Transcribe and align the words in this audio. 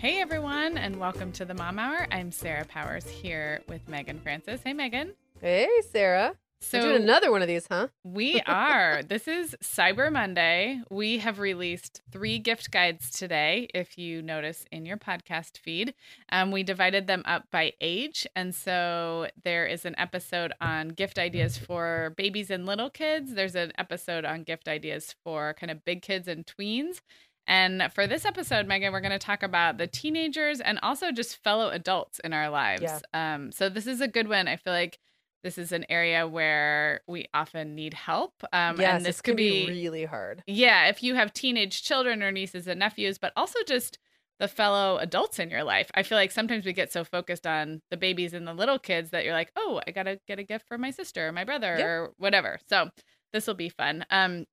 Hey 0.00 0.18
everyone, 0.18 0.78
and 0.78 0.96
welcome 0.96 1.30
to 1.32 1.44
the 1.44 1.52
Mom 1.52 1.78
Hour. 1.78 2.06
I'm 2.10 2.32
Sarah 2.32 2.64
Powers 2.64 3.06
here 3.06 3.60
with 3.68 3.86
Meagan 3.86 4.18
Francis. 4.18 4.62
Hey 4.64 4.72
Meagan. 4.72 5.12
Hey 5.42 5.68
Sarah. 5.92 6.36
So 6.62 6.78
We're 6.78 6.88
doing 6.92 7.02
another 7.02 7.30
one 7.30 7.42
of 7.42 7.48
these, 7.48 7.66
huh? 7.70 7.88
we 8.02 8.40
are. 8.46 9.02
This 9.08 9.28
is 9.28 9.54
Cyber 9.62 10.10
Monday. 10.10 10.80
We 10.90 11.18
have 11.18 11.38
released 11.38 12.00
three 12.10 12.38
gift 12.38 12.70
guides 12.70 13.10
today. 13.10 13.68
If 13.74 13.98
you 13.98 14.22
notice 14.22 14.64
in 14.72 14.86
your 14.86 14.96
podcast 14.96 15.58
feed, 15.58 15.92
um, 16.32 16.50
we 16.50 16.62
divided 16.62 17.06
them 17.06 17.22
up 17.26 17.50
by 17.50 17.74
age, 17.82 18.26
and 18.34 18.54
so 18.54 19.28
there 19.44 19.66
is 19.66 19.84
an 19.84 19.94
episode 19.98 20.54
on 20.62 20.88
gift 20.88 21.18
ideas 21.18 21.58
for 21.58 22.14
babies 22.16 22.50
and 22.50 22.64
little 22.64 22.88
kids. 22.88 23.34
There's 23.34 23.54
an 23.54 23.72
episode 23.76 24.24
on 24.24 24.44
gift 24.44 24.66
ideas 24.66 25.14
for 25.24 25.54
kind 25.60 25.70
of 25.70 25.84
big 25.84 26.00
kids 26.00 26.26
and 26.26 26.46
tweens. 26.46 27.02
And 27.50 27.92
for 27.92 28.06
this 28.06 28.24
episode, 28.24 28.66
Meagan, 28.68 28.92
we're 28.92 29.00
going 29.00 29.10
to 29.10 29.18
talk 29.18 29.42
about 29.42 29.76
the 29.76 29.88
teenagers 29.88 30.60
and 30.60 30.78
also 30.82 31.10
just 31.10 31.42
fellow 31.42 31.68
adults 31.70 32.20
in 32.20 32.32
our 32.32 32.48
lives. 32.48 32.82
Yeah. 32.82 33.00
Um, 33.12 33.50
so 33.50 33.68
this 33.68 33.86
is 33.88 34.00
a 34.00 34.06
good 34.08 34.28
one. 34.28 34.46
I 34.46 34.54
feel 34.56 34.72
like 34.72 34.98
this 35.42 35.58
is 35.58 35.72
an 35.72 35.84
area 35.88 36.28
where 36.28 37.00
we 37.08 37.26
often 37.34 37.74
need 37.74 37.92
help. 37.94 38.34
Um, 38.52 38.80
yes, 38.80 38.96
and 38.98 39.04
this 39.04 39.20
could 39.20 39.36
be, 39.36 39.66
be 39.66 39.72
really 39.72 40.04
hard. 40.04 40.42
yeah, 40.46 40.86
if 40.88 41.02
you 41.02 41.16
have 41.16 41.32
teenage 41.32 41.82
children 41.82 42.22
or 42.22 42.30
nieces 42.30 42.68
and 42.68 42.78
nephews, 42.78 43.18
but 43.18 43.32
also 43.36 43.58
just 43.66 43.98
the 44.38 44.46
fellow 44.48 44.98
adults 44.98 45.38
in 45.38 45.50
your 45.50 45.64
life. 45.64 45.90
I 45.94 46.02
feel 46.02 46.16
like 46.16 46.30
sometimes 46.30 46.64
we 46.64 46.72
get 46.72 46.92
so 46.92 47.04
focused 47.04 47.46
on 47.46 47.82
the 47.90 47.96
babies 47.96 48.32
and 48.32 48.46
the 48.46 48.54
little 48.54 48.78
kids 48.78 49.10
that 49.10 49.24
you're 49.24 49.34
like, 49.34 49.50
oh, 49.56 49.80
I 49.86 49.90
got 49.90 50.04
to 50.04 50.18
get 50.28 50.38
a 50.38 50.44
gift 50.44 50.68
for 50.68 50.78
my 50.78 50.90
sister 50.92 51.26
or 51.28 51.32
my 51.32 51.44
brother 51.44 51.74
Yep. 51.76 51.84
or 51.86 52.10
whatever. 52.16 52.58
So 52.68 52.90
this 53.32 53.46
will 53.46 53.54
be 53.54 53.68
fun. 53.70 54.06
Um, 54.10 54.46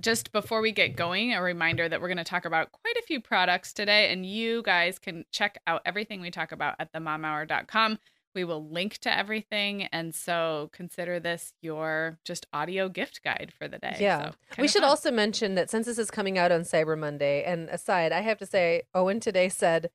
just 0.00 0.32
before 0.32 0.60
we 0.60 0.72
get 0.72 0.96
going, 0.96 1.34
a 1.34 1.42
reminder 1.42 1.88
that 1.88 2.00
we're 2.00 2.08
going 2.08 2.18
to 2.18 2.24
talk 2.24 2.44
about 2.44 2.72
quite 2.72 2.96
a 2.96 3.02
few 3.02 3.20
products 3.20 3.72
today, 3.72 4.12
and 4.12 4.24
you 4.24 4.62
guys 4.62 4.98
can 4.98 5.24
check 5.32 5.60
out 5.66 5.82
everything 5.84 6.20
we 6.20 6.30
talk 6.30 6.52
about 6.52 6.76
at 6.78 6.92
themomhour.com. 6.92 7.98
We 8.34 8.44
will 8.44 8.68
link 8.68 8.98
to 8.98 9.16
everything, 9.16 9.84
and 9.84 10.14
so 10.14 10.70
consider 10.72 11.18
this 11.18 11.52
your 11.60 12.18
just 12.24 12.46
audio 12.52 12.88
gift 12.88 13.22
guide 13.24 13.52
for 13.58 13.66
the 13.66 13.78
day. 13.78 13.96
Yeah. 13.98 14.30
So, 14.30 14.62
we 14.62 14.68
should 14.68 14.82
fun. 14.82 14.90
also 14.90 15.10
mention 15.10 15.56
that 15.56 15.70
since 15.70 15.86
this 15.86 15.98
is 15.98 16.10
coming 16.10 16.38
out 16.38 16.52
on 16.52 16.60
Cyber 16.60 16.96
Monday, 16.96 17.42
and 17.42 17.68
aside, 17.68 18.12
I 18.12 18.20
have 18.20 18.38
to 18.38 18.46
say, 18.46 18.82
Owen 18.94 19.18
today 19.18 19.48
said 19.48 19.90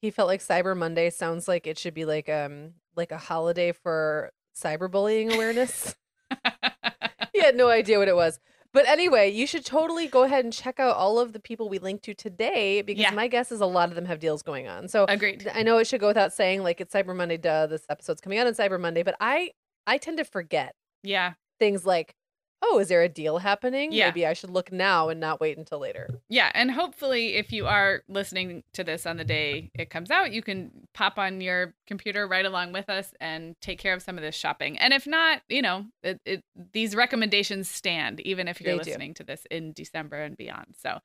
he 0.00 0.10
felt 0.10 0.28
like 0.28 0.40
Cyber 0.40 0.76
Monday 0.76 1.08
sounds 1.10 1.48
like 1.48 1.66
it 1.66 1.78
should 1.78 1.94
be 1.94 2.04
like 2.04 2.28
um 2.28 2.72
like 2.96 3.12
a 3.12 3.18
holiday 3.18 3.72
for 3.72 4.30
cyberbullying 4.56 5.34
awareness. 5.34 5.94
he 7.32 7.40
had 7.40 7.56
no 7.56 7.68
idea 7.68 7.98
what 7.98 8.08
it 8.08 8.16
was. 8.16 8.38
But 8.76 8.86
anyway, 8.88 9.30
you 9.32 9.46
should 9.46 9.64
totally 9.64 10.06
go 10.06 10.24
ahead 10.24 10.44
and 10.44 10.52
check 10.52 10.78
out 10.78 10.94
all 10.96 11.18
of 11.18 11.32
the 11.32 11.40
people 11.40 11.70
we 11.70 11.78
linked 11.78 12.04
to 12.04 12.12
today 12.14 12.82
because 12.82 13.00
Yeah. 13.00 13.10
my 13.12 13.26
guess 13.26 13.50
is 13.50 13.62
a 13.62 13.66
lot 13.66 13.88
of 13.88 13.94
them 13.94 14.04
have 14.04 14.18
deals 14.20 14.42
going 14.42 14.68
on. 14.68 14.86
So 14.88 15.06
Agreed. 15.08 15.50
I 15.54 15.62
know 15.62 15.78
it 15.78 15.86
should 15.86 16.00
go 16.02 16.08
without 16.08 16.34
saying, 16.34 16.62
like 16.62 16.78
it's 16.82 16.92
Cyber 16.94 17.16
Monday, 17.16 17.38
duh, 17.38 17.66
this 17.68 17.86
episode's 17.88 18.20
coming 18.20 18.38
out 18.38 18.46
on 18.46 18.52
Cyber 18.52 18.78
Monday, 18.78 19.02
but 19.02 19.16
I 19.18 19.52
I 19.86 19.96
tend 19.96 20.18
to 20.18 20.24
forget 20.26 20.74
Yeah. 21.02 21.32
things 21.58 21.86
like, 21.86 22.14
oh, 22.62 22.78
is 22.78 22.88
there 22.88 23.02
a 23.02 23.08
deal 23.08 23.38
happening? 23.38 23.92
Yeah. 23.92 24.06
Maybe 24.06 24.26
I 24.26 24.32
should 24.32 24.50
look 24.50 24.72
now 24.72 25.08
and 25.08 25.20
not 25.20 25.40
wait 25.40 25.58
until 25.58 25.78
later. 25.78 26.20
Yeah, 26.28 26.50
and 26.54 26.70
hopefully, 26.70 27.34
if 27.36 27.52
you 27.52 27.66
are 27.66 28.02
listening 28.08 28.64
to 28.72 28.82
this 28.84 29.06
on 29.06 29.16
the 29.16 29.24
day 29.24 29.70
it 29.74 29.90
comes 29.90 30.10
out, 30.10 30.32
you 30.32 30.42
can 30.42 30.70
pop 30.94 31.18
on 31.18 31.40
your 31.40 31.74
computer 31.86 32.26
right 32.26 32.44
along 32.44 32.72
with 32.72 32.88
us 32.88 33.14
and 33.20 33.54
take 33.60 33.78
care 33.78 33.94
of 33.94 34.02
some 34.02 34.16
of 34.16 34.22
this 34.22 34.34
shopping. 34.34 34.78
And 34.78 34.92
if 34.92 35.06
not, 35.06 35.42
you 35.48 35.62
know, 35.62 35.86
it, 36.02 36.20
it, 36.24 36.44
these 36.72 36.96
recommendations 36.96 37.68
stand 37.68 38.20
even 38.20 38.48
if 38.48 38.60
you're 38.60 38.76
They 38.76 38.82
do. 38.82 38.90
listening 38.90 39.14
to 39.14 39.24
this 39.24 39.46
in 39.50 39.72
December 39.72 40.22
and 40.22 40.36
beyond. 40.36 40.74
So, 40.80 40.98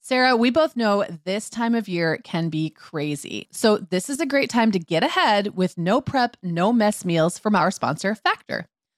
Sarah, 0.00 0.36
we 0.36 0.50
both 0.50 0.76
know 0.76 1.04
this 1.24 1.50
time 1.50 1.74
of 1.74 1.88
year 1.88 2.18
can 2.22 2.48
be 2.50 2.70
crazy. 2.70 3.48
So, 3.50 3.78
this 3.78 4.08
is 4.08 4.20
a 4.20 4.26
great 4.26 4.48
time 4.48 4.70
to 4.72 4.78
get 4.78 5.02
ahead 5.02 5.56
with 5.56 5.76
no 5.76 6.00
prep, 6.00 6.36
no 6.42 6.72
mess 6.72 7.04
meals 7.04 7.38
from 7.38 7.56
our 7.56 7.70
sponsor, 7.70 8.14
Factor. 8.14 8.68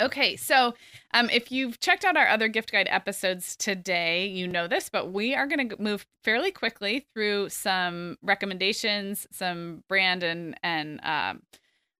Okay, 0.00 0.36
so 0.36 0.74
um, 1.14 1.30
if 1.30 1.50
you've 1.50 1.80
checked 1.80 2.04
out 2.04 2.16
our 2.16 2.28
other 2.28 2.48
gift 2.48 2.72
guide 2.72 2.88
episodes 2.90 3.56
today, 3.56 4.26
you 4.26 4.46
know 4.46 4.68
this, 4.68 4.88
but 4.88 5.12
we 5.12 5.34
are 5.34 5.46
going 5.46 5.68
to 5.68 5.80
move 5.80 6.06
fairly 6.22 6.50
quickly 6.50 7.06
through 7.12 7.48
some 7.48 8.16
recommendations, 8.22 9.26
some 9.30 9.82
brand 9.88 10.22
and 10.22 10.58
and 10.62 11.00
um, 11.02 11.42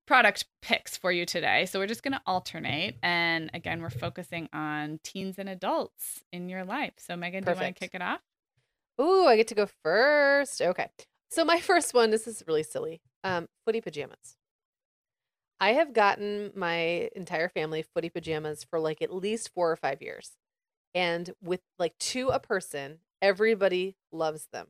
product 0.06 0.44
picks 0.62 0.96
for 0.96 1.10
you 1.10 1.26
today. 1.26 1.66
So 1.66 1.78
we're 1.78 1.86
just 1.86 2.02
going 2.02 2.12
to 2.12 2.22
alternate, 2.26 2.96
and 3.02 3.50
again, 3.54 3.82
we're 3.82 3.90
focusing 3.90 4.48
on 4.52 5.00
teens 5.02 5.38
and 5.38 5.48
adults 5.48 6.22
in 6.32 6.48
your 6.48 6.64
life. 6.64 6.94
So 6.98 7.16
Megan, 7.16 7.44
Perfect. 7.44 7.58
do 7.58 7.60
you 7.60 7.66
want 7.66 7.76
to 7.76 7.80
kick 7.80 7.94
it 7.94 8.02
off? 8.02 8.20
Ooh, 9.00 9.26
I 9.26 9.36
get 9.36 9.48
to 9.48 9.54
go 9.54 9.66
first. 9.82 10.62
Okay. 10.62 10.88
So 11.30 11.44
my 11.44 11.60
first 11.60 11.94
one, 11.94 12.10
this 12.10 12.26
is 12.26 12.42
really 12.46 12.62
silly. 12.62 13.00
Um, 13.24 13.48
footy 13.64 13.80
pajamas. 13.80 14.36
I 15.60 15.72
have 15.72 15.92
gotten 15.92 16.52
my 16.54 17.10
entire 17.16 17.48
family 17.48 17.82
footy 17.82 18.10
pajamas 18.10 18.64
for 18.64 18.78
like 18.78 19.00
at 19.00 19.14
least 19.14 19.52
four 19.54 19.70
or 19.70 19.76
five 19.76 20.02
years. 20.02 20.32
And 20.94 21.30
with 21.42 21.60
like 21.78 21.96
to 21.98 22.28
a 22.28 22.40
person, 22.40 22.98
everybody 23.22 23.96
loves 24.12 24.48
them. 24.52 24.68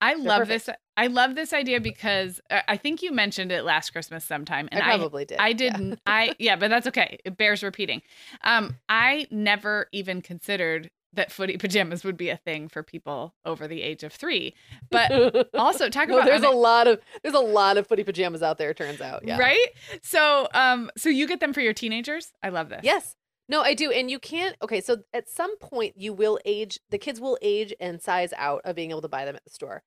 I 0.00 0.14
They're 0.14 0.24
love 0.24 0.38
perfect. 0.40 0.66
this. 0.66 0.76
I 0.96 1.06
love 1.08 1.34
this 1.34 1.52
idea 1.52 1.80
because 1.80 2.40
uh, 2.50 2.60
I 2.68 2.76
think 2.76 3.02
you 3.02 3.12
mentioned 3.12 3.52
it 3.52 3.64
last 3.64 3.90
Christmas 3.90 4.24
sometime, 4.24 4.68
and 4.72 4.82
I 4.82 4.96
probably 4.96 5.22
I, 5.22 5.24
did. 5.24 5.38
I 5.38 5.52
didn't. 5.52 5.90
Yeah. 5.90 5.96
I 6.06 6.34
yeah, 6.38 6.56
but 6.56 6.70
that's 6.70 6.86
okay. 6.86 7.18
It 7.24 7.36
bears 7.36 7.62
repeating. 7.62 8.02
Um, 8.42 8.76
I 8.88 9.26
never 9.30 9.88
even 9.92 10.22
considered 10.22 10.90
that 11.12 11.32
footy 11.32 11.56
pajamas 11.56 12.04
would 12.04 12.16
be 12.16 12.28
a 12.28 12.36
thing 12.36 12.68
for 12.68 12.82
people 12.82 13.34
over 13.44 13.66
the 13.66 13.82
age 13.82 14.02
of 14.02 14.12
three. 14.12 14.54
But 14.90 15.50
also 15.54 15.88
talk 15.88 16.08
no, 16.08 16.16
about 16.16 16.26
there's 16.26 16.42
a 16.42 16.50
lot 16.50 16.86
of 16.86 17.00
there's 17.22 17.34
a 17.34 17.40
lot 17.40 17.76
of 17.76 17.86
footy 17.86 18.04
pajamas 18.04 18.42
out 18.42 18.58
there, 18.58 18.72
turns 18.74 19.00
out. 19.00 19.26
Yeah. 19.26 19.38
Right? 19.38 19.68
So 20.02 20.48
um 20.54 20.90
so 20.96 21.08
you 21.08 21.26
get 21.26 21.40
them 21.40 21.52
for 21.52 21.60
your 21.60 21.72
teenagers? 21.72 22.32
I 22.42 22.50
love 22.50 22.68
this. 22.68 22.80
Yes. 22.82 23.16
No, 23.48 23.62
I 23.62 23.74
do. 23.74 23.90
And 23.90 24.10
you 24.10 24.20
can't 24.20 24.56
okay, 24.62 24.80
so 24.80 24.98
at 25.12 25.28
some 25.28 25.56
point 25.58 25.94
you 25.96 26.12
will 26.12 26.38
age 26.44 26.78
the 26.90 26.98
kids 26.98 27.20
will 27.20 27.38
age 27.42 27.74
and 27.80 28.00
size 28.00 28.32
out 28.36 28.62
of 28.64 28.76
being 28.76 28.90
able 28.90 29.02
to 29.02 29.08
buy 29.08 29.24
them 29.24 29.36
at 29.36 29.44
the 29.44 29.50
store. 29.50 29.82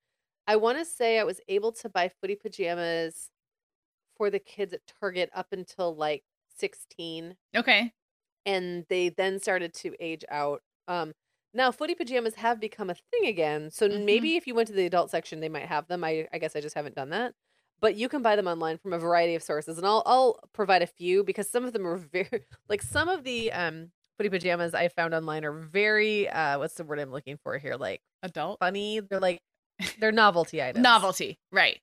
I 0.46 0.58
want 0.58 0.78
to 0.78 0.86
say 0.86 1.20
I 1.20 1.24
was 1.24 1.40
able 1.48 1.72
to 1.74 1.90
buy 1.90 2.12
footy 2.20 2.36
pajamas 2.36 3.30
for 4.18 4.30
the 4.30 4.40
kids 4.40 4.74
at 4.74 4.82
Target 5.00 5.30
up 5.34 5.48
until 5.52 5.96
like 5.96 6.24
16. 6.58 7.36
Okay. 7.56 7.94
And 8.46 8.86
they 8.90 9.10
then 9.10 9.40
started 9.40 9.74
to 9.76 9.94
age 10.02 10.26
out 10.30 10.62
um, 10.88 11.14
now 11.54 11.72
footy 11.72 11.96
pajamas 11.96 12.36
have 12.36 12.60
become 12.60 12.90
a 12.90 12.96
thing 12.96 13.28
again. 13.28 13.70
So 13.72 13.88
mm-hmm. 13.88 14.06
maybe 14.06 14.36
if 14.36 14.48
you 14.48 14.56
went 14.56 14.68
to 14.70 14.74
the 14.74 14.86
adult 14.86 15.12
section, 15.12 15.40
they 15.40 15.50
might 15.50 15.68
have 15.68 15.88
them. 15.88 16.04
I, 16.04 16.28
I 16.34 16.40
guess 16.40 16.56
I 16.56 16.62
just 16.62 16.76
haven't 16.76 16.96
done 16.96 17.10
that. 17.12 17.34
But 17.80 17.96
you 17.96 18.08
can 18.08 18.22
buy 18.22 18.36
them 18.36 18.48
online 18.48 18.78
from 18.78 18.94
a 18.94 18.98
variety 18.98 19.36
of 19.36 19.44
sources, 19.44 19.78
and 19.78 19.86
I'll 19.86 20.04
I'll 20.06 20.40
provide 20.54 20.82
a 20.82 20.88
few 20.88 21.24
because 21.24 21.50
some 21.50 21.66
of 21.66 21.74
them 21.74 21.86
are 21.86 21.98
very 22.14 22.44
like 22.70 22.82
some 22.82 23.10
of 23.10 23.24
the 23.24 23.52
um 23.52 23.92
footy 24.18 24.30
pajamas 24.30 24.74
I 24.74 24.88
found 24.88 25.14
online 25.14 25.44
are 25.44 25.52
very 25.52 26.30
uh 26.30 26.60
what's 26.60 26.76
the 26.76 26.84
word 26.84 27.00
I'm 27.00 27.12
looking 27.12 27.38
for 27.44 27.58
here 27.58 27.76
like 27.76 28.02
adult 28.22 28.60
funny. 28.60 29.02
They're 29.02 29.20
like 29.20 29.42
they're 30.00 30.12
novelty 30.12 30.62
items. 30.62 30.82
Novelty, 30.82 31.40
right? 31.52 31.80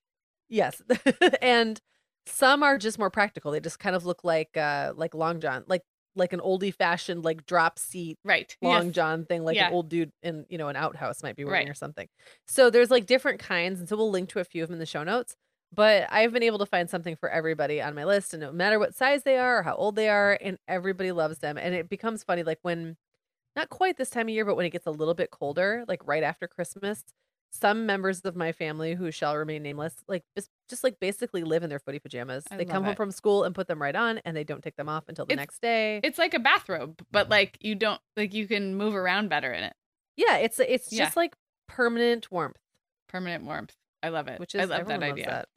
Yes, 0.49 0.81
and 1.41 1.79
some 2.25 2.63
are 2.63 2.77
just 2.77 2.99
more 2.99 3.09
practical. 3.09 3.51
They 3.51 3.59
just 3.59 3.79
kind 3.79 3.95
of 3.95 4.05
look 4.05 4.23
like 4.23 4.57
uh 4.57 4.93
like 4.95 5.13
long 5.13 5.39
john, 5.39 5.63
like 5.67 5.83
like 6.15 6.33
an 6.33 6.39
oldie 6.39 6.73
fashioned 6.73 7.23
like 7.23 7.45
drop 7.45 7.79
seat 7.79 8.17
right 8.23 8.55
long 8.61 8.87
yes. 8.87 8.95
john 8.95 9.25
thing 9.25 9.43
like 9.43 9.55
yeah. 9.55 9.67
an 9.67 9.73
old 9.73 9.89
dude 9.89 10.11
in 10.23 10.45
you 10.49 10.57
know 10.57 10.67
an 10.67 10.75
outhouse 10.75 11.23
might 11.23 11.35
be 11.35 11.45
wearing 11.45 11.67
right. 11.67 11.71
or 11.71 11.73
something 11.73 12.07
so 12.47 12.69
there's 12.69 12.91
like 12.91 13.05
different 13.05 13.39
kinds 13.39 13.79
and 13.79 13.87
so 13.87 13.95
we'll 13.95 14.11
link 14.11 14.29
to 14.29 14.39
a 14.39 14.43
few 14.43 14.63
of 14.63 14.69
them 14.69 14.75
in 14.75 14.79
the 14.79 14.85
show 14.85 15.03
notes 15.03 15.35
but 15.73 16.05
i've 16.11 16.33
been 16.33 16.43
able 16.43 16.59
to 16.59 16.65
find 16.65 16.89
something 16.89 17.15
for 17.15 17.29
everybody 17.29 17.81
on 17.81 17.95
my 17.95 18.03
list 18.03 18.33
and 18.33 18.41
no 18.41 18.51
matter 18.51 18.77
what 18.77 18.93
size 18.93 19.23
they 19.23 19.37
are 19.37 19.59
or 19.59 19.63
how 19.63 19.75
old 19.75 19.95
they 19.95 20.09
are 20.09 20.37
and 20.41 20.57
everybody 20.67 21.11
loves 21.11 21.39
them 21.39 21.57
and 21.57 21.73
it 21.73 21.89
becomes 21.89 22.23
funny 22.23 22.43
like 22.43 22.59
when 22.61 22.97
not 23.55 23.69
quite 23.69 23.97
this 23.97 24.09
time 24.09 24.27
of 24.27 24.33
year 24.33 24.45
but 24.45 24.55
when 24.55 24.65
it 24.65 24.71
gets 24.71 24.87
a 24.87 24.91
little 24.91 25.13
bit 25.13 25.31
colder 25.31 25.85
like 25.87 26.05
right 26.05 26.23
after 26.23 26.47
christmas 26.47 27.03
some 27.51 27.85
members 27.85 28.21
of 28.21 28.35
my 28.35 28.51
family 28.51 28.95
who 28.95 29.11
shall 29.11 29.35
remain 29.35 29.61
nameless 29.61 29.93
like 30.07 30.23
just 30.35 30.49
just 30.69 30.83
like 30.83 30.99
basically 30.99 31.43
live 31.43 31.63
in 31.63 31.69
their 31.69 31.79
footy 31.79 31.99
pajamas. 31.99 32.45
I 32.49 32.57
they 32.57 32.65
come 32.65 32.83
home 32.83 32.95
from 32.95 33.11
school 33.11 33.43
and 33.43 33.53
put 33.53 33.67
them 33.67 33.81
right 33.81 33.95
on 33.95 34.19
and 34.19 34.35
they 34.35 34.43
don't 34.43 34.63
take 34.63 34.77
them 34.77 34.87
off 34.87 35.03
until 35.09 35.25
the 35.25 35.33
it's, 35.33 35.39
next 35.39 35.61
day. 35.61 35.99
It's 36.03 36.17
like 36.17 36.33
a 36.33 36.39
bathrobe, 36.39 37.01
but 37.11 37.29
like 37.29 37.57
you 37.59 37.75
don't 37.75 37.99
like 38.15 38.33
you 38.33 38.47
can 38.47 38.75
move 38.75 38.95
around 38.95 39.29
better 39.29 39.51
in 39.51 39.63
it. 39.63 39.73
Yeah, 40.15 40.37
it's 40.37 40.59
it's 40.59 40.91
yeah. 40.91 41.05
just 41.05 41.17
like 41.17 41.35
permanent 41.67 42.31
warmth. 42.31 42.57
Permanent 43.09 43.43
warmth. 43.43 43.75
I 44.01 44.09
love 44.09 44.27
it. 44.27 44.39
Which 44.39 44.55
is 44.55 44.61
I 44.61 44.77
love 44.77 44.87
that 44.87 45.03
idea. 45.03 45.25
That. 45.25 45.47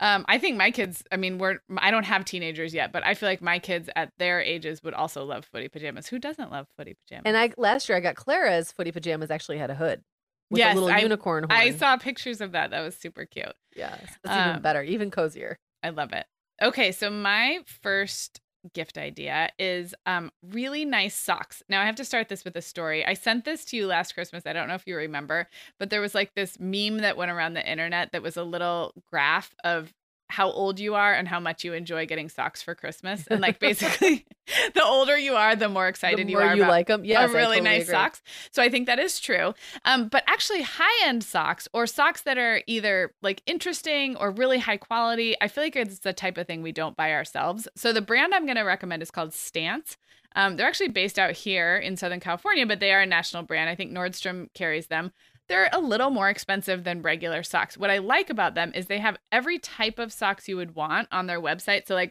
Um, 0.00 0.24
I 0.28 0.38
think 0.38 0.56
my 0.56 0.70
kids. 0.70 1.02
I 1.10 1.16
mean, 1.16 1.38
we're. 1.38 1.58
I 1.76 1.90
don't 1.90 2.04
have 2.04 2.24
teenagers 2.24 2.72
yet, 2.72 2.92
but 2.92 3.04
I 3.04 3.14
feel 3.14 3.28
like 3.28 3.42
my 3.42 3.58
kids 3.58 3.88
at 3.96 4.12
their 4.18 4.40
ages 4.40 4.82
would 4.82 4.94
also 4.94 5.24
love 5.24 5.44
footy 5.44 5.68
pajamas. 5.68 6.06
Who 6.08 6.18
doesn't 6.18 6.52
love 6.52 6.66
footy 6.76 6.96
pajamas? 7.06 7.22
And 7.26 7.36
I 7.36 7.52
last 7.56 7.88
year 7.88 7.98
I 7.98 8.00
got 8.00 8.14
Clara's 8.14 8.70
footy 8.70 8.92
pajamas 8.92 9.30
actually 9.30 9.58
had 9.58 9.70
a 9.70 9.74
hood 9.74 10.02
with 10.50 10.58
yes, 10.58 10.76
a 10.76 10.80
little 10.80 10.96
I, 10.96 11.00
unicorn 11.00 11.44
horn. 11.44 11.60
I 11.60 11.72
saw 11.72 11.96
pictures 11.96 12.40
of 12.40 12.52
that. 12.52 12.70
That 12.70 12.80
was 12.80 12.96
super 12.96 13.24
cute. 13.24 13.52
Yeah, 13.76 13.96
that's 14.22 14.36
um, 14.36 14.50
even 14.50 14.62
better, 14.62 14.82
even 14.82 15.10
cozier. 15.10 15.58
I 15.82 15.90
love 15.90 16.12
it. 16.12 16.26
Okay, 16.62 16.92
so 16.92 17.10
my 17.10 17.60
first 17.82 18.40
gift 18.74 18.98
idea 18.98 19.48
is 19.58 19.94
um 20.04 20.30
really 20.42 20.84
nice 20.84 21.14
socks. 21.14 21.62
Now 21.68 21.80
I 21.80 21.86
have 21.86 21.94
to 21.96 22.04
start 22.04 22.28
this 22.28 22.44
with 22.44 22.56
a 22.56 22.62
story. 22.62 23.04
I 23.06 23.14
sent 23.14 23.44
this 23.44 23.64
to 23.66 23.76
you 23.76 23.86
last 23.86 24.14
Christmas. 24.14 24.44
I 24.46 24.52
don't 24.52 24.68
know 24.68 24.74
if 24.74 24.86
you 24.86 24.96
remember, 24.96 25.48
but 25.78 25.90
there 25.90 26.00
was 26.00 26.14
like 26.14 26.34
this 26.34 26.58
meme 26.58 26.98
that 26.98 27.16
went 27.16 27.30
around 27.30 27.54
the 27.54 27.70
internet 27.70 28.12
that 28.12 28.22
was 28.22 28.36
a 28.36 28.42
little 28.42 28.94
graph 29.10 29.54
of 29.62 29.94
how 30.30 30.50
old 30.50 30.78
you 30.78 30.94
are 30.94 31.14
and 31.14 31.26
how 31.26 31.40
much 31.40 31.64
you 31.64 31.72
enjoy 31.72 32.06
getting 32.06 32.28
socks 32.28 32.62
for 32.62 32.74
Christmas. 32.74 33.26
And 33.26 33.40
like 33.40 33.58
basically, 33.60 34.26
the 34.74 34.84
older 34.84 35.16
you 35.16 35.34
are, 35.34 35.56
the 35.56 35.68
more 35.68 35.88
excited 35.88 36.26
the 36.26 36.32
more 36.32 36.42
you 36.42 36.48
are. 36.48 36.56
You 36.56 36.62
like 36.62 36.88
them, 36.88 37.04
yeah, 37.04 37.22
really 37.22 37.34
totally 37.34 37.60
nice 37.62 37.82
agree. 37.82 37.92
socks. 37.92 38.22
So 38.50 38.62
I 38.62 38.68
think 38.68 38.86
that 38.86 38.98
is 38.98 39.18
true. 39.20 39.54
Um, 39.84 40.08
but 40.08 40.24
actually, 40.26 40.62
high 40.62 41.06
end 41.06 41.24
socks 41.24 41.66
or 41.72 41.86
socks 41.86 42.22
that 42.22 42.38
are 42.38 42.62
either 42.66 43.14
like 43.22 43.42
interesting 43.46 44.16
or 44.16 44.30
really 44.30 44.58
high 44.58 44.76
quality, 44.76 45.34
I 45.40 45.48
feel 45.48 45.64
like 45.64 45.76
it's 45.76 46.00
the 46.00 46.12
type 46.12 46.36
of 46.36 46.46
thing 46.46 46.62
we 46.62 46.72
don't 46.72 46.96
buy 46.96 47.12
ourselves. 47.12 47.66
So 47.76 47.92
the 47.92 48.02
brand 48.02 48.34
I'm 48.34 48.44
going 48.44 48.56
to 48.56 48.62
recommend 48.62 49.02
is 49.02 49.10
called 49.10 49.32
Stance. 49.32 49.96
Um, 50.36 50.56
they're 50.56 50.68
actually 50.68 50.88
based 50.88 51.18
out 51.18 51.32
here 51.32 51.78
in 51.78 51.96
Southern 51.96 52.20
California, 52.20 52.66
but 52.66 52.80
they 52.80 52.92
are 52.92 53.00
a 53.00 53.06
national 53.06 53.44
brand. 53.44 53.70
I 53.70 53.74
think 53.74 53.92
Nordstrom 53.92 54.52
carries 54.52 54.88
them 54.88 55.12
they're 55.48 55.70
a 55.72 55.80
little 55.80 56.10
more 56.10 56.28
expensive 56.28 56.84
than 56.84 57.02
regular 57.02 57.42
socks. 57.42 57.76
What 57.76 57.90
I 57.90 57.98
like 57.98 58.30
about 58.30 58.54
them 58.54 58.72
is 58.74 58.86
they 58.86 58.98
have 58.98 59.16
every 59.32 59.58
type 59.58 59.98
of 59.98 60.12
socks 60.12 60.48
you 60.48 60.56
would 60.56 60.74
want 60.74 61.08
on 61.10 61.26
their 61.26 61.40
website. 61.40 61.86
So, 61.86 61.94
like, 61.94 62.10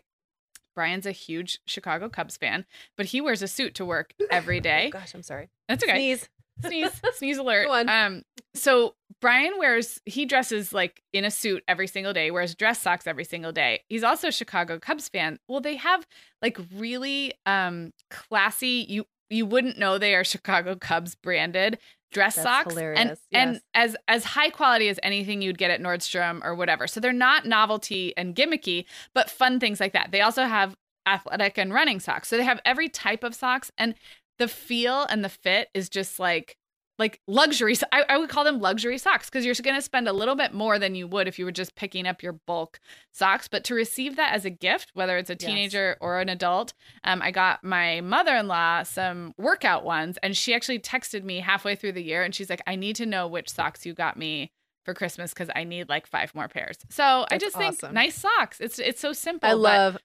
Brian's 0.76 1.06
a 1.06 1.12
huge 1.12 1.60
Chicago 1.66 2.08
Cubs 2.08 2.38
fan, 2.38 2.66
but 2.98 3.08
he 3.08 3.20
wears 3.20 3.42
a 3.42 3.48
suit 3.48 3.74
to 3.76 3.86
work 3.86 4.14
every 4.32 4.60
day. 4.60 4.86
oh 4.86 4.98
oh 4.98 5.00
gosh, 5.00 5.14
I'm 5.14 5.24
sorry. 5.24 5.50
That's 5.68 5.84
okay. 5.84 5.94
Sneeze. 5.94 6.30
sneeze, 6.64 7.02
sneeze 7.14 7.38
alert. 7.38 7.68
Um, 7.90 8.22
so 8.54 8.94
Brian 9.20 9.58
wears 9.58 10.00
he 10.06 10.26
dresses 10.26 10.74
like 10.74 11.02
in 11.14 11.26
a 11.26 11.32
suit 11.32 11.64
every 11.68 11.88
single 11.88 12.14
day, 12.14 12.30
wears 12.30 12.54
dress 12.54 12.80
socks 12.80 13.08
every 13.08 13.24
single 13.24 13.52
day. 13.52 13.82
He's 13.90 14.04
also 14.04 14.28
a 14.28 14.32
Chicago 14.32 14.80
Cubs 14.80 15.10
fan. 15.10 15.40
Well, 15.48 15.62
they 15.62 15.78
have 15.78 16.06
like 16.42 16.60
really 16.76 17.34
um 17.48 17.92
classy. 18.12 18.86
You 18.88 19.06
you 19.30 19.46
wouldn't 19.46 19.78
know 19.78 19.98
they 19.98 20.16
are 20.16 20.24
Chicago 20.24 20.76
Cubs 20.76 21.16
branded 21.16 21.80
dress 22.12 22.36
That's 22.36 22.48
socks 22.48 22.66
and 22.68 22.72
hilarious, 22.78 23.20
and 23.32 23.54
yes. 23.54 23.62
as 23.74 23.96
as 24.08 24.24
high 24.24 24.50
quality 24.50 24.90
as 24.90 25.00
anything 25.04 25.42
you'd 25.42 25.58
get 25.58 25.72
at 25.72 25.82
Nordstrom 25.82 26.44
or 26.44 26.56
whatever. 26.56 26.88
So 26.88 27.00
they're 27.00 27.14
not 27.14 27.46
novelty 27.46 28.16
and 28.18 28.36
gimmicky, 28.36 28.86
but 29.14 29.30
fun 29.30 29.60
things 29.60 29.80
like 29.80 29.94
that. 29.94 30.12
They 30.12 30.22
also 30.22 30.44
have 30.44 30.76
athletic 31.06 31.58
and 31.58 31.74
running 31.74 32.00
socks. 32.00 32.28
So 32.28 32.38
they 32.38 32.44
have 32.44 32.62
every 32.66 32.90
type 32.90 33.24
of 33.24 33.34
socks 33.34 33.72
and 33.78 33.96
the 34.38 34.48
feel 34.48 35.04
and 35.10 35.24
the 35.24 35.30
fit 35.30 35.70
is 35.74 35.90
just 35.90 36.20
like 36.20 36.58
like 37.00 37.22
luxury 37.28 37.76
I, 37.92 38.04
I 38.10 38.18
would 38.18 38.30
call 38.30 38.44
them 38.44 38.60
luxury 38.60 38.98
socks 38.98 39.30
because 39.30 39.46
you're 39.46 39.56
going 39.64 39.76
to 39.76 39.82
spend 39.82 40.08
a 40.08 40.14
little 40.14 40.36
bit 40.36 40.54
more 40.54 40.80
than 40.80 40.96
you 40.96 41.08
would 41.08 41.28
if 41.28 41.38
you 41.38 41.46
were 41.46 41.52
just 41.52 41.76
picking 41.76 42.08
up 42.08 42.24
your 42.24 42.34
bulk 42.34 42.80
socks. 43.12 43.48
But 43.48 43.64
to 43.66 43.76
receive 43.76 44.16
that 44.16 44.34
as 44.34 44.46
a 44.46 44.50
gift 44.50 44.92
whether 44.94 45.18
it's 45.18 45.30
a 45.30 45.34
Yes. 45.34 45.42
teenager 45.42 45.98
or 46.02 46.20
an 46.20 46.30
adult 46.30 46.74
um, 47.04 47.22
i 47.22 47.32
got 47.32 47.64
my 47.64 48.02
mother-in-law 48.02 48.84
some 48.84 49.34
workout 49.38 49.84
ones 49.84 50.18
and 50.24 50.36
she 50.36 50.54
actually 50.54 50.80
texted 50.80 51.24
me 51.24 51.40
halfway 51.40 51.76
through 51.76 51.92
the 51.92 52.04
year 52.04 52.24
and 52.24 52.34
she's 52.34 52.50
like 52.50 52.62
i 52.68 52.76
need 52.76 52.96
to 52.96 53.06
know 53.06 53.28
which 53.28 53.50
socks 53.50 53.86
you 53.86 53.94
got 53.94 54.18
me 54.18 54.52
for 54.86 54.94
christmas 54.94 55.34
because 55.34 55.50
i 55.56 55.64
need 55.64 55.90
like 55.90 56.08
five 56.08 56.34
more 56.34 56.48
pairs. 56.48 56.78
So 56.90 57.04
i 57.04 57.38
That's 57.38 57.44
just 57.44 57.58
think 57.58 57.94
nice 57.94 58.16
socks. 58.16 58.60
It's 58.60 58.80
it's 58.80 59.02
so 59.02 59.14
simple 59.14 59.50
I 59.50 59.54
love 59.54 59.98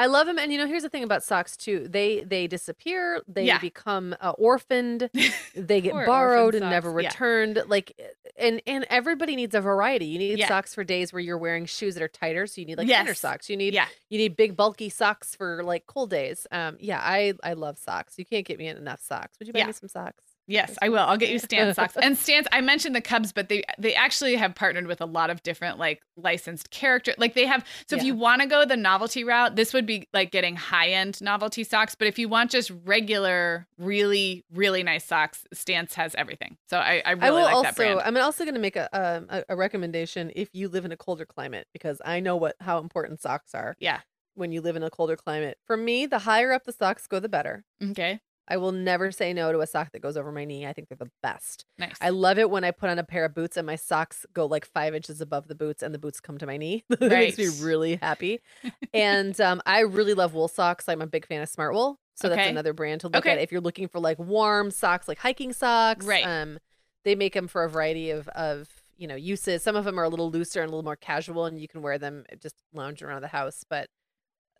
I 0.00 0.06
love 0.06 0.26
them 0.26 0.38
and 0.38 0.50
you 0.50 0.58
know 0.58 0.66
here's 0.66 0.82
the 0.82 0.88
thing 0.88 1.04
about 1.04 1.22
socks 1.22 1.56
too. 1.56 1.86
They 1.88 2.24
they 2.24 2.46
disappear, 2.46 3.20
they 3.28 3.44
Yeah. 3.44 3.58
become 3.58 4.16
uh, 4.20 4.30
orphaned, 4.38 5.10
they 5.54 5.80
get 5.80 5.92
borrowed 6.06 6.54
and 6.54 6.68
never 6.70 6.90
socks, 6.90 7.02
yeah. 7.02 7.08
returned 7.08 7.62
like 7.68 7.92
and 8.36 8.62
and 8.66 8.86
everybody 8.88 9.36
needs 9.36 9.54
a 9.54 9.60
variety. 9.60 10.06
You 10.06 10.18
need 10.18 10.38
Yeah. 10.38 10.48
socks 10.48 10.74
for 10.74 10.84
days 10.84 11.12
where 11.12 11.20
you're 11.20 11.38
wearing 11.38 11.66
shoes 11.66 11.94
that 11.94 12.02
are 12.02 12.08
tighter, 12.08 12.46
so 12.46 12.60
you 12.60 12.66
need 12.66 12.78
like 12.78 12.88
Yes. 12.88 13.18
socks. 13.20 13.50
You 13.50 13.56
need 13.56 13.74
yeah 13.74 13.86
you 14.08 14.16
need 14.18 14.36
big 14.36 14.56
bulky 14.56 14.88
socks 14.88 15.34
for 15.34 15.62
like 15.62 15.86
cold 15.86 16.10
days. 16.10 16.46
Um 16.50 16.78
yeah, 16.80 17.00
I 17.02 17.34
I 17.44 17.52
love 17.52 17.76
socks. 17.78 18.18
You 18.18 18.24
can't 18.24 18.46
get 18.46 18.58
me 18.58 18.68
enough 18.68 19.00
socks. 19.02 19.38
Would 19.38 19.48
you 19.48 19.52
buy 19.52 19.60
Yeah. 19.60 19.66
me 19.66 19.72
some 19.72 19.88
socks? 19.90 20.24
Yes, 20.50 20.76
I 20.82 20.88
will. 20.88 20.98
I'll 20.98 21.16
get 21.16 21.30
you 21.30 21.38
Stance 21.38 21.76
socks. 21.76 21.96
And 21.96 22.18
Stance, 22.18 22.48
I 22.50 22.60
mentioned 22.60 22.96
the 22.96 23.00
Cubs, 23.00 23.30
but 23.30 23.48
they 23.48 23.62
they 23.78 23.94
actually 23.94 24.34
have 24.34 24.56
partnered 24.56 24.88
with 24.88 25.00
a 25.00 25.06
lot 25.06 25.30
of 25.30 25.40
different 25.44 25.78
like 25.78 26.02
licensed 26.16 26.70
character. 26.70 27.14
Like 27.18 27.34
they 27.34 27.46
have. 27.46 27.64
So 27.88 27.94
if 27.94 28.02
you 28.02 28.16
want 28.16 28.42
to 28.42 28.48
go 28.48 28.64
the 28.64 28.76
novelty 28.76 29.22
route, 29.22 29.54
this 29.54 29.72
would 29.72 29.86
be 29.86 30.08
like 30.12 30.32
getting 30.32 30.56
high 30.56 30.88
end 30.88 31.20
novelty 31.22 31.62
socks. 31.62 31.94
But 31.94 32.08
if 32.08 32.18
you 32.18 32.28
want 32.28 32.50
just 32.50 32.72
regular, 32.84 33.68
really 33.78 34.44
really 34.52 34.82
nice 34.82 35.04
socks, 35.04 35.44
Stance 35.52 35.94
has 35.94 36.16
everything. 36.16 36.56
So 36.68 36.78
I 36.78 37.00
I 37.06 37.12
really 37.12 37.26
I 37.26 37.30
will 37.30 37.42
like 37.42 37.62
that 37.62 37.76
brand. 37.76 37.94
also. 37.94 38.06
I'm 38.08 38.16
also 38.16 38.44
going 38.44 38.54
to 38.54 38.60
make 38.60 38.76
a, 38.76 38.88
um, 38.92 39.26
a 39.28 39.44
a 39.50 39.56
recommendation 39.56 40.32
if 40.34 40.48
you 40.52 40.68
live 40.68 40.84
in 40.84 40.90
a 40.90 40.96
colder 40.96 41.24
climate 41.24 41.68
because 41.72 42.02
I 42.04 42.18
know 42.18 42.34
what 42.34 42.56
how 42.58 42.78
important 42.78 43.20
socks 43.20 43.54
are 43.54 43.76
yeah. 43.78 44.00
when 44.34 44.50
you 44.50 44.62
live 44.62 44.74
in 44.74 44.82
a 44.82 44.90
colder 44.90 45.14
climate. 45.14 45.58
For 45.64 45.76
me, 45.76 46.06
the 46.06 46.18
higher 46.18 46.52
up 46.52 46.64
the 46.64 46.72
socks 46.72 47.06
go, 47.06 47.20
the 47.20 47.28
better. 47.28 47.64
Okay. 47.80 48.20
I 48.50 48.56
will 48.56 48.72
never 48.72 49.12
say 49.12 49.32
no 49.32 49.52
to 49.52 49.60
a 49.60 49.66
sock 49.66 49.92
that 49.92 50.00
goes 50.00 50.16
over 50.16 50.32
my 50.32 50.44
knee. 50.44 50.66
I 50.66 50.72
think 50.72 50.88
they're 50.88 50.96
the 50.98 51.10
best. 51.22 51.64
Nice. 51.78 51.96
I 52.00 52.10
love 52.10 52.36
it 52.36 52.50
when 52.50 52.64
I 52.64 52.72
put 52.72 52.90
on 52.90 52.98
a 52.98 53.04
pair 53.04 53.24
of 53.24 53.32
boots 53.32 53.56
and 53.56 53.64
my 53.64 53.76
socks 53.76 54.26
go 54.34 54.44
like 54.44 54.66
five 54.66 54.92
inches 54.94 55.20
above 55.20 55.46
the 55.46 55.54
boots 55.54 55.82
and 55.84 55.94
the 55.94 55.98
boots 56.00 56.18
come 56.20 56.36
to 56.38 56.46
my 56.46 56.56
knee. 56.56 56.84
it 56.90 57.00
makes 57.00 57.38
me 57.38 57.48
really 57.64 57.96
happy. 58.02 58.40
and 58.92 59.40
um, 59.40 59.62
I 59.64 59.80
really 59.80 60.14
love 60.14 60.34
wool 60.34 60.48
socks. 60.48 60.88
I'm 60.88 61.00
a 61.00 61.06
big 61.06 61.26
fan 61.26 61.40
of 61.42 61.48
SmartWool. 61.48 61.96
So 62.16 62.28
that's 62.28 62.48
another 62.50 62.72
brand 62.74 63.00
to 63.02 63.06
look 63.06 63.16
Okay. 63.24 63.30
at 63.32 63.38
if 63.38 63.50
you're 63.52 63.62
looking 63.62 63.88
for 63.88 63.98
like 64.00 64.18
warm 64.18 64.70
socks, 64.70 65.08
like 65.08 65.18
hiking 65.18 65.52
socks. 65.54 66.04
Right. 66.04 66.26
Um, 66.26 66.58
they 67.04 67.14
make 67.14 67.32
them 67.32 67.48
for 67.48 67.64
a 67.64 67.70
variety 67.70 68.10
of 68.10 68.28
of 68.28 68.68
you 68.98 69.06
know 69.06 69.14
uses. 69.14 69.62
Some 69.62 69.74
of 69.74 69.86
them 69.86 69.98
are 69.98 70.04
a 70.04 70.08
little 70.10 70.30
looser 70.30 70.60
and 70.60 70.68
a 70.68 70.70
little 70.70 70.84
more 70.84 70.96
casual, 70.96 71.46
and 71.46 71.58
you 71.58 71.66
can 71.66 71.80
wear 71.80 71.96
them 71.96 72.24
just 72.42 72.56
lounging 72.74 73.08
around 73.08 73.22
the 73.22 73.28
house. 73.28 73.64
But 73.70 73.88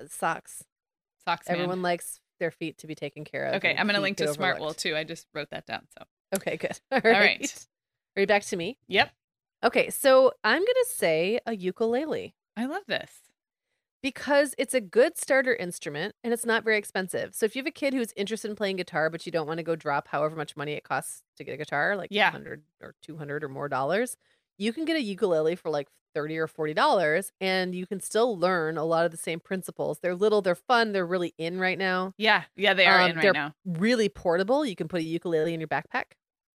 uh, 0.01 0.05
socks, 0.09 0.63
socks. 1.23 1.49
man. 1.49 1.57
everyone 1.57 1.83
likes 1.83 2.19
their 2.41 2.51
feet 2.51 2.79
to 2.79 2.89
be 2.89 2.97
taken 2.97 3.25
care 3.25 3.45
of. 3.47 3.55
Okay, 3.57 3.77
I'm 3.79 3.87
gonna 3.87 4.01
link 4.01 4.17
to 4.17 4.27
Smart 4.35 4.59
Wool 4.59 4.75
too. 4.75 4.97
I 4.97 5.05
just 5.05 5.29
wrote 5.33 5.51
that 5.51 5.67
down. 5.67 5.87
So. 5.97 6.05
Okay, 6.37 6.57
good. 6.57 6.79
All 6.93 7.01
right. 7.05 7.13
right. 7.41 7.67
Are 8.17 8.21
you 8.21 8.27
back 8.27 8.43
to 8.47 8.57
me? 8.57 8.77
Yep. 8.89 9.11
Okay, 9.63 9.91
so 9.91 10.33
I'm 10.43 10.61
gonna 10.61 10.87
say 10.89 11.39
a 11.47 11.55
ukulele 11.55 12.35
I 12.57 12.67
love 12.67 12.83
this. 12.89 13.11
because 14.03 14.55
it's 14.59 14.75
a 14.75 14.81
good 14.81 15.19
starter 15.19 15.55
instrument 15.55 16.15
and 16.25 16.33
it's 16.33 16.47
not 16.47 16.65
very 16.65 16.79
expensive. 16.79 17.35
So 17.35 17.45
if 17.47 17.55
you 17.55 17.61
have 17.61 17.67
a 17.67 17.71
kid 17.71 17.93
who's 17.95 18.13
interested 18.17 18.51
in 18.51 18.57
playing 18.57 18.77
guitar, 18.77 19.11
but 19.11 19.27
you 19.27 19.33
don't 19.33 19.47
want 19.47 19.59
to 19.59 19.63
go 19.63 19.77
drop 19.77 20.09
however 20.09 20.35
much 20.37 20.57
money 20.57 20.73
it 20.73 20.85
costs 20.85 21.23
to 21.37 21.45
get 21.45 21.53
a 21.53 21.57
guitar, 21.59 21.97
like 21.97 22.09
Yeah. 22.11 22.29
100 22.33 22.63
or 22.81 22.95
200 23.03 23.45
or 23.45 23.49
more 23.49 23.69
dollars, 23.69 24.17
you 24.59 24.73
can 24.73 24.85
get 24.87 24.97
a 24.97 25.03
ukulele 25.03 25.57
for 25.57 25.71
like 25.71 25.89
30 26.15 26.39
or 26.39 26.47
40 26.47 26.75
dollars 26.75 27.33
and 27.41 27.75
you 27.75 27.87
can 27.87 28.01
still 28.01 28.39
learn 28.39 28.77
a 28.79 28.85
lot 28.85 29.05
of 29.05 29.11
the 29.11 29.17
same 29.17 29.41
principles. 29.41 29.99
They're 30.03 30.15
little, 30.15 30.43
they're 30.43 30.55
fun, 30.55 30.93
they're 30.93 31.07
really 31.07 31.35
in 31.39 31.59
right 31.61 31.79
now. 31.79 32.13
Yeah. 32.19 32.45
Yeah. 32.57 32.75
They 32.75 32.87
are 32.87 33.01
Um, 33.01 33.11
in 33.11 33.17
right 33.17 33.23
they're 33.23 33.33
now. 33.33 33.55
Really 33.65 34.09
portable. 34.09 34.65
You 34.65 34.77
can 34.77 34.89
put 34.89 35.01
a 35.01 35.05
ukulele 35.05 35.55
in 35.55 35.61
your 35.61 35.69
backpack. 35.69 36.05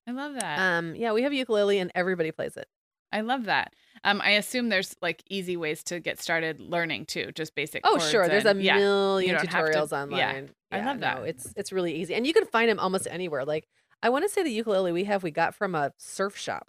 I 0.07 0.11
love 0.11 0.33
that. 0.35 0.59
Um 0.59 0.95
yeah, 0.95 1.13
we 1.13 1.23
have 1.23 1.33
ukulele 1.33 1.79
and 1.79 1.91
everybody 1.95 2.31
plays 2.31 2.57
it. 2.57 2.67
I 3.11 3.21
love 3.21 3.45
that. 3.45 3.73
Um, 4.03 4.19
I 4.21 4.31
assume 4.31 4.67
there's 4.69 4.95
like 5.01 5.23
easy 5.29 5.55
ways 5.55 5.83
to 5.85 5.99
get 6.01 6.19
started 6.19 6.59
learning 6.59 7.05
too, 7.05 7.31
just 7.33 7.55
basic. 7.55 7.81
Oh, 7.85 7.97
sure. 7.97 8.27
There's 8.27 8.45
a 8.45 8.49
and- 8.49 8.61
yeah. 8.61 8.77
million 8.77 9.35
don't 9.35 9.45
to- 9.45 9.47
tutorials 9.55 9.91
yeah, 9.91 10.01
online. 10.03 10.49
I 10.71 10.81
love 10.83 10.97
no, 10.97 11.01
that. 11.21 11.23
It's 11.29 11.53
it's 11.55 11.71
really 11.71 11.93
easy, 11.95 12.13
and 12.13 12.27
you 12.27 12.33
can 12.33 12.45
find 12.45 12.69
them 12.69 12.77
almost 12.79 13.07
anywhere. 13.09 13.45
Like 13.45 13.67
I 14.03 14.09
want 14.09 14.25
to 14.25 14.29
say 14.29 14.43
the 14.43 14.51
ukulele 14.51 14.91
we 14.91 15.05
have 15.05 15.23
we 15.23 15.31
got 15.31 15.55
from 15.55 15.75
a 15.75 15.93
surf 15.97 16.35
shop. 16.37 16.67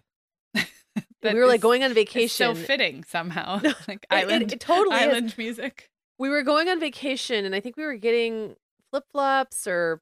That 1.27 1.35
we 1.35 1.41
were 1.41 1.47
like 1.47 1.61
going 1.61 1.85
on 1.85 1.93
vacation. 1.95 2.29
so 2.29 2.55
fitting 2.55 3.05
somehow, 3.05 3.61
No, 3.63 3.71
like 3.89 4.07
it- 4.11 4.15
it- 4.15 4.15
island, 4.15 4.53
it 4.53 4.61
totally 4.61 4.97
is. 4.97 5.03
island 5.03 5.35
music. 5.39 5.91
we 6.19 6.29
were 6.29 6.43
going 6.43 6.69
on 6.69 6.81
vacation, 6.81 7.45
and 7.45 7.55
I 7.55 7.61
think 7.61 7.77
we 7.77 7.85
were 7.85 7.97
getting 7.97 8.57
flip 8.91 9.05
flops 9.13 9.67
or 9.67 10.01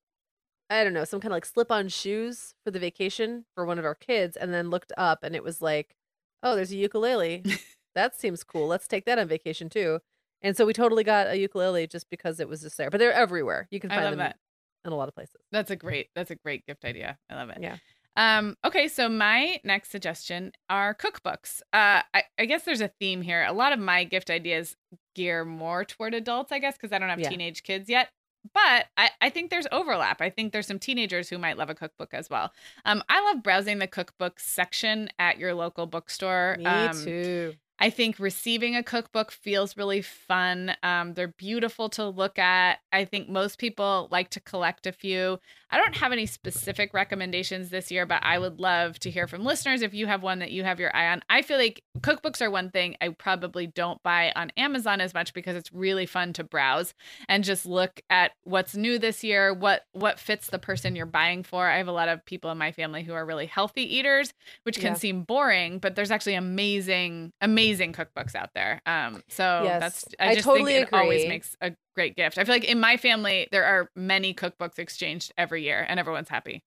I 0.71 0.83
don't 0.85 0.95
know 0.95 1.05
some 1.05 1.21
kind 1.21 1.33
of 1.33 1.37
like 1.37 1.45
slip 1.47 1.71
on 1.71 1.89
shoes 1.89 2.55
for 2.65 2.71
the 2.71 2.79
vacation 2.79 3.45
for 3.55 3.65
one 3.67 3.79
of 3.79 3.85
our 3.85 3.95
kids, 3.95 4.37
and 4.37 4.53
then 4.55 4.71
looked 4.71 4.93
up, 4.97 5.21
and 5.23 5.35
it 5.37 5.45
was 5.45 5.61
like, 5.61 5.95
oh, 6.43 6.55
there's 6.57 6.73
a 6.73 6.77
ukulele. 6.77 7.43
that 7.95 8.19
seems 8.19 8.43
cool. 8.45 8.67
Let's 8.67 8.89
take 8.89 9.05
that 9.05 9.19
on 9.19 9.29
vacation 9.29 9.69
too. 9.69 10.01
And 10.43 10.57
so 10.57 10.67
we 10.67 10.73
totally 10.73 11.05
got 11.05 11.29
a 11.29 11.39
ukulele 11.39 11.87
just 11.87 12.11
because 12.11 12.39
it 12.41 12.49
was 12.49 12.61
just 12.63 12.77
there. 12.77 12.91
But 12.91 12.99
they're 12.99 13.13
everywhere. 13.13 13.67
You 13.71 13.81
can 13.81 13.89
find 13.91 14.05
them 14.05 14.19
that. 14.19 14.37
in 14.85 14.93
a 14.93 14.97
lot 14.97 15.09
of 15.09 15.15
places. 15.15 15.41
That's 15.53 15.71
a 15.71 15.77
great. 15.77 16.09
That's 16.15 16.31
a 16.31 16.35
great 16.37 16.67
gift 16.67 16.85
idea. 16.85 17.19
I 17.31 17.35
love 17.37 17.49
it. 17.51 17.59
Yeah. 17.61 17.77
Um, 18.17 18.57
okay, 18.65 18.89
so 18.89 19.09
my 19.09 19.61
next 19.65 19.91
suggestion 19.91 20.53
are 20.71 20.95
cookbooks. 20.95 21.61
Uh, 21.73 22.03
I, 22.15 22.23
I 22.39 22.45
guess 22.47 22.63
there's 22.63 22.81
a 22.81 22.93
theme 23.01 23.23
here. 23.23 23.45
A 23.45 23.53
lot 23.53 23.73
of 23.73 23.79
my 23.79 24.05
gift 24.05 24.31
ideas 24.31 24.77
gear 25.15 25.45
more 25.45 25.85
toward 25.85 26.15
adults, 26.15 26.53
I 26.53 26.59
guess, 26.59 26.77
because 26.77 26.93
I 26.93 26.99
don't 26.99 27.09
have 27.09 27.21
Yeah. 27.21 27.31
teenage 27.31 27.63
kids 27.63 27.89
yet. 27.89 28.11
But 28.53 28.87
I, 28.97 29.11
I 29.23 29.31
think 29.31 29.51
there's 29.51 29.67
overlap. 29.73 30.21
I 30.21 30.29
think 30.29 30.53
there's 30.53 30.67
some 30.67 30.79
teenagers 30.79 31.31
who 31.31 31.39
might 31.39 31.57
love 31.57 31.71
a 31.71 31.75
cookbook 31.75 32.13
as 32.13 32.29
well. 32.29 32.53
Um, 32.85 33.03
I 33.09 33.25
love 33.25 33.43
browsing 33.43 33.79
the 33.79 33.87
cookbook 33.87 34.39
section 34.39 35.09
at 35.19 35.39
your 35.39 35.55
local 35.55 35.87
bookstore. 35.87 36.57
Me 36.59 36.67
um, 36.67 37.05
too. 37.05 37.55
I 37.81 37.91
think 37.91 38.19
receiving 38.21 38.77
a 38.77 38.83
cookbook 38.85 39.33
feels 39.33 39.77
really 39.77 40.01
fun. 40.01 40.77
Um, 40.85 41.15
they're 41.15 41.35
beautiful 41.37 41.89
to 41.91 42.09
look 42.09 42.39
at. 42.39 42.79
I 42.93 43.05
think 43.05 43.29
most 43.29 43.59
people 43.59 44.09
like 44.13 44.31
to 44.31 44.41
collect 44.41 44.87
a 44.87 44.93
few. 44.93 45.39
I 45.71 45.77
don't 45.79 45.97
have 45.97 46.13
any 46.13 46.27
specific 46.27 46.95
recommendations 46.95 47.71
this 47.71 47.91
year, 47.91 48.07
but 48.07 48.23
I 48.23 48.39
would 48.39 48.61
love 48.61 49.01
to 49.01 49.11
hear 49.11 49.27
from 49.27 49.45
listeners 49.45 49.83
if 49.83 49.93
you 49.93 50.07
have 50.07 50.23
one 50.23 50.39
that 50.39 50.53
you 50.53 50.63
have 50.63 50.79
your 50.79 50.95
eye 50.95 51.09
on. 51.09 51.23
I 51.29 51.43
feel 51.43 51.59
like 51.59 51.83
cookbooks 51.99 52.41
are 52.41 52.51
one 52.51 52.71
thing 52.71 52.95
I 53.01 53.09
probably 53.09 53.67
don't 53.67 54.01
buy 54.05 54.33
on 54.37 54.53
Amazon 54.57 55.01
as 55.01 55.13
much 55.13 55.35
because 55.35 55.57
it's 55.57 55.73
really 55.73 56.07
fun 56.07 56.33
to 56.35 56.45
browse 56.45 56.95
and 57.29 57.43
just 57.43 57.67
look 57.67 58.01
at 58.09 58.31
what's 58.45 58.77
new 58.77 59.01
this 59.01 59.25
year, 59.25 59.53
what 59.53 59.83
what 59.93 60.21
fits 60.21 60.47
the 60.49 60.61
person 60.61 60.95
you're 60.95 61.07
buying 61.07 61.43
for. 61.43 61.67
I 61.69 61.79
have 61.79 61.89
a 61.89 61.93
lot 61.93 62.09
of 62.09 62.25
people 62.25 62.53
in 62.53 62.59
my 62.59 62.71
family 62.71 63.03
who 63.03 63.15
are 63.15 63.27
really 63.27 63.47
healthy 63.47 63.83
eaters, 63.97 64.33
which 64.63 64.77
can 64.79 64.93
Yeah. 64.93 64.99
seem 64.99 65.23
boring, 65.23 65.81
but 65.81 65.97
there's 65.97 66.13
actually 66.13 66.35
amazing, 66.35 67.33
amazing 67.41 67.64
cookbooks 67.73 68.35
out 68.35 68.51
there. 68.55 68.81
Um, 68.87 69.23
so 69.29 69.61
Yes, 69.65 69.81
that's 69.81 70.05
I 70.21 70.31
I 70.31 70.35
totally 70.37 70.75
think 70.75 70.89
it 70.89 70.95
always 70.95 71.27
makes 71.27 71.57
a 71.61 71.73
great 71.95 72.17
gift. 72.17 72.39
I 72.39 72.45
feel 72.45 72.55
like 72.55 72.65
in 72.65 72.81
my 72.81 72.97
family 72.97 73.49
there 73.51 73.65
are 73.65 73.91
many 73.97 74.35
cookbooks 74.35 74.79
exchanged 74.79 75.33
every 75.37 75.63
year, 75.63 75.85
and 75.89 75.99
everyone's 75.99 76.29
happy. 76.29 76.63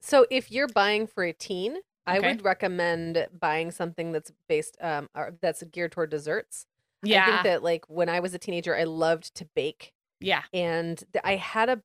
So 0.00 0.26
if 0.30 0.50
you're 0.50 0.68
buying 0.68 1.06
for 1.06 1.24
a 1.24 1.32
teen, 1.32 1.78
I 2.06 2.20
would 2.20 2.44
recommend 2.44 3.26
buying 3.38 3.70
something 3.70 4.12
that's 4.12 4.32
based 4.48 4.76
um 4.80 5.08
or 5.14 5.34
that's 5.40 5.62
geared 5.64 5.92
toward 5.92 6.10
desserts. 6.10 6.66
Yeah, 7.02 7.22
I 7.24 7.30
think 7.30 7.42
that 7.44 7.62
like 7.62 7.84
when 7.88 8.08
I 8.08 8.20
was 8.20 8.34
a 8.34 8.38
teenager, 8.38 8.76
I 8.76 8.84
loved 8.84 9.34
to 9.36 9.44
bake, 9.54 9.92
yeah, 10.20 10.42
and 10.52 11.02
I 11.24 11.36
had 11.36 11.68
a. 11.68 11.82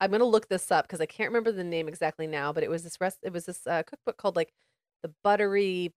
I'm 0.00 0.10
gonna 0.10 0.24
look 0.24 0.48
this 0.48 0.70
up 0.70 0.86
because 0.86 1.00
I 1.00 1.06
can't 1.06 1.30
remember 1.30 1.52
the 1.52 1.64
name 1.64 1.88
exactly 1.88 2.26
now, 2.26 2.52
but 2.52 2.62
it 2.62 2.70
was 2.70 2.82
this 2.82 3.00
rest. 3.00 3.18
It 3.22 3.32
was 3.32 3.46
this 3.46 3.66
uh, 3.66 3.82
cookbook 3.82 4.16
called 4.18 4.36
like 4.36 4.52
the 5.02 5.12
buttery. 5.24 5.92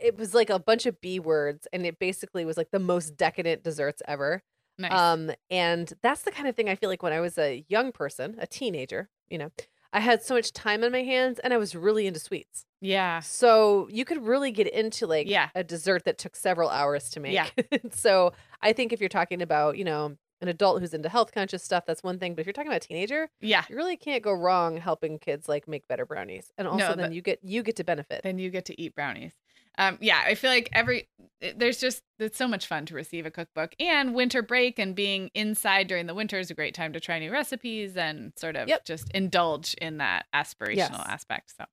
It 0.00 0.16
was 0.18 0.34
like 0.34 0.50
a 0.50 0.58
bunch 0.58 0.86
of 0.86 1.00
B 1.00 1.18
words, 1.20 1.66
and 1.72 1.84
it 1.86 1.98
basically 1.98 2.44
was 2.44 2.56
like 2.56 2.70
the 2.70 2.78
most 2.78 3.16
decadent 3.16 3.62
desserts 3.62 4.02
ever. 4.06 4.42
nice. 4.78 4.92
Um, 4.92 5.30
and 5.50 5.92
that's 6.02 6.22
the 6.22 6.30
kind 6.30 6.48
of 6.48 6.56
thing 6.56 6.68
I 6.68 6.74
feel 6.74 6.88
like 6.88 7.02
when 7.02 7.12
I 7.12 7.20
was 7.20 7.36
a 7.38 7.64
young 7.68 7.92
person, 7.92 8.36
a 8.38 8.46
teenager, 8.46 9.08
you 9.28 9.38
know, 9.38 9.50
I 9.92 10.00
had 10.00 10.22
so 10.22 10.34
much 10.34 10.52
time 10.54 10.82
on 10.82 10.90
my 10.92 11.02
hands 11.02 11.38
and 11.40 11.52
I 11.52 11.58
was 11.58 11.74
really 11.74 12.06
into 12.06 12.18
sweets. 12.18 12.64
Yeah. 12.80 13.20
So 13.20 13.88
you 13.90 14.06
could 14.06 14.26
really 14.26 14.50
get 14.50 14.66
into 14.66 15.06
like 15.06 15.26
Yeah. 15.28 15.50
a 15.54 15.62
dessert 15.62 16.04
that 16.06 16.16
took 16.16 16.34
several 16.34 16.70
hours 16.70 17.10
to 17.10 17.20
make. 17.20 17.34
Yeah. 17.34 17.46
so 17.90 18.32
I 18.62 18.72
think 18.72 18.94
if 18.94 19.00
you're 19.00 19.10
talking 19.10 19.42
about, 19.42 19.76
you 19.76 19.84
know, 19.84 20.16
an 20.40 20.48
adult 20.48 20.80
who's 20.80 20.94
into 20.94 21.10
health 21.10 21.30
conscious 21.32 21.62
stuff, 21.62 21.84
that's 21.86 22.02
one 22.02 22.18
thing. 22.18 22.34
But 22.34 22.40
if 22.40 22.46
you're 22.46 22.54
talking 22.54 22.70
about 22.72 22.82
a 22.84 22.88
teenager, 22.88 23.28
Yeah. 23.42 23.64
you 23.68 23.76
really 23.76 23.98
can't 23.98 24.22
go 24.24 24.32
wrong 24.32 24.78
helping 24.78 25.18
kids 25.18 25.46
like 25.48 25.68
make 25.68 25.86
better 25.86 26.06
brownies. 26.06 26.50
And 26.56 26.66
also 26.66 26.88
No, 26.88 26.94
then 26.94 27.12
you 27.12 27.20
get 27.20 27.40
you 27.42 27.62
get 27.62 27.76
to 27.76 27.84
benefit. 27.84 28.22
Then 28.22 28.38
you 28.38 28.48
get 28.48 28.64
to 28.64 28.80
eat 28.80 28.94
brownies. 28.94 29.34
Um, 29.78 29.96
yeah, 30.00 30.22
I 30.26 30.34
feel 30.34 30.50
like 30.50 30.68
every 30.74 31.08
there's 31.56 31.80
just 31.80 32.02
it's 32.18 32.36
so 32.36 32.46
much 32.46 32.66
fun 32.66 32.84
to 32.86 32.94
receive 32.94 33.24
a 33.26 33.30
cookbook 33.30 33.74
and 33.80 34.14
winter 34.14 34.42
break 34.42 34.78
and 34.78 34.94
being 34.94 35.30
inside 35.34 35.86
during 35.88 36.06
the 36.06 36.14
winter 36.14 36.38
is 36.38 36.50
a 36.50 36.54
great 36.54 36.74
time 36.74 36.92
to 36.92 37.00
try 37.00 37.18
new 37.18 37.32
recipes 37.32 37.96
and 37.96 38.32
sort 38.38 38.56
of 38.56 38.70
Yep. 38.70 38.82
just 38.84 39.10
indulge 39.12 39.74
in 39.74 39.96
that 39.98 40.26
aspirational 40.34 41.00
Yes. 41.00 41.08
aspect. 41.08 41.54
So 41.56 41.64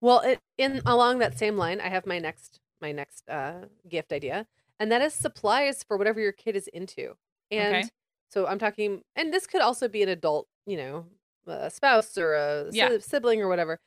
Well, 0.00 0.20
it, 0.20 0.40
in 0.58 0.82
along 0.86 1.18
that 1.18 1.38
same 1.38 1.56
line, 1.56 1.80
I 1.80 1.88
have 1.88 2.06
my 2.06 2.18
next 2.18 2.60
my 2.80 2.92
next 2.92 3.28
uh, 3.28 3.66
gift 3.88 4.12
idea, 4.12 4.46
and 4.78 4.92
that 4.92 5.00
is 5.02 5.14
supplies 5.14 5.82
for 5.82 5.96
whatever 5.96 6.20
your 6.20 6.32
kid 6.32 6.56
is 6.56 6.68
into. 6.68 7.16
And 7.50 7.88
Okay. 7.88 7.90
so 8.30 8.46
I'm 8.46 8.58
talking, 8.58 9.02
and 9.16 9.32
this 9.32 9.46
could 9.46 9.60
also 9.62 9.88
be 9.88 10.02
an 10.02 10.08
adult, 10.08 10.48
you 10.66 10.76
know, 10.76 11.06
a 11.46 11.70
spouse 11.70 12.18
or 12.18 12.34
a 12.34 12.70
Yeah. 12.70 12.92
sibling 13.00 13.40
or 13.40 13.48
whatever. 13.48 13.80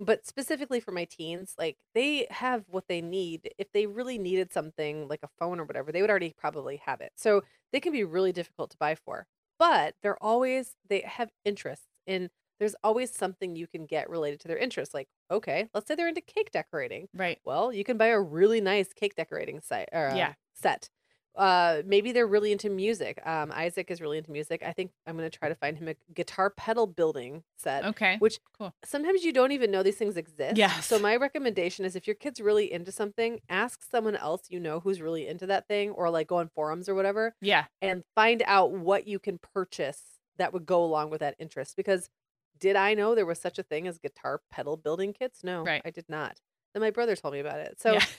But 0.00 0.26
specifically 0.26 0.78
for 0.80 0.92
my 0.92 1.04
teens, 1.06 1.54
like 1.58 1.76
they 1.94 2.26
have 2.30 2.64
what 2.68 2.86
they 2.88 3.00
need. 3.00 3.52
If 3.58 3.72
they 3.72 3.86
really 3.86 4.16
needed 4.18 4.52
something 4.52 5.08
like 5.08 5.20
a 5.24 5.28
phone 5.38 5.58
or 5.58 5.64
whatever, 5.64 5.90
they 5.90 6.00
would 6.02 6.10
already 6.10 6.32
probably 6.36 6.76
have 6.78 7.00
it. 7.00 7.12
So 7.16 7.42
they 7.72 7.80
can 7.80 7.92
be 7.92 8.04
really 8.04 8.32
difficult 8.32 8.70
to 8.70 8.76
buy 8.78 8.94
for. 8.94 9.26
But 9.58 9.96
they're 10.02 10.22
always 10.22 10.76
they 10.88 11.00
have 11.00 11.30
interests 11.44 11.86
in 12.06 12.30
there's 12.60 12.76
always 12.84 13.12
something 13.14 13.54
you 13.56 13.66
can 13.68 13.86
get 13.86 14.08
related 14.10 14.40
to 14.40 14.48
their 14.48 14.56
interests. 14.58 14.94
Like, 14.94 15.08
okay, 15.30 15.68
let's 15.74 15.86
say 15.88 15.94
they're 15.96 16.08
into 16.08 16.20
cake 16.20 16.50
decorating. 16.52 17.08
right. 17.14 17.40
Well, 17.44 17.72
you 17.72 17.84
can 17.84 17.96
buy 17.98 18.08
a 18.08 18.20
really 18.20 18.60
nice 18.60 18.92
cake 18.92 19.14
decorating 19.14 19.60
site 19.60 19.88
or 19.92 20.10
uh, 20.10 20.26
Yeah. 20.26 20.34
set. 20.54 20.90
Uh, 21.38 21.82
maybe 21.86 22.12
they're 22.12 22.26
really 22.26 22.50
into 22.52 22.68
music. 22.68 23.20
Um, 23.24 23.52
Isaac 23.54 23.90
is 23.90 24.00
really 24.00 24.18
into 24.18 24.30
music. 24.32 24.62
I 24.64 24.72
think 24.72 24.90
I'm 25.06 25.16
gonna 25.16 25.30
try 25.30 25.48
to 25.48 25.54
find 25.54 25.76
him 25.78 25.88
a 25.88 25.94
guitar 26.12 26.50
pedal 26.50 26.86
building 26.86 27.44
set. 27.56 27.84
Okay. 27.84 28.16
Which 28.18 28.40
Cool. 28.58 28.74
sometimes 28.84 29.22
you 29.24 29.32
don't 29.32 29.52
even 29.52 29.70
know 29.70 29.82
these 29.82 29.96
things 29.96 30.16
exist. 30.16 30.56
Yeah. 30.56 30.80
So 30.80 30.98
my 30.98 31.16
recommendation 31.16 31.84
is 31.84 31.94
if 31.96 32.06
your 32.06 32.16
kid's 32.16 32.40
really 32.40 32.70
into 32.72 32.90
something, 32.92 33.40
ask 33.48 33.82
someone 33.88 34.16
else 34.16 34.42
you 34.50 34.58
know 34.60 34.80
who's 34.80 35.00
really 35.00 35.26
into 35.28 35.46
that 35.46 35.68
thing, 35.68 35.90
or 35.92 36.10
like 36.10 36.26
go 36.26 36.36
on 36.38 36.48
forums 36.54 36.88
or 36.88 36.94
whatever 36.94 37.34
Yeah. 37.40 37.66
and 37.80 38.02
find 38.14 38.42
out 38.46 38.72
what 38.72 39.06
you 39.06 39.18
can 39.18 39.38
purchase 39.38 40.02
that 40.38 40.52
would 40.52 40.66
go 40.66 40.82
along 40.84 41.10
with 41.10 41.20
that 41.20 41.36
interest. 41.38 41.76
Because 41.76 42.10
did 42.58 42.74
I 42.76 42.94
know 42.94 43.14
there 43.14 43.26
was 43.26 43.38
such 43.38 43.58
a 43.58 43.62
thing 43.62 43.86
as 43.86 43.98
guitar 43.98 44.40
pedal 44.50 44.76
building 44.76 45.12
kits? 45.12 45.44
No, 45.44 45.62
Right. 45.62 45.82
I 45.84 45.90
did 45.90 46.08
not. 46.08 46.40
Then 46.74 46.80
my 46.80 46.90
brother 46.90 47.14
told 47.16 47.32
me 47.34 47.40
about 47.40 47.60
it. 47.60 47.80
So 47.80 47.92
Yeah. 47.94 48.04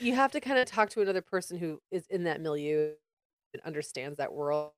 you 0.00 0.14
have 0.14 0.32
to 0.32 0.40
kind 0.40 0.58
of 0.58 0.66
talk 0.66 0.90
to 0.90 1.02
another 1.02 1.22
person 1.22 1.58
who 1.58 1.80
is 1.90 2.06
in 2.08 2.24
that 2.24 2.40
milieu 2.40 2.92
and 3.52 3.62
understands 3.64 4.18
that 4.18 4.32
world 4.32 4.72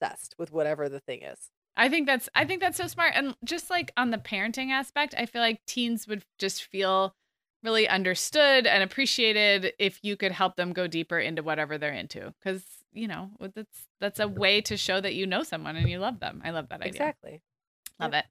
obsessed 0.00 0.34
with 0.38 0.52
whatever 0.52 0.88
the 0.88 1.00
thing 1.00 1.22
is. 1.22 1.50
I 1.76 1.88
think 1.88 2.06
that's 2.06 2.28
I 2.34 2.44
think 2.44 2.60
that's 2.60 2.76
so 2.76 2.86
smart. 2.86 3.12
And 3.14 3.34
just 3.44 3.70
like 3.70 3.92
on 3.96 4.10
the 4.10 4.18
parenting 4.18 4.70
aspect, 4.70 5.14
I 5.16 5.26
feel 5.26 5.40
like 5.40 5.64
teens 5.66 6.06
would 6.06 6.24
just 6.38 6.64
feel 6.64 7.14
really 7.62 7.88
understood 7.88 8.66
and 8.66 8.82
appreciated 8.82 9.72
if 9.78 10.00
you 10.02 10.16
could 10.16 10.32
help 10.32 10.56
them 10.56 10.72
go 10.72 10.86
deeper 10.86 11.18
into 11.18 11.42
whatever 11.42 11.78
they're 11.78 11.92
into. 11.92 12.34
Cause, 12.42 12.62
you 12.92 13.08
know, 13.08 13.30
that's 13.54 13.86
that's 14.00 14.20
a 14.20 14.28
way 14.28 14.60
to 14.62 14.76
show 14.76 15.00
that 15.00 15.14
you 15.14 15.26
know 15.26 15.42
someone 15.42 15.76
and 15.76 15.88
you 15.88 15.98
love 15.98 16.20
them. 16.20 16.42
I 16.44 16.50
love 16.50 16.68
that 16.68 16.82
idea. 16.82 16.90
Exactly. 16.90 17.42
Love 17.98 18.14
it. 18.14 18.26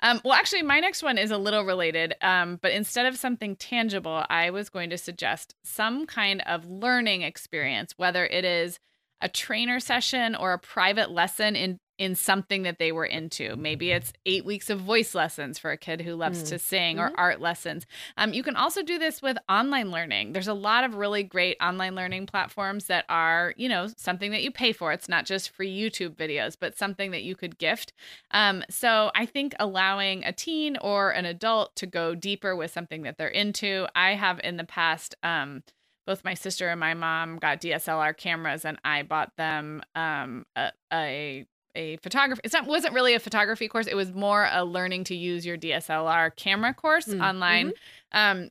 Um, 0.00 0.20
well, 0.24 0.34
actually, 0.34 0.62
my 0.62 0.80
next 0.80 1.02
one 1.02 1.18
is 1.18 1.30
a 1.30 1.38
little 1.38 1.64
related, 1.64 2.14
um, 2.20 2.58
but 2.60 2.72
instead 2.72 3.06
of 3.06 3.16
something 3.16 3.56
tangible, 3.56 4.24
I 4.28 4.50
was 4.50 4.68
going 4.68 4.90
to 4.90 4.98
suggest 4.98 5.54
some 5.64 6.06
kind 6.06 6.42
of 6.46 6.66
learning 6.66 7.22
experience, 7.22 7.94
whether 7.96 8.26
it 8.26 8.44
is 8.44 8.78
a 9.20 9.28
trainer 9.28 9.80
session 9.80 10.34
or 10.34 10.52
a 10.52 10.58
private 10.58 11.10
lesson 11.10 11.56
in 11.56 11.78
in 11.98 12.14
something 12.16 12.62
that 12.64 12.78
they 12.78 12.90
were 12.90 13.04
into. 13.04 13.54
Maybe 13.56 13.90
it's 13.92 14.12
eight 14.26 14.44
weeks 14.44 14.68
of 14.68 14.80
voice 14.80 15.14
lessons 15.14 15.58
for 15.58 15.70
a 15.70 15.76
kid 15.76 16.00
who 16.00 16.14
loves 16.16 16.42
Mm. 16.42 16.48
to 16.48 16.58
sing, 16.58 16.98
or 16.98 17.12
art 17.16 17.40
lessons. 17.40 17.86
Um, 18.16 18.32
you 18.34 18.42
can 18.42 18.56
also 18.56 18.82
do 18.82 18.98
this 18.98 19.22
with 19.22 19.36
online 19.48 19.90
learning. 19.92 20.32
There's 20.32 20.48
a 20.48 20.54
lot 20.54 20.82
of 20.84 20.96
really 20.96 21.22
great 21.22 21.56
online 21.62 21.94
learning 21.94 22.26
platforms 22.26 22.86
that 22.86 23.04
are, 23.08 23.54
you 23.56 23.68
know, 23.68 23.86
something 23.96 24.32
that 24.32 24.42
you 24.42 24.50
pay 24.50 24.72
for. 24.72 24.92
It's 24.92 25.08
not 25.08 25.24
just 25.24 25.50
free 25.50 25.72
YouTube 25.72 26.16
videos, 26.16 26.56
but 26.58 26.76
something 26.76 27.12
that 27.12 27.22
you 27.22 27.36
could 27.36 27.58
gift. 27.58 27.92
Um, 28.32 28.64
so 28.68 29.12
I 29.14 29.24
think 29.26 29.54
allowing 29.60 30.24
a 30.24 30.32
teen 30.32 30.76
or 30.78 31.10
an 31.10 31.24
adult 31.26 31.76
to 31.76 31.86
go 31.86 32.14
deeper 32.16 32.56
with 32.56 32.72
something 32.72 33.02
that 33.02 33.18
they're 33.18 33.28
into. 33.28 33.86
I 33.94 34.14
have 34.14 34.40
in 34.42 34.56
the 34.56 34.64
past, 34.64 35.14
um, 35.22 35.62
both 36.06 36.24
my 36.24 36.34
sister 36.34 36.68
and 36.68 36.78
my 36.80 36.92
mom 36.92 37.38
got 37.38 37.60
DSLR 37.62 38.12
cameras, 38.16 38.64
and 38.66 38.78
I 38.84 39.02
bought 39.04 39.36
them 39.38 39.80
um, 39.94 40.44
a, 40.54 40.70
a 40.92 41.46
a 41.74 41.96
photography. 41.98 42.40
It's 42.44 42.54
not 42.54 42.66
wasn't 42.66 42.94
really 42.94 43.14
a 43.14 43.20
photography 43.20 43.68
course. 43.68 43.86
It 43.86 43.94
was 43.96 44.12
more 44.12 44.48
a 44.52 44.64
learning 44.64 45.04
to 45.04 45.14
use 45.14 45.44
your 45.46 45.56
DSLR 45.56 46.34
camera 46.36 46.74
course 46.74 47.06
Mm, 47.06 47.22
online. 47.22 47.72
Um, 48.12 48.50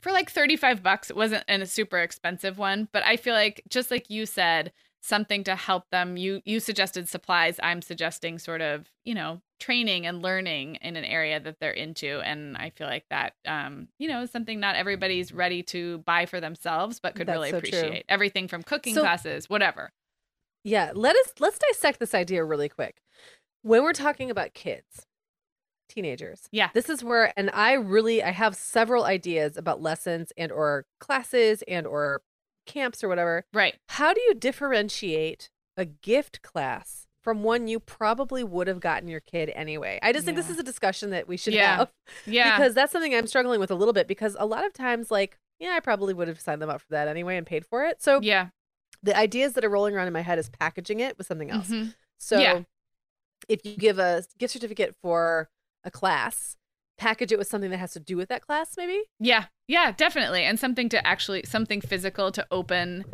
for 0.00 0.12
like 0.12 0.30
35 0.30 0.82
bucks. 0.82 1.10
It 1.10 1.16
wasn't 1.16 1.44
a 1.48 1.66
super 1.66 1.98
expensive 1.98 2.58
one, 2.58 2.88
but 2.92 3.02
I 3.04 3.16
feel 3.16 3.34
like 3.34 3.62
just 3.68 3.90
like 3.90 4.08
you 4.08 4.24
said, 4.26 4.72
something 5.00 5.42
to 5.44 5.56
help 5.56 5.84
them. 5.90 6.16
You 6.16 6.42
you 6.44 6.60
suggested 6.60 7.08
supplies. 7.08 7.58
I'm 7.62 7.82
suggesting 7.82 8.38
sort 8.38 8.60
of, 8.60 8.88
you 9.04 9.14
know, 9.14 9.40
training 9.58 10.06
and 10.06 10.22
learning 10.22 10.76
in 10.76 10.96
an 10.96 11.04
area 11.04 11.40
that 11.40 11.58
they're 11.60 11.70
into. 11.72 12.20
And 12.20 12.56
I 12.56 12.70
feel 12.70 12.86
like 12.86 13.06
that 13.10 13.34
um, 13.46 13.88
you 13.98 14.06
know, 14.08 14.22
is 14.22 14.30
something 14.30 14.60
not 14.60 14.76
everybody's 14.76 15.32
ready 15.32 15.62
to 15.64 15.98
buy 15.98 16.26
for 16.26 16.40
themselves, 16.40 17.00
but 17.00 17.14
could 17.14 17.26
That's 17.26 17.36
really 17.36 17.50
so 17.50 17.60
true. 17.60 17.68
appreciate. 17.78 18.04
Everything 18.08 18.48
from 18.48 18.62
cooking 18.62 18.94
So- 18.94 19.00
classes, 19.00 19.48
whatever. 19.50 19.90
Yeah, 20.66 20.92
let 20.94 21.16
us 21.16 21.32
let's 21.38 21.58
dissect 21.58 22.00
this 22.00 22.14
idea 22.14 22.44
really 22.44 22.68
quick. 22.68 22.96
When 23.62 23.82
we're 23.82 23.92
talking 23.92 24.30
about 24.30 24.52
kids, 24.54 25.06
teenagers, 25.88 26.48
Yeah. 26.52 26.70
this 26.74 26.88
is 26.90 27.02
where 27.04 27.32
and 27.36 27.50
I 27.52 27.72
really 27.74 28.22
I 28.22 28.30
have 28.30 28.56
several 28.56 29.04
ideas 29.04 29.56
about 29.56 29.80
lessons 29.80 30.32
and 30.36 30.50
or 30.50 30.84
classes 31.00 31.62
and 31.68 31.86
or 31.86 32.22
camps 32.66 33.04
or 33.04 33.08
whatever. 33.08 33.44
Right. 33.52 33.76
How 33.88 34.12
do 34.12 34.20
you 34.22 34.34
differentiate 34.34 35.50
a 35.76 35.84
gift 35.84 36.42
class 36.42 37.06
from 37.22 37.42
one 37.42 37.66
you 37.68 37.78
probably 37.80 38.42
would 38.44 38.66
have 38.66 38.80
gotten 38.80 39.08
your 39.08 39.20
kid 39.20 39.50
anyway? 39.54 39.98
I 40.02 40.12
just 40.12 40.24
think 40.24 40.36
this 40.36 40.50
is 40.50 40.58
a 40.58 40.62
discussion 40.64 41.10
that 41.10 41.28
we 41.28 41.36
should 41.36 41.54
Yeah. 41.54 41.76
have 41.76 41.92
Yeah. 42.26 42.56
because 42.58 42.74
that's 42.74 42.90
something 42.92 43.14
I'm 43.14 43.26
struggling 43.28 43.60
with 43.60 43.70
a 43.70 43.74
little 43.76 43.94
bit 43.94 44.08
because 44.08 44.36
a 44.38 44.46
lot 44.46 44.66
of 44.66 44.72
times 44.72 45.10
like 45.10 45.38
yeah, 45.58 45.70
I 45.74 45.80
probably 45.80 46.12
would 46.12 46.28
have 46.28 46.38
signed 46.38 46.60
them 46.60 46.68
up 46.68 46.82
for 46.82 46.88
that 46.90 47.08
anyway 47.08 47.36
and 47.38 47.46
paid 47.46 47.64
for 47.64 47.84
it. 47.86 48.02
So 48.02 48.20
yeah. 48.20 48.48
The 49.06 49.16
ideas 49.16 49.54
that 49.54 49.64
are 49.64 49.68
rolling 49.70 49.94
around 49.94 50.06
in 50.08 50.12
my 50.12 50.20
head 50.20 50.38
is 50.38 50.48
packaging 50.50 51.00
it 51.00 51.16
with 51.16 51.26
something 51.26 51.50
else. 51.50 51.68
Mhm. 51.68 51.94
So 52.18 52.38
Yeah. 52.38 52.62
if 53.48 53.64
you 53.64 53.76
give 53.76 53.98
a 53.98 54.24
gift 54.38 54.52
certificate 54.52 54.94
for 55.00 55.48
a 55.84 55.90
class, 55.90 56.56
package 56.98 57.30
it 57.32 57.38
with 57.38 57.46
something 57.48 57.70
that 57.70 57.76
has 57.78 57.92
to 57.92 58.00
do 58.00 58.16
with 58.16 58.28
that 58.28 58.42
class, 58.42 58.76
maybe. 58.76 59.02
Yeah. 59.20 59.46
Yeah, 59.68 59.92
definitely. 59.92 60.42
And 60.44 60.58
something 60.58 60.88
to 60.90 61.06
actually 61.06 61.44
something 61.44 61.80
physical 61.80 62.32
to 62.32 62.46
open 62.50 63.04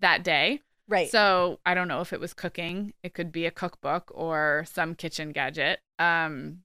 that 0.00 0.22
day. 0.24 0.60
Right. 0.86 1.10
So 1.10 1.60
I 1.66 1.74
don't 1.74 1.88
know 1.88 2.00
if 2.00 2.12
it 2.12 2.20
was 2.20 2.34
cooking. 2.34 2.94
It 3.02 3.14
could 3.14 3.32
be 3.32 3.46
a 3.46 3.50
cookbook 3.50 4.10
or 4.14 4.64
some 4.68 4.94
kitchen 4.94 5.32
gadget. 5.32 5.80
Um, 5.98 6.62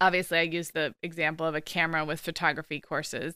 obviously, 0.00 0.38
I 0.38 0.42
use 0.42 0.70
the 0.70 0.94
example 1.02 1.46
of 1.46 1.54
a 1.54 1.60
camera 1.60 2.04
with 2.04 2.20
photography 2.20 2.80
courses. 2.80 3.34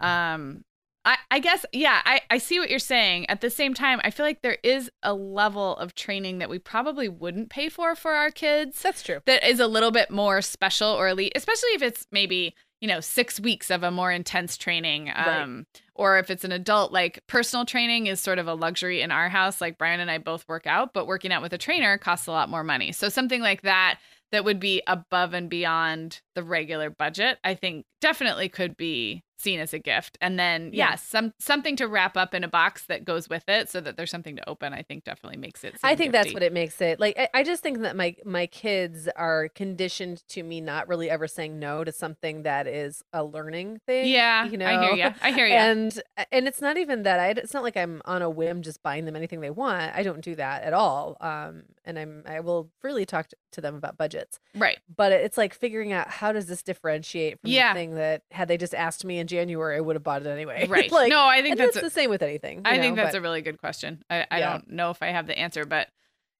Um, 0.00 0.64
I, 1.04 1.16
I 1.30 1.38
guess, 1.38 1.64
yeah, 1.72 2.02
I, 2.04 2.20
I 2.30 2.38
see 2.38 2.58
what 2.58 2.68
you're 2.68 2.78
saying. 2.78 3.28
At 3.30 3.40
the 3.40 3.48
same 3.50 3.72
time, 3.72 4.00
I 4.04 4.10
feel 4.10 4.26
like 4.26 4.42
there 4.42 4.58
is 4.62 4.90
a 5.02 5.14
level 5.14 5.76
of 5.76 5.94
training 5.94 6.38
that 6.38 6.50
we 6.50 6.58
probably 6.58 7.08
wouldn't 7.08 7.48
pay 7.48 7.68
for 7.70 7.94
for 7.94 8.12
our 8.12 8.30
kids 8.30 8.82
That's 8.82 9.02
true. 9.02 9.20
that 9.26 9.48
is 9.48 9.60
a 9.60 9.66
little 9.66 9.90
bit 9.90 10.10
more 10.10 10.42
special 10.42 10.88
or 10.88 11.08
elite, 11.08 11.32
especially 11.34 11.70
if 11.70 11.82
it's 11.82 12.06
maybe 12.12 12.54
you 12.82 12.88
know 12.88 13.00
six 13.00 13.38
weeks 13.38 13.70
of 13.70 13.82
a 13.82 13.90
more 13.90 14.10
intense 14.12 14.56
training, 14.56 15.06
Right. 15.06 15.40
um, 15.42 15.66
or 15.94 16.18
if 16.18 16.30
it's 16.30 16.44
an 16.44 16.52
adult. 16.52 16.92
Like 16.92 17.22
personal 17.26 17.64
training 17.66 18.06
is 18.06 18.20
sort 18.20 18.38
of 18.38 18.46
a 18.48 18.54
luxury 18.54 19.00
in 19.02 19.10
our 19.10 19.28
house. 19.28 19.60
Like 19.60 19.78
Brian 19.78 20.00
and 20.00 20.10
I 20.10 20.18
both 20.18 20.46
work 20.48 20.66
out, 20.66 20.92
but 20.94 21.06
working 21.06 21.32
out 21.32 21.42
with 21.42 21.52
a 21.52 21.58
trainer 21.58 21.96
costs 21.98 22.26
a 22.26 22.30
lot 22.32 22.48
more 22.50 22.64
money. 22.64 22.92
So 22.92 23.08
something 23.08 23.40
like 23.40 23.62
that 23.62 23.98
that 24.32 24.44
would 24.44 24.60
be 24.60 24.82
above 24.86 25.34
and 25.34 25.50
beyond 25.50 26.20
the 26.34 26.42
regular 26.42 26.88
budget, 26.88 27.38
I 27.44 27.54
think 27.54 27.84
definitely 28.00 28.48
could 28.48 28.76
be 28.76 29.24
seen 29.40 29.60
as 29.60 29.72
a 29.72 29.78
gift. 29.78 30.18
And 30.20 30.38
then 30.38 30.70
yeah, 30.72 30.90
Yeah. 30.90 30.94
some 30.96 31.32
something 31.38 31.76
to 31.76 31.88
wrap 31.88 32.16
up 32.16 32.34
in 32.34 32.44
a 32.44 32.48
box 32.48 32.84
that 32.86 33.04
goes 33.04 33.28
with 33.28 33.48
it 33.48 33.68
so 33.68 33.80
that 33.80 33.96
there's 33.96 34.10
something 34.10 34.36
to 34.36 34.48
open, 34.48 34.72
I 34.72 34.82
think 34.82 35.04
definitely 35.04 35.38
makes 35.38 35.64
it 35.64 35.76
I 35.82 35.94
think 35.96 36.12
that's 36.12 36.32
what 36.34 36.42
it 36.42 36.52
makes 36.52 36.80
it. 36.80 37.00
Like 37.00 37.18
I, 37.18 37.28
I 37.34 37.42
just 37.42 37.62
think 37.62 37.80
that 37.80 37.96
my 37.96 38.14
my 38.24 38.46
kids 38.46 39.08
are 39.16 39.48
conditioned 39.48 40.22
to 40.28 40.42
me 40.42 40.60
not 40.60 40.88
really 40.88 41.08
ever 41.10 41.26
saying 41.26 41.58
no 41.58 41.84
to 41.84 41.92
something 41.92 42.42
that 42.42 42.66
is 42.66 43.02
a 43.12 43.24
learning 43.24 43.80
thing. 43.86 44.08
Yeah, 44.08 44.44
you 44.44 44.56
know. 44.58 44.66
I 44.66 44.84
hear 44.94 45.06
you. 45.08 45.14
I 45.22 45.32
hear 45.32 45.46
you. 45.52 45.54
And 45.54 46.02
and 46.30 46.46
it's 46.46 46.60
not 46.60 46.76
even 46.76 47.02
that 47.04 47.18
I 47.20 47.28
it's 47.30 47.54
not 47.54 47.62
like 47.62 47.76
I'm 47.76 48.02
on 48.04 48.22
a 48.22 48.28
whim 48.30 48.62
just 48.62 48.82
buying 48.82 49.04
them 49.04 49.16
anything 49.16 49.40
they 49.40 49.50
want. 49.50 49.94
I 49.94 50.02
don't 50.02 50.20
do 50.20 50.34
that 50.36 50.62
at 50.62 50.72
all. 50.72 51.16
Um 51.20 51.62
and 51.84 51.98
I'm 51.98 52.22
I 52.26 52.40
will 52.40 52.70
freely 52.80 53.06
talk 53.06 53.28
to, 53.28 53.36
to 53.52 53.60
them 53.60 53.74
about 53.74 53.96
budgets. 53.96 54.38
right. 54.54 54.78
But 54.94 55.12
it's 55.12 55.38
like 55.38 55.54
figuring 55.54 55.92
out 55.92 56.08
how 56.08 56.32
does 56.32 56.46
this 56.46 56.62
differentiate 56.62 57.40
from 57.40 57.50
Yeah. 57.50 57.72
the 57.72 57.78
thing 57.80 57.94
that 57.94 58.22
had 58.30 58.48
they 58.48 58.56
just 58.58 58.74
asked 58.74 59.04
me 59.04 59.18
in 59.18 59.26
January 59.30 59.76
I 59.76 59.80
would 59.80 59.96
have 59.96 60.02
bought 60.02 60.22
it 60.26 60.28
anyway. 60.28 60.66
Right. 60.68 60.90
like 60.92 61.10
no, 61.10 61.24
I 61.24 61.40
think 61.42 61.56
that's 61.56 61.74
that's 61.74 61.84
a, 61.84 61.88
the 61.88 61.90
same 61.90 62.10
with 62.10 62.22
anything. 62.22 62.62
I 62.64 62.74
you 62.76 62.82
think 62.82 62.96
that's 62.96 63.12
but 63.12 63.18
a 63.18 63.20
really 63.22 63.40
good 63.42 63.58
question. 63.58 64.02
I, 64.10 64.26
I 64.30 64.38
Yeah. 64.40 64.50
don't 64.52 64.70
know 64.70 64.90
if 64.90 65.02
I 65.02 65.08
have 65.08 65.26
the 65.26 65.38
answer, 65.38 65.64
but 65.64 65.88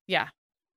yeah. 0.07 0.27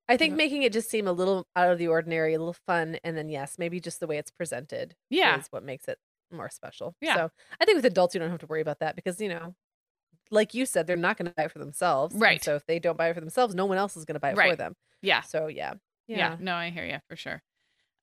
I 0.08 0.16
think 0.16 0.34
making 0.34 0.62
it 0.64 0.72
just 0.72 0.90
seem 0.90 1.08
a 1.08 1.12
little 1.12 1.46
out 1.56 1.72
of 1.72 1.78
the 1.78 1.88
ordinary, 1.88 2.34
a 2.34 2.38
little 2.38 2.56
fun, 2.66 2.98
and 3.04 3.16
then 3.16 3.28
yes, 3.30 3.56
maybe 3.58 3.80
just 3.80 4.00
the 4.00 4.06
way 4.06 4.18
it's 4.18 4.30
presented 4.30 4.94
Yeah. 5.10 5.38
is 5.38 5.46
what 5.50 5.62
makes 5.64 5.88
it 5.88 5.98
more 6.30 6.50
special. 6.50 6.94
Yeah. 7.00 7.16
So 7.16 7.30
I 7.60 7.64
think 7.64 7.76
with 7.76 7.86
adults 7.86 8.14
you 8.14 8.20
don't 8.20 8.30
have 8.30 8.40
to 8.40 8.46
worry 8.46 8.60
about 8.60 8.80
that 8.80 8.96
because 8.96 9.20
you 9.20 9.28
know, 9.28 9.54
like 10.30 10.54
you 10.54 10.66
said, 10.66 10.86
they're 10.86 10.96
not 10.96 11.16
going 11.16 11.26
to 11.26 11.34
buy 11.34 11.44
it 11.44 11.52
for 11.52 11.58
themselves. 11.58 12.14
Right. 12.14 12.42
So 12.42 12.54
if 12.54 12.66
they 12.66 12.78
don't 12.78 12.98
buy 12.98 13.08
it 13.08 13.14
for 13.14 13.20
themselves, 13.20 13.54
no 13.54 13.66
one 13.66 13.78
else 13.78 13.96
is 13.96 14.04
going 14.04 14.14
to 14.14 14.20
buy 14.20 14.30
it 14.30 14.36
for 14.36 14.56
them. 14.56 14.74
Yeah. 15.02 15.20
So 15.22 15.46
yeah. 15.46 15.74
Yeah. 16.06 16.18
Yeah. 16.18 16.36
No, 16.40 16.54
I 16.54 16.70
hear 16.70 16.84
you 16.84 16.98
for 17.08 17.16
sure. 17.16 17.42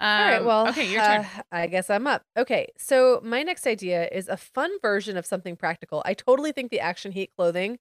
All 0.01 0.07
right. 0.25 0.37
Um, 0.39 0.45
Well, 0.45 0.67
okay, 0.69 0.91
your 0.91 1.01
turn. 1.01 1.21
uh, 1.25 1.41
I 1.51 1.67
guess 1.67 1.89
I'm 1.89 2.07
up. 2.07 2.23
Okay. 2.37 2.67
So 2.77 3.21
my 3.23 3.43
next 3.43 3.67
idea 3.67 4.07
is 4.11 4.27
a 4.27 4.37
fun 4.37 4.71
version 4.81 5.15
of 5.17 5.25
something 5.25 5.55
practical. 5.55 6.01
I 6.05 6.13
totally 6.13 6.51
think 6.51 6.71
the 6.71 6.79
action 6.79 7.11
heat 7.11 7.31
clothing 7.37 7.77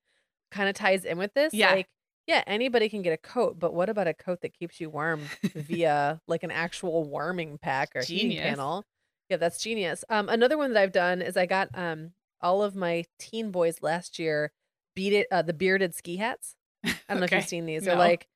kind 0.50 0.68
of 0.68 0.74
ties 0.74 1.04
in 1.04 1.16
with 1.18 1.32
this. 1.34 1.54
Yeah. 1.54 1.72
Like, 1.72 1.86
yeah, 2.26 2.42
anybody 2.46 2.88
can 2.88 3.02
get 3.02 3.12
a 3.12 3.16
coat, 3.16 3.58
but 3.58 3.74
what 3.74 3.88
about 3.88 4.06
a 4.06 4.14
coat 4.14 4.40
that 4.42 4.52
keeps 4.52 4.80
you 4.80 4.90
warm 4.90 5.22
via 5.54 6.20
like 6.28 6.42
an 6.42 6.50
actual 6.50 7.04
warming 7.04 7.58
pack 7.58 7.90
or 7.96 8.00
heating 8.04 8.30
Genius. 8.30 8.44
panel? 8.44 8.84
Yeah, 9.30 9.36
that's 9.38 9.62
genius. 9.62 10.04
Um, 10.10 10.28
another 10.28 10.58
one 10.58 10.72
that 10.72 10.80
I've 10.82 10.92
done 10.92 11.22
is 11.22 11.36
I 11.36 11.46
got 11.46 11.68
um 11.74 12.10
all 12.42 12.62
of 12.62 12.74
my 12.74 13.04
teen 13.18 13.50
boys 13.50 13.82
last 13.82 14.18
year 14.18 14.52
beat 14.96 15.12
it 15.12 15.26
uh, 15.30 15.42
the 15.42 15.52
bearded 15.52 15.94
ski 15.94 16.16
hats. 16.16 16.54
I 16.84 16.90
don't 17.08 17.20
know 17.20 17.24
if 17.24 17.30
Okay. 17.30 17.36
you've 17.36 17.44
seen 17.48 17.64
these. 17.66 17.84
They're 17.84 17.94
No. 17.94 18.00
like 18.00 18.26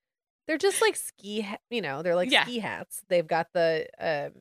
they're 0.47 0.59
just 0.59 0.81
like 0.83 0.97
ski, 0.97 1.41
ha- 1.43 1.59
you 1.71 1.81
know, 1.83 2.03
they're 2.03 2.15
like 2.17 2.31
Yeah. 2.31 2.45
ski 2.45 2.59
hats. 2.59 3.03
They've 3.09 3.27
got 3.27 3.49
the 3.55 3.87
um 3.99 4.33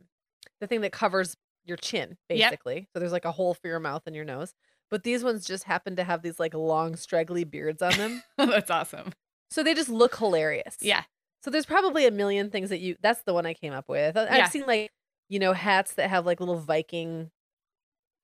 the 0.59 0.67
thing 0.67 0.81
that 0.81 0.91
covers 0.91 1.35
your 1.65 1.77
chin 1.77 2.17
Yep. 2.29 2.49
basically. 2.51 2.87
So 2.93 2.99
there's 2.99 3.11
like 3.11 3.25
a 3.25 3.31
hole 3.31 3.53
for 3.53 3.67
your 3.67 3.79
mouth 3.79 4.03
and 4.05 4.15
your 4.15 4.25
nose. 4.25 4.53
But 4.91 5.03
these 5.03 5.23
ones 5.23 5.45
just 5.45 5.63
happen 5.63 5.95
to 5.95 6.03
have 6.03 6.21
these 6.21 6.39
like 6.39 6.53
long 6.53 6.95
straggly 6.95 7.43
beards 7.45 7.81
on 7.81 7.93
them. 7.97 8.23
that's 8.37 8.69
awesome. 8.69 9.13
so 9.49 9.63
they 9.63 9.73
just 9.73 9.89
look 9.89 10.15
hilarious. 10.17 10.77
Yeah. 10.81 11.03
So 11.43 11.49
there's 11.51 11.65
probably 11.65 12.05
a 12.05 12.11
million 12.11 12.49
things 12.49 12.69
that 12.69 12.79
you 12.79 12.95
that's 13.01 13.21
the 13.23 13.33
one 13.33 13.45
I 13.45 13.53
came 13.53 13.73
up 13.73 13.87
with. 13.89 14.15
I- 14.17 14.23
Yeah. 14.37 14.43
I've 14.45 14.51
seen 14.51 14.65
like, 14.67 14.91
you 15.29 15.39
know, 15.39 15.53
hats 15.53 15.93
that 15.95 16.09
have 16.09 16.25
like 16.25 16.39
little 16.39 16.57
Viking 16.59 17.31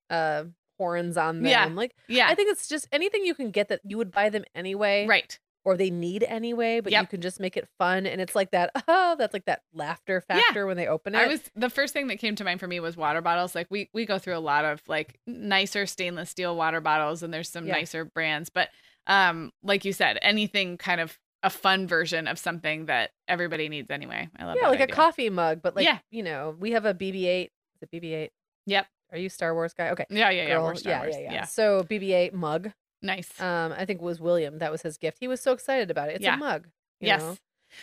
uh 0.09 0.43
horns 0.77 1.17
on 1.17 1.37
them. 1.43 1.45
Yeah. 1.51 1.65
Like 1.65 1.95
Yeah. 2.07 2.27
I 2.29 2.35
think 2.35 2.49
it's 2.51 2.67
just 2.67 2.87
anything 2.91 3.25
you 3.25 3.35
can 3.35 3.51
get 3.51 3.67
that 3.69 3.81
you 3.83 3.97
would 3.97 4.11
buy 4.11 4.29
them 4.29 4.43
anyway 4.55 5.05
right. 5.07 5.39
Or 5.69 5.77
they 5.77 5.89
need 5.91 6.23
anyway, 6.23 6.79
but 6.79 6.91
you 6.91 7.05
can 7.05 7.21
just 7.21 7.39
make 7.39 7.55
it 7.55 7.67
fun. 7.77 8.05
And 8.08 8.19
it's 8.19 8.34
like 8.36 8.51
that, 8.51 8.71
oh, 8.88 9.15
that's 9.19 9.34
like 9.34 9.45
that 9.45 9.62
laughter 9.73 10.23
Yeah. 10.29 10.36
factor 10.41 10.65
when 10.65 10.75
they 10.77 10.88
open 10.88 11.13
it. 11.13 11.19
I 11.19 11.27
was 11.27 11.41
the 11.55 11.69
first 11.69 11.93
thing 11.93 12.08
that 12.08 12.17
came 12.17 12.36
to 12.36 12.43
mind 12.43 12.60
for 12.60 12.67
me 12.67 12.79
was 12.79 12.97
water 12.97 13.21
bottles. 13.21 13.53
Like 13.53 13.67
we 13.69 13.89
we 13.93 14.05
go 14.05 14.17
through 14.17 14.36
a 14.36 14.39
lot 14.39 14.65
of 14.65 14.82
like 14.88 15.19
nicer 15.27 15.86
stainless 15.86 16.29
steel 16.32 16.55
water 16.55 16.82
bottles 16.82 17.21
and 17.23 17.34
there's 17.34 17.49
some 17.49 17.67
Yeah. 17.67 17.73
nicer 17.73 18.03
brands, 18.05 18.49
but 18.49 18.69
um 19.08 19.51
like 19.63 19.86
you 19.86 19.93
said, 19.93 20.17
anything 20.21 20.77
kind 20.77 20.99
of 21.01 21.17
a 21.43 21.49
fun 21.49 21.88
version 21.88 22.27
of 22.27 22.38
something 22.38 22.88
that 22.88 23.12
everybody 23.27 23.69
needs 23.69 23.89
anyway. 23.91 24.27
I 24.38 24.45
love 24.45 24.55
it. 24.58 24.62
yeah, 24.62 24.67
like 24.69 24.82
idea. 24.82 24.93
a 24.93 24.95
coffee 24.95 25.29
mug, 25.29 25.62
but 25.62 25.75
like, 25.75 25.86
Yeah. 25.86 25.99
you 26.12 26.21
know, 26.23 26.55
we 26.60 26.71
have 26.71 26.84
a 26.86 26.93
BB-8. 26.93 27.45
Is 27.45 27.82
it 27.82 27.91
BB-8? 27.91 28.29
Yep. 28.65 28.88
Are 29.13 29.17
you 29.17 29.29
Star 29.29 29.53
Wars 29.53 29.73
guy? 29.73 29.89
Okay. 29.91 30.05
Yeah, 30.10 30.29
yeah, 30.32 30.41
yeah. 30.43 30.47
Girl, 30.55 30.65
We're 30.65 30.75
Star 30.75 30.91
yeah, 30.91 30.99
Wars. 31.01 31.15
yeah, 31.15 31.21
yeah, 31.23 31.34
yeah. 31.34 31.45
So 31.45 31.84
BB-8 31.84 32.34
mug. 32.34 32.71
Nice. 33.01 33.39
Um, 33.39 33.71
I 33.71 33.85
think 33.85 34.01
it 34.01 34.05
was 34.05 34.19
William. 34.19 34.59
That 34.59 34.71
was 34.71 34.81
his 34.81 34.97
gift. 34.97 35.17
He 35.19 35.27
was 35.27 35.41
so 35.41 35.51
excited 35.53 35.89
about 35.89 36.09
it. 36.09 36.15
It's 36.15 36.23
Yeah. 36.23 36.35
a 36.35 36.38
mug. 36.38 36.67
yes. 36.99 37.21
know? 37.21 37.38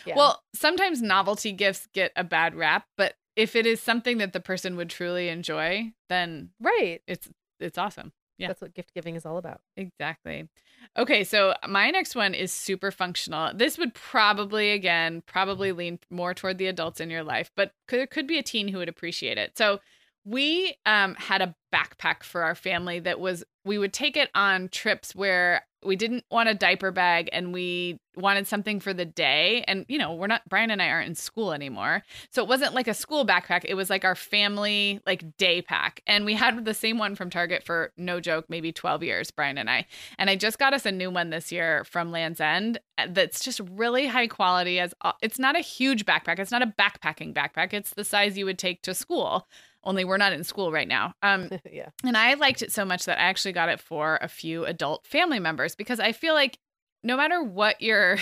Yeah. 0.05 0.15
Well, 0.15 0.43
sometimes 0.53 1.01
novelty 1.01 1.51
gifts 1.51 1.87
get 1.93 2.11
a 2.15 2.23
bad 2.23 2.53
rap, 2.55 2.85
but 2.97 3.15
if 3.35 3.55
it 3.55 3.65
is 3.65 3.81
something 3.81 4.17
that 4.17 4.33
the 4.33 4.39
person 4.39 4.75
would 4.75 4.89
truly 4.89 5.29
enjoy, 5.29 5.93
then 6.09 6.49
right. 6.59 7.01
it's 7.07 7.29
it's 7.59 7.77
awesome. 7.77 8.11
Yeah. 8.37 8.47
That's 8.47 8.61
what 8.61 8.75
gift 8.75 8.93
giving 8.93 9.15
is 9.15 9.25
all 9.25 9.37
about. 9.37 9.61
Exactly. 9.75 10.47
Okay, 10.95 11.23
so 11.23 11.55
my 11.67 11.89
next 11.89 12.15
one 12.15 12.35
is 12.35 12.51
super 12.51 12.91
functional. 12.91 13.51
This 13.53 13.79
would 13.79 13.95
probably, 13.95 14.71
again, 14.71 15.23
probably 15.25 15.71
lean 15.71 15.99
more 16.11 16.35
toward 16.35 16.59
the 16.59 16.67
adults 16.67 16.99
in 16.99 17.09
your 17.09 17.23
life, 17.23 17.49
but 17.55 17.71
could, 17.87 17.99
there 17.99 18.07
could 18.07 18.27
be 18.27 18.37
a 18.37 18.43
teen 18.43 18.67
who 18.67 18.77
would 18.77 18.89
appreciate 18.89 19.39
it. 19.39 19.57
So 19.57 19.79
we 20.23 20.75
um, 20.85 21.15
had 21.15 21.41
a 21.41 21.55
backpack 21.73 22.23
for 22.23 22.43
our 22.43 22.55
family 22.55 22.99
that 22.99 23.19
was, 23.19 23.43
we 23.65 23.77
would 23.77 23.93
take 23.93 24.17
it 24.17 24.29
on 24.33 24.69
trips 24.69 25.15
where 25.15 25.61
we 25.85 25.95
didn't 25.95 26.25
want 26.31 26.49
a 26.49 26.53
diaper 26.53 26.91
bag 26.91 27.29
and 27.31 27.53
we 27.53 27.99
wanted 28.15 28.47
something 28.47 28.79
for 28.79 28.93
the 28.93 29.05
day. 29.05 29.63
And, 29.67 29.85
you 29.87 29.97
know, 29.97 30.13
we're 30.13 30.27
not, 30.27 30.41
Brian 30.49 30.71
and 30.71 30.81
I 30.81 30.89
aren't 30.89 31.07
in 31.07 31.15
school 31.15 31.53
anymore. 31.53 32.03
So 32.31 32.41
it 32.41 32.49
wasn't 32.49 32.73
like 32.73 32.87
a 32.87 32.93
school 32.93 33.25
backpack. 33.25 33.63
It 33.63 33.75
was 33.75 33.89
like 33.89 34.03
our 34.03 34.15
family, 34.15 34.99
like 35.05 35.37
day 35.37 35.61
pack. 35.61 36.01
And 36.07 36.25
we 36.25 36.33
had 36.33 36.65
the 36.65 36.73
same 36.73 36.97
one 36.97 37.15
from 37.15 37.29
Target 37.29 37.63
for 37.63 37.91
no 37.95 38.19
joke, 38.19 38.45
maybe 38.49 38.71
12 38.71 39.03
years, 39.03 39.29
Brian 39.31 39.57
and 39.57 39.69
I. 39.69 39.85
And 40.17 40.29
I 40.29 40.35
just 40.35 40.57
got 40.57 40.73
us 40.73 40.85
a 40.85 40.91
new 40.91 41.11
one 41.11 41.29
this 41.29 41.51
year 41.51 41.83
from 41.83 42.11
Lands' 42.11 42.41
End 42.41 42.79
uh, 42.97 43.07
that's 43.09 43.43
just 43.43 43.61
really 43.71 44.07
high 44.07 44.27
quality. 44.27 44.79
As 44.79 44.93
It's 45.21 45.39
not 45.39 45.55
a 45.55 45.61
huge 45.61 46.05
backpack. 46.05 46.39
It's 46.39 46.51
not 46.51 46.63
a 46.63 46.73
backpacking 46.79 47.33
backpack. 47.33 47.73
It's 47.73 47.91
the 47.91 48.03
size 48.03 48.37
you 48.37 48.45
would 48.45 48.59
take 48.59 48.81
to 48.83 48.95
school. 48.95 49.47
Only 49.83 50.05
we're 50.05 50.17
not 50.17 50.33
in 50.33 50.43
school 50.43 50.71
right 50.71 50.87
now. 50.87 51.13
Um, 51.21 51.49
yeah. 51.71 51.89
and 52.03 52.17
I 52.17 52.33
liked 52.33 52.61
it 52.61 52.71
so 52.71 52.85
much 52.85 53.05
that 53.05 53.19
I 53.19 53.23
actually 53.23 53.53
got 53.53 53.69
it 53.69 53.79
for 53.79 54.19
a 54.21 54.27
few 54.27 54.65
adult 54.65 55.05
family 55.05 55.39
members 55.39 55.75
because 55.75 55.99
I 55.99 56.11
feel 56.11 56.33
like 56.33 56.57
no 57.03 57.15
matter 57.15 57.41
what 57.41 57.81
your 57.81 58.17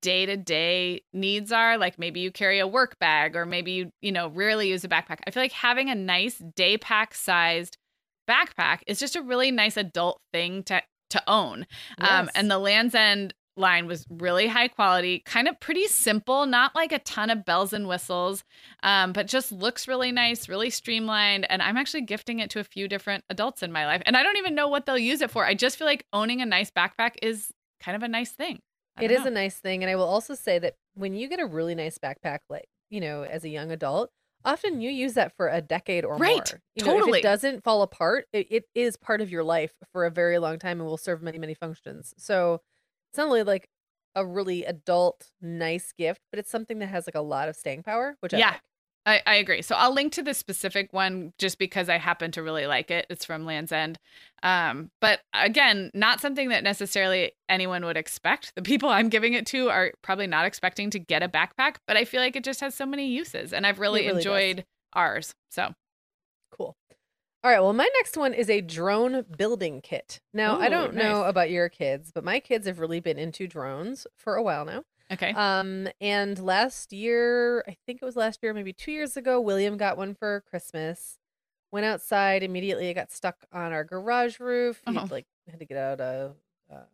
day 0.00 0.26
to 0.26 0.36
day 0.36 1.02
needs 1.12 1.52
are, 1.52 1.76
like 1.76 1.98
maybe 1.98 2.20
you 2.20 2.30
carry 2.30 2.60
a 2.60 2.66
work 2.66 2.98
bag 2.98 3.36
or 3.36 3.44
maybe 3.44 3.72
you, 3.72 3.90
you 4.00 4.12
know, 4.12 4.28
rarely 4.28 4.68
use 4.68 4.84
a 4.84 4.88
backpack. 4.88 5.18
I 5.26 5.30
feel 5.30 5.42
like 5.42 5.52
having 5.52 5.90
a 5.90 5.94
nice 5.94 6.38
day 6.38 6.78
pack 6.78 7.14
sized 7.14 7.76
backpack 8.28 8.80
is 8.86 8.98
just 8.98 9.16
a 9.16 9.22
really 9.22 9.50
nice 9.50 9.76
adult 9.76 10.20
thing 10.32 10.62
to 10.64 10.82
to 11.10 11.22
own. 11.26 11.66
Um, 11.98 12.30
and 12.34 12.50
the 12.50 12.58
Lands' 12.58 12.94
End 12.94 13.34
line 13.56 13.86
was 13.86 14.06
really 14.08 14.46
high 14.46 14.68
quality, 14.68 15.22
kind 15.26 15.48
of 15.48 15.58
pretty 15.60 15.86
simple, 15.86 16.46
not 16.46 16.74
like 16.74 16.92
a 16.92 16.98
ton 17.00 17.30
of 17.30 17.44
bells 17.44 17.72
and 17.72 17.86
whistles, 17.86 18.44
um, 18.82 19.12
but 19.12 19.26
just 19.26 19.52
looks 19.52 19.86
really 19.86 20.12
nice, 20.12 20.48
really 20.48 20.70
streamlined. 20.70 21.46
And 21.50 21.62
I'm 21.62 21.76
actually 21.76 22.02
gifting 22.02 22.38
it 22.40 22.50
to 22.50 22.60
a 22.60 22.64
few 22.64 22.88
different 22.88 23.24
adults 23.30 23.62
in 23.62 23.72
my 23.72 23.86
life. 23.86 24.02
And 24.06 24.16
I 24.16 24.22
don't 24.22 24.36
even 24.36 24.54
know 24.54 24.68
what 24.68 24.86
they'll 24.86 24.98
use 24.98 25.20
it 25.20 25.30
for. 25.30 25.44
I 25.44 25.54
just 25.54 25.76
feel 25.76 25.86
like 25.86 26.06
owning 26.12 26.40
a 26.40 26.46
nice 26.46 26.70
backpack 26.70 27.12
is 27.22 27.50
kind 27.80 27.96
of 27.96 28.02
a 28.02 28.08
nice 28.08 28.30
thing. 28.30 28.60
It 29.00 29.10
is 29.10 29.20
know. 29.20 29.28
a 29.28 29.30
nice 29.30 29.56
thing. 29.56 29.82
And 29.82 29.90
I 29.90 29.96
will 29.96 30.04
also 30.04 30.34
say 30.34 30.58
that 30.58 30.74
when 30.94 31.14
you 31.14 31.28
get 31.28 31.40
a 31.40 31.46
really 31.46 31.74
nice 31.74 31.98
backpack, 31.98 32.40
like, 32.48 32.68
you 32.90 33.00
know, 33.00 33.22
as 33.22 33.44
a 33.44 33.48
young 33.48 33.70
adult, 33.70 34.10
often 34.44 34.80
you 34.80 34.90
use 34.90 35.14
that 35.14 35.34
for 35.36 35.48
a 35.48 35.60
decade 35.60 36.04
or 36.04 36.16
Right. 36.16 36.36
more. 36.36 36.60
You 36.74 36.84
know, 36.84 37.08
if 37.08 37.14
it 37.16 37.22
doesn't 37.22 37.64
fall 37.64 37.82
apart, 37.82 38.26
it, 38.32 38.48
it 38.50 38.64
is 38.74 38.96
part 38.96 39.20
of 39.20 39.30
your 39.30 39.44
life 39.44 39.72
for 39.92 40.04
a 40.04 40.10
very 40.10 40.38
long 40.38 40.58
time 40.58 40.80
and 40.80 40.88
will 40.88 40.96
serve 40.96 41.22
many, 41.22 41.38
many 41.38 41.54
functions. 41.54 42.12
So 42.18 42.60
it's 43.12 43.18
not 43.18 43.26
only 43.26 43.42
like 43.42 43.68
a 44.14 44.24
really 44.26 44.64
adult, 44.64 45.30
nice 45.40 45.92
gift, 45.92 46.20
but 46.32 46.38
it's 46.38 46.50
something 46.50 46.78
that 46.80 46.86
has 46.86 47.06
like 47.06 47.14
a 47.14 47.20
lot 47.20 47.48
of 47.48 47.56
staying 47.56 47.82
power, 47.82 48.16
which 48.20 48.32
I 48.34 48.38
Yeah. 48.38 48.50
like. 48.52 48.60
I, 49.04 49.20
I 49.26 49.34
agree. 49.34 49.62
So 49.62 49.74
I'll 49.74 49.92
link 49.92 50.12
to 50.12 50.22
the 50.22 50.32
specific 50.32 50.92
one 50.92 51.32
just 51.36 51.58
because 51.58 51.88
I 51.88 51.98
happen 51.98 52.30
to 52.32 52.42
really 52.42 52.66
like 52.66 52.88
it. 52.90 53.04
It's 53.10 53.24
from 53.24 53.44
Lands' 53.44 53.72
End. 53.72 53.98
Um, 54.44 54.92
but 55.00 55.20
again, 55.34 55.90
not 55.92 56.20
something 56.20 56.50
that 56.50 56.62
necessarily 56.62 57.32
anyone 57.48 57.84
would 57.84 57.96
expect. 57.96 58.52
The 58.54 58.62
people 58.62 58.88
I'm 58.90 59.08
giving 59.08 59.34
it 59.34 59.44
to 59.46 59.70
are 59.70 59.92
probably 60.02 60.28
not 60.28 60.46
expecting 60.46 60.88
to 60.90 61.00
get 61.00 61.22
a 61.22 61.28
backpack, 61.28 61.76
but 61.88 61.96
I 61.96 62.04
feel 62.04 62.20
like 62.20 62.36
it 62.36 62.44
just 62.44 62.60
has 62.60 62.74
so 62.76 62.86
many 62.86 63.08
uses 63.08 63.52
and 63.52 63.66
I've 63.66 63.80
really, 63.80 64.02
really 64.06 64.22
does. 64.22 64.26
enjoyed 64.26 64.64
ours. 64.94 65.34
So 65.50 65.74
Cool. 66.52 66.76
All 67.44 67.50
right. 67.50 67.60
Well, 67.60 67.72
my 67.72 67.88
next 67.96 68.16
one 68.16 68.34
is 68.34 68.48
a 68.48 68.60
drone 68.60 69.24
building 69.36 69.80
kit. 69.80 70.20
Now, 70.32 70.60
I 70.60 70.66
Ooh, 70.66 70.70
don't 70.70 70.94
know 70.94 71.22
nice. 71.22 71.30
about 71.30 71.50
your 71.50 71.68
kids, 71.68 72.12
but 72.14 72.22
my 72.24 72.38
kids 72.38 72.66
have 72.68 72.78
really 72.78 73.00
been 73.00 73.18
into 73.18 73.48
drones 73.48 74.06
for 74.16 74.36
a 74.36 74.42
while 74.42 74.64
now. 74.64 74.84
okay. 75.12 75.32
Um, 75.32 75.88
and 76.00 76.38
last 76.38 76.92
year, 76.92 77.64
I 77.66 77.76
think 77.84 78.00
it 78.00 78.04
was 78.04 78.14
last 78.14 78.38
year, 78.42 78.54
maybe 78.54 78.72
two 78.72 78.92
years 78.92 79.16
ago, 79.16 79.40
William 79.40 79.76
got 79.76 79.96
one 79.96 80.14
for 80.14 80.42
Christmas. 80.48 81.18
Went 81.72 81.84
outside 81.86 82.42
immediately. 82.44 82.88
It 82.88 82.94
got 82.94 83.10
stuck 83.10 83.38
on 83.52 83.72
our 83.72 83.82
garage 83.82 84.38
roof. 84.38 84.80
He 84.86 84.96
Oh. 84.96 85.06
like 85.10 85.26
had 85.50 85.58
to 85.58 85.64
get 85.66 85.78
out 85.78 86.00
a 86.00 86.32
uh, 86.72 86.84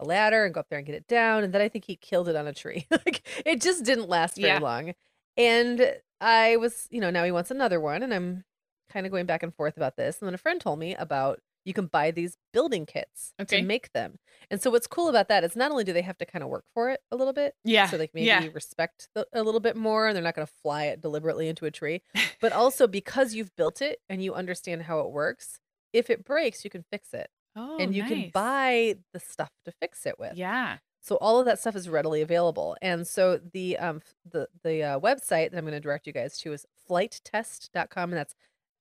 a 0.00 0.04
ladder 0.04 0.44
and 0.44 0.52
go 0.52 0.60
up 0.60 0.68
there 0.68 0.78
and 0.78 0.86
get 0.86 0.96
it 0.96 1.06
down. 1.06 1.44
And 1.44 1.52
then 1.54 1.60
I 1.62 1.68
think 1.68 1.84
he 1.86 1.94
killed 1.96 2.28
it 2.28 2.34
on 2.36 2.46
a 2.48 2.52
tree. 2.52 2.86
like 2.90 3.22
it 3.46 3.60
just 3.62 3.84
didn't 3.84 4.08
last 4.08 4.36
very 4.36 4.48
Yeah. 4.48 4.58
long. 4.58 4.94
And 5.36 5.94
I 6.20 6.56
was, 6.56 6.86
you 6.90 7.00
know, 7.00 7.10
now 7.10 7.24
he 7.24 7.30
wants 7.32 7.50
another 7.52 7.80
one, 7.80 8.02
and 8.02 8.12
I'm 8.12 8.44
kind 8.90 9.06
of 9.06 9.12
going 9.12 9.26
back 9.26 9.42
and 9.42 9.54
forth 9.54 9.76
about 9.76 9.96
this, 9.96 10.18
and 10.20 10.26
then 10.26 10.34
a 10.34 10.38
friend 10.38 10.60
told 10.60 10.78
me 10.78 10.94
about 10.94 11.40
you 11.66 11.72
can 11.72 11.86
buy 11.86 12.10
these 12.10 12.36
building 12.52 12.84
kits 12.84 13.32
Okay. 13.40 13.60
to 13.60 13.66
make 13.66 13.90
them. 13.92 14.18
And 14.50 14.60
so 14.60 14.70
what's 14.70 14.86
cool 14.86 15.08
about 15.08 15.28
that 15.28 15.44
is 15.44 15.56
not 15.56 15.70
only 15.70 15.82
do 15.84 15.94
they 15.94 16.02
have 16.02 16.18
to 16.18 16.26
kind 16.26 16.42
of 16.42 16.50
work 16.50 16.64
for 16.74 16.90
it 16.90 17.00
a 17.10 17.16
little 17.16 17.32
bit, 17.32 17.54
Yeah. 17.64 17.86
so 17.86 17.96
like 17.96 18.10
maybe 18.12 18.26
yeah. 18.26 18.46
respect 18.52 19.08
the, 19.14 19.26
a 19.32 19.42
little 19.42 19.60
bit 19.60 19.74
more, 19.74 20.06
and 20.06 20.14
they're 20.14 20.22
not 20.22 20.34
going 20.36 20.46
to 20.46 20.52
fly 20.62 20.84
it 20.84 21.00
deliberately 21.00 21.48
into 21.48 21.64
a 21.64 21.70
tree, 21.70 22.02
but 22.42 22.52
also 22.52 22.86
because 22.86 23.32
you've 23.34 23.56
built 23.56 23.80
it 23.80 24.00
and 24.10 24.22
you 24.22 24.34
understand 24.34 24.82
how 24.82 25.00
it 25.00 25.10
works, 25.10 25.58
if 25.94 26.10
it 26.10 26.22
breaks, 26.24 26.64
you 26.64 26.70
can 26.70 26.84
fix 26.92 27.14
it, 27.14 27.28
Oh, 27.56 27.78
and 27.78 27.94
you 27.94 28.02
can 28.04 28.30
buy 28.34 28.96
the 29.14 29.20
stuff 29.20 29.48
to 29.64 29.72
fix 29.80 30.04
it 30.04 30.18
with. 30.18 30.34
Yeah. 30.36 30.78
So 31.00 31.16
all 31.16 31.38
of 31.38 31.46
that 31.46 31.58
stuff 31.60 31.76
is 31.76 31.88
readily 31.88 32.20
available. 32.20 32.76
And 32.82 33.06
so 33.06 33.38
the 33.52 33.78
um 33.78 34.00
the 34.30 34.48
the 34.62 34.82
uh, 34.82 35.00
website 35.00 35.50
that 35.50 35.54
I'm 35.58 35.64
going 35.64 35.72
to 35.72 35.80
direct 35.80 36.06
you 36.06 36.12
guys 36.12 36.36
to 36.40 36.52
is 36.52 36.66
flitetest.com 36.90 38.10
and 38.10 38.18
that's 38.18 38.34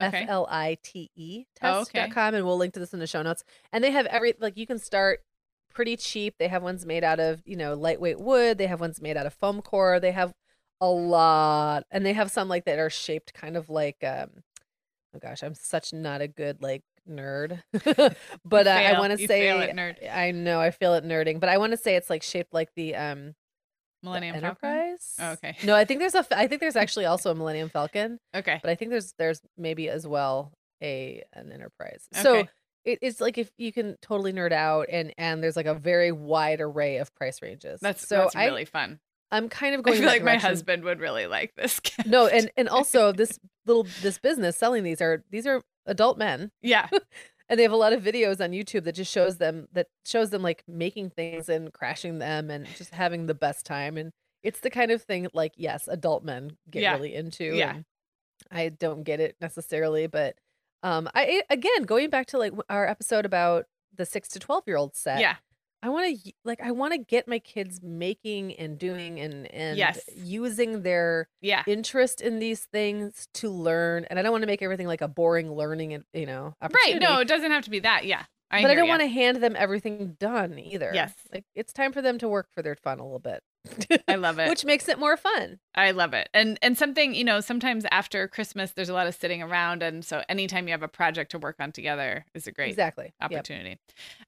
Okay. 0.03 0.23
F 0.23 0.29
L 0.29 0.47
I 0.49 0.77
T 0.83 1.09
E 1.15 1.45
Oh, 1.61 1.81
okay. 1.81 1.99
test.com 1.99 2.35
and 2.35 2.45
we'll 2.45 2.57
link 2.57 2.73
to 2.73 2.79
this 2.79 2.93
in 2.93 2.99
the 2.99 3.07
show 3.07 3.21
notes. 3.21 3.43
And 3.71 3.83
they 3.83 3.91
have 3.91 4.05
every 4.07 4.33
like 4.39 4.57
you 4.57 4.67
can 4.67 4.79
start 4.79 5.21
pretty 5.73 5.97
cheap. 5.97 6.35
They 6.37 6.47
have 6.47 6.61
ones 6.63 6.85
made 6.85 7.03
out 7.03 7.19
of, 7.19 7.41
you 7.45 7.55
know, 7.55 7.73
lightweight 7.73 8.19
wood, 8.19 8.57
they 8.57 8.67
have 8.67 8.79
ones 8.79 9.01
made 9.01 9.17
out 9.17 9.25
of 9.25 9.33
foam 9.33 9.61
core, 9.61 9.99
they 9.99 10.11
have 10.11 10.33
a 10.81 10.87
lot 10.87 11.85
and 11.91 12.05
they 12.05 12.13
have 12.13 12.29
some 12.29 12.49
like 12.49 12.65
that 12.65 12.77
are 12.79 12.89
shaped 12.89 13.33
kind 13.33 13.55
of 13.55 13.69
like 13.69 14.03
um 14.03 14.29
oh 15.15 15.19
gosh, 15.19 15.43
I'm 15.43 15.55
such 15.55 15.93
not 15.93 16.21
a 16.21 16.27
good 16.27 16.61
like 16.61 16.83
nerd. 17.09 17.61
but 18.45 18.67
uh, 18.67 18.69
I 18.71 18.91
fail- 18.91 18.99
want 18.99 19.13
to 19.13 19.21
you 19.21 19.27
say 19.27 19.49
at 19.49 19.75
nerd. 19.75 20.09
I 20.11 20.31
know 20.31 20.59
I 20.59 20.71
feel 20.71 20.93
it 20.95 21.05
nerding, 21.05 21.39
but 21.39 21.49
I 21.49 21.57
want 21.57 21.71
to 21.71 21.77
say 21.77 21.95
it's 21.95 22.09
like 22.09 22.23
shaped 22.23 22.53
like 22.53 22.69
the 22.75 22.95
um 22.95 23.35
Millennium 24.03 24.39
Falcon? 24.39 24.69
Enterprise. 24.69 25.15
Oh, 25.19 25.31
okay. 25.31 25.55
No, 25.63 25.75
I 25.75 25.85
think 25.85 25.99
there's 25.99 26.15
a 26.15 26.25
I 26.37 26.47
think 26.47 26.61
there's 26.61 26.75
actually 26.83 27.05
also 27.05 27.31
a 27.31 27.35
Millennium 27.35 27.69
Falcon, 27.69 28.19
Okay. 28.35 28.59
but 28.61 28.69
I 28.69 28.75
think 28.75 28.91
there's 28.91 29.13
there's 29.17 29.41
maybe 29.57 29.89
as 29.89 30.05
well 30.05 30.51
a 30.81 31.23
an 31.33 31.51
Enterprise. 31.51 32.07
So 32.13 32.35
Okay. 32.37 32.49
it, 32.85 32.99
it's 33.01 33.21
like 33.21 33.37
if 33.37 33.49
you 33.57 33.71
can 33.71 33.95
totally 34.01 34.33
nerd 34.33 34.51
out 34.51 34.87
and 34.91 35.13
and 35.17 35.41
there's 35.41 35.55
like 35.55 35.65
a 35.65 35.73
very 35.75 36.11
wide 36.11 36.61
array 36.61 36.97
of 36.97 37.13
price 37.15 37.41
ranges. 37.41 37.79
That's 37.81 38.07
so 38.07 38.17
that's 38.17 38.35
I 38.35 38.45
really 38.45 38.65
fun. 38.65 38.99
I'm 39.31 39.49
kind 39.49 39.73
of 39.73 39.79
I 39.79 39.83
going. 39.83 39.93
feel 39.97 40.03
in 40.03 40.05
that 40.19 40.25
like 40.25 40.35
my 40.35 40.37
husband 40.39 40.83
would 40.83 40.99
really 40.99 41.25
like 41.25 41.55
this. 41.55 41.79
No, 42.05 42.27
and 42.27 42.51
and 42.57 42.69
also 42.69 43.11
this 43.11 43.39
little 43.65 43.87
this 44.01 44.19
business 44.19 44.57
selling 44.57 44.83
these 44.83 45.01
are 45.01 45.23
these 45.31 45.47
are 45.47 45.61
adult 45.85 46.17
men 46.17 46.51
yeah. 46.61 46.87
and 47.53 47.59
they 47.59 47.63
have 47.63 47.71
a 47.71 47.75
lot 47.77 47.93
of 47.93 48.01
videos 48.01 48.43
on 48.43 48.49
YouTube 48.49 48.83
that 48.85 48.95
just 48.95 49.11
shows 49.11 49.37
them 49.37 49.67
that 49.73 49.85
shows 50.05 50.31
them 50.31 50.41
like 50.41 50.63
making 50.67 51.11
things 51.11 51.49
and 51.49 51.71
crashing 51.71 52.17
them 52.17 52.49
and 52.49 52.65
just 52.77 52.91
having 52.95 53.27
the 53.27 53.35
best 53.35 53.63
time 53.63 53.95
and 53.95 54.11
it's 54.41 54.59
the 54.61 54.71
kind 54.71 54.89
of 54.89 55.03
thing 55.03 55.27
like 55.35 55.53
yes 55.55 55.87
adult 55.87 56.23
men 56.23 56.57
get 56.71 56.81
Yeah. 56.81 56.93
really 56.93 57.13
into 57.13 57.43
Yeah. 57.55 57.77
I 58.51 58.69
don't 58.69 59.03
get 59.03 59.19
it 59.19 59.35
necessarily 59.39 60.07
but 60.07 60.35
um 60.81 61.07
I 61.13 61.43
again 61.51 61.83
going 61.83 62.09
back 62.09 62.25
to 62.27 62.39
like 62.39 62.53
our 62.71 62.87
episode 62.87 63.23
about 63.25 63.67
the 63.95 64.05
6 64.07 64.29
to 64.29 64.39
12 64.39 64.63
year 64.65 64.77
old 64.77 64.95
set 64.95 65.19
Yeah. 65.19 65.35
I 65.83 65.89
want 65.89 66.17
to 66.23 66.31
like 66.45 66.61
I 66.61 66.71
want 66.71 66.93
to 66.93 66.97
get 66.97 67.27
my 67.27 67.39
kids 67.39 67.81
making 67.83 68.53
and 68.55 68.79
doing 68.79 69.19
and 69.19 69.53
and 69.53 69.77
Yes. 69.77 69.99
using 70.15 70.81
their 70.81 71.27
Yeah. 71.41 71.63
interest 71.67 72.21
in 72.21 72.39
these 72.39 72.63
things 72.71 73.27
to 73.35 73.49
learn 73.49 74.05
and 74.09 74.17
I 74.17 74.21
don't 74.21 74.31
want 74.31 74.43
to 74.43 74.47
make 74.47 74.61
everything 74.61 74.87
like 74.87 75.01
a 75.01 75.09
boring 75.09 75.51
learning 75.53 75.93
and 75.93 76.05
you 76.13 76.25
know 76.25 76.55
Right. 76.61 76.97
No, 76.99 77.19
it 77.19 77.27
doesn't 77.27 77.51
have 77.51 77.65
to 77.65 77.69
be 77.69 77.79
that. 77.81 78.05
Yeah. 78.05 78.23
I 78.53 78.61
but 78.61 78.71
I 78.71 78.75
don't 78.75 78.87
want 78.87 79.01
to 79.01 79.07
hand 79.07 79.41
them 79.41 79.55
everything 79.57 80.15
done 80.19 80.59
either. 80.59 80.91
Yes. 80.93 81.13
Like 81.33 81.45
it's 81.55 81.73
time 81.73 81.91
for 81.91 82.01
them 82.01 82.17
to 82.19 82.27
work 82.27 82.47
for 82.53 82.61
their 82.61 82.75
fun 82.75 82.99
a 82.99 83.03
little 83.03 83.19
bit. 83.19 83.43
I 84.07 84.15
love 84.15 84.37
it. 84.39 84.49
Which 84.49 84.63
makes 84.63 84.87
it 84.87 84.99
more 84.99 85.17
fun. 85.17 85.59
I 85.73 85.91
love 85.91 86.13
it. 86.13 86.29
And 86.33 86.59
and 86.61 86.77
something, 86.77 87.15
you 87.15 87.23
know, 87.23 87.39
sometimes 87.41 87.85
after 87.91 88.27
Christmas 88.27 88.71
there's 88.71 88.89
a 88.89 88.93
lot 88.93 89.07
of 89.07 89.15
sitting 89.15 89.41
around 89.41 89.81
and 89.81 90.05
so 90.05 90.21
anytime 90.29 90.67
you 90.67 90.73
have 90.73 90.83
a 90.83 90.87
project 90.87 91.31
to 91.31 91.39
work 91.39 91.55
on 91.59 91.71
together 91.71 92.25
is 92.35 92.45
a 92.45 92.51
great 92.51 92.69
Exactly. 92.69 93.13
Yep. 93.21 93.31
opportunity. 93.31 93.79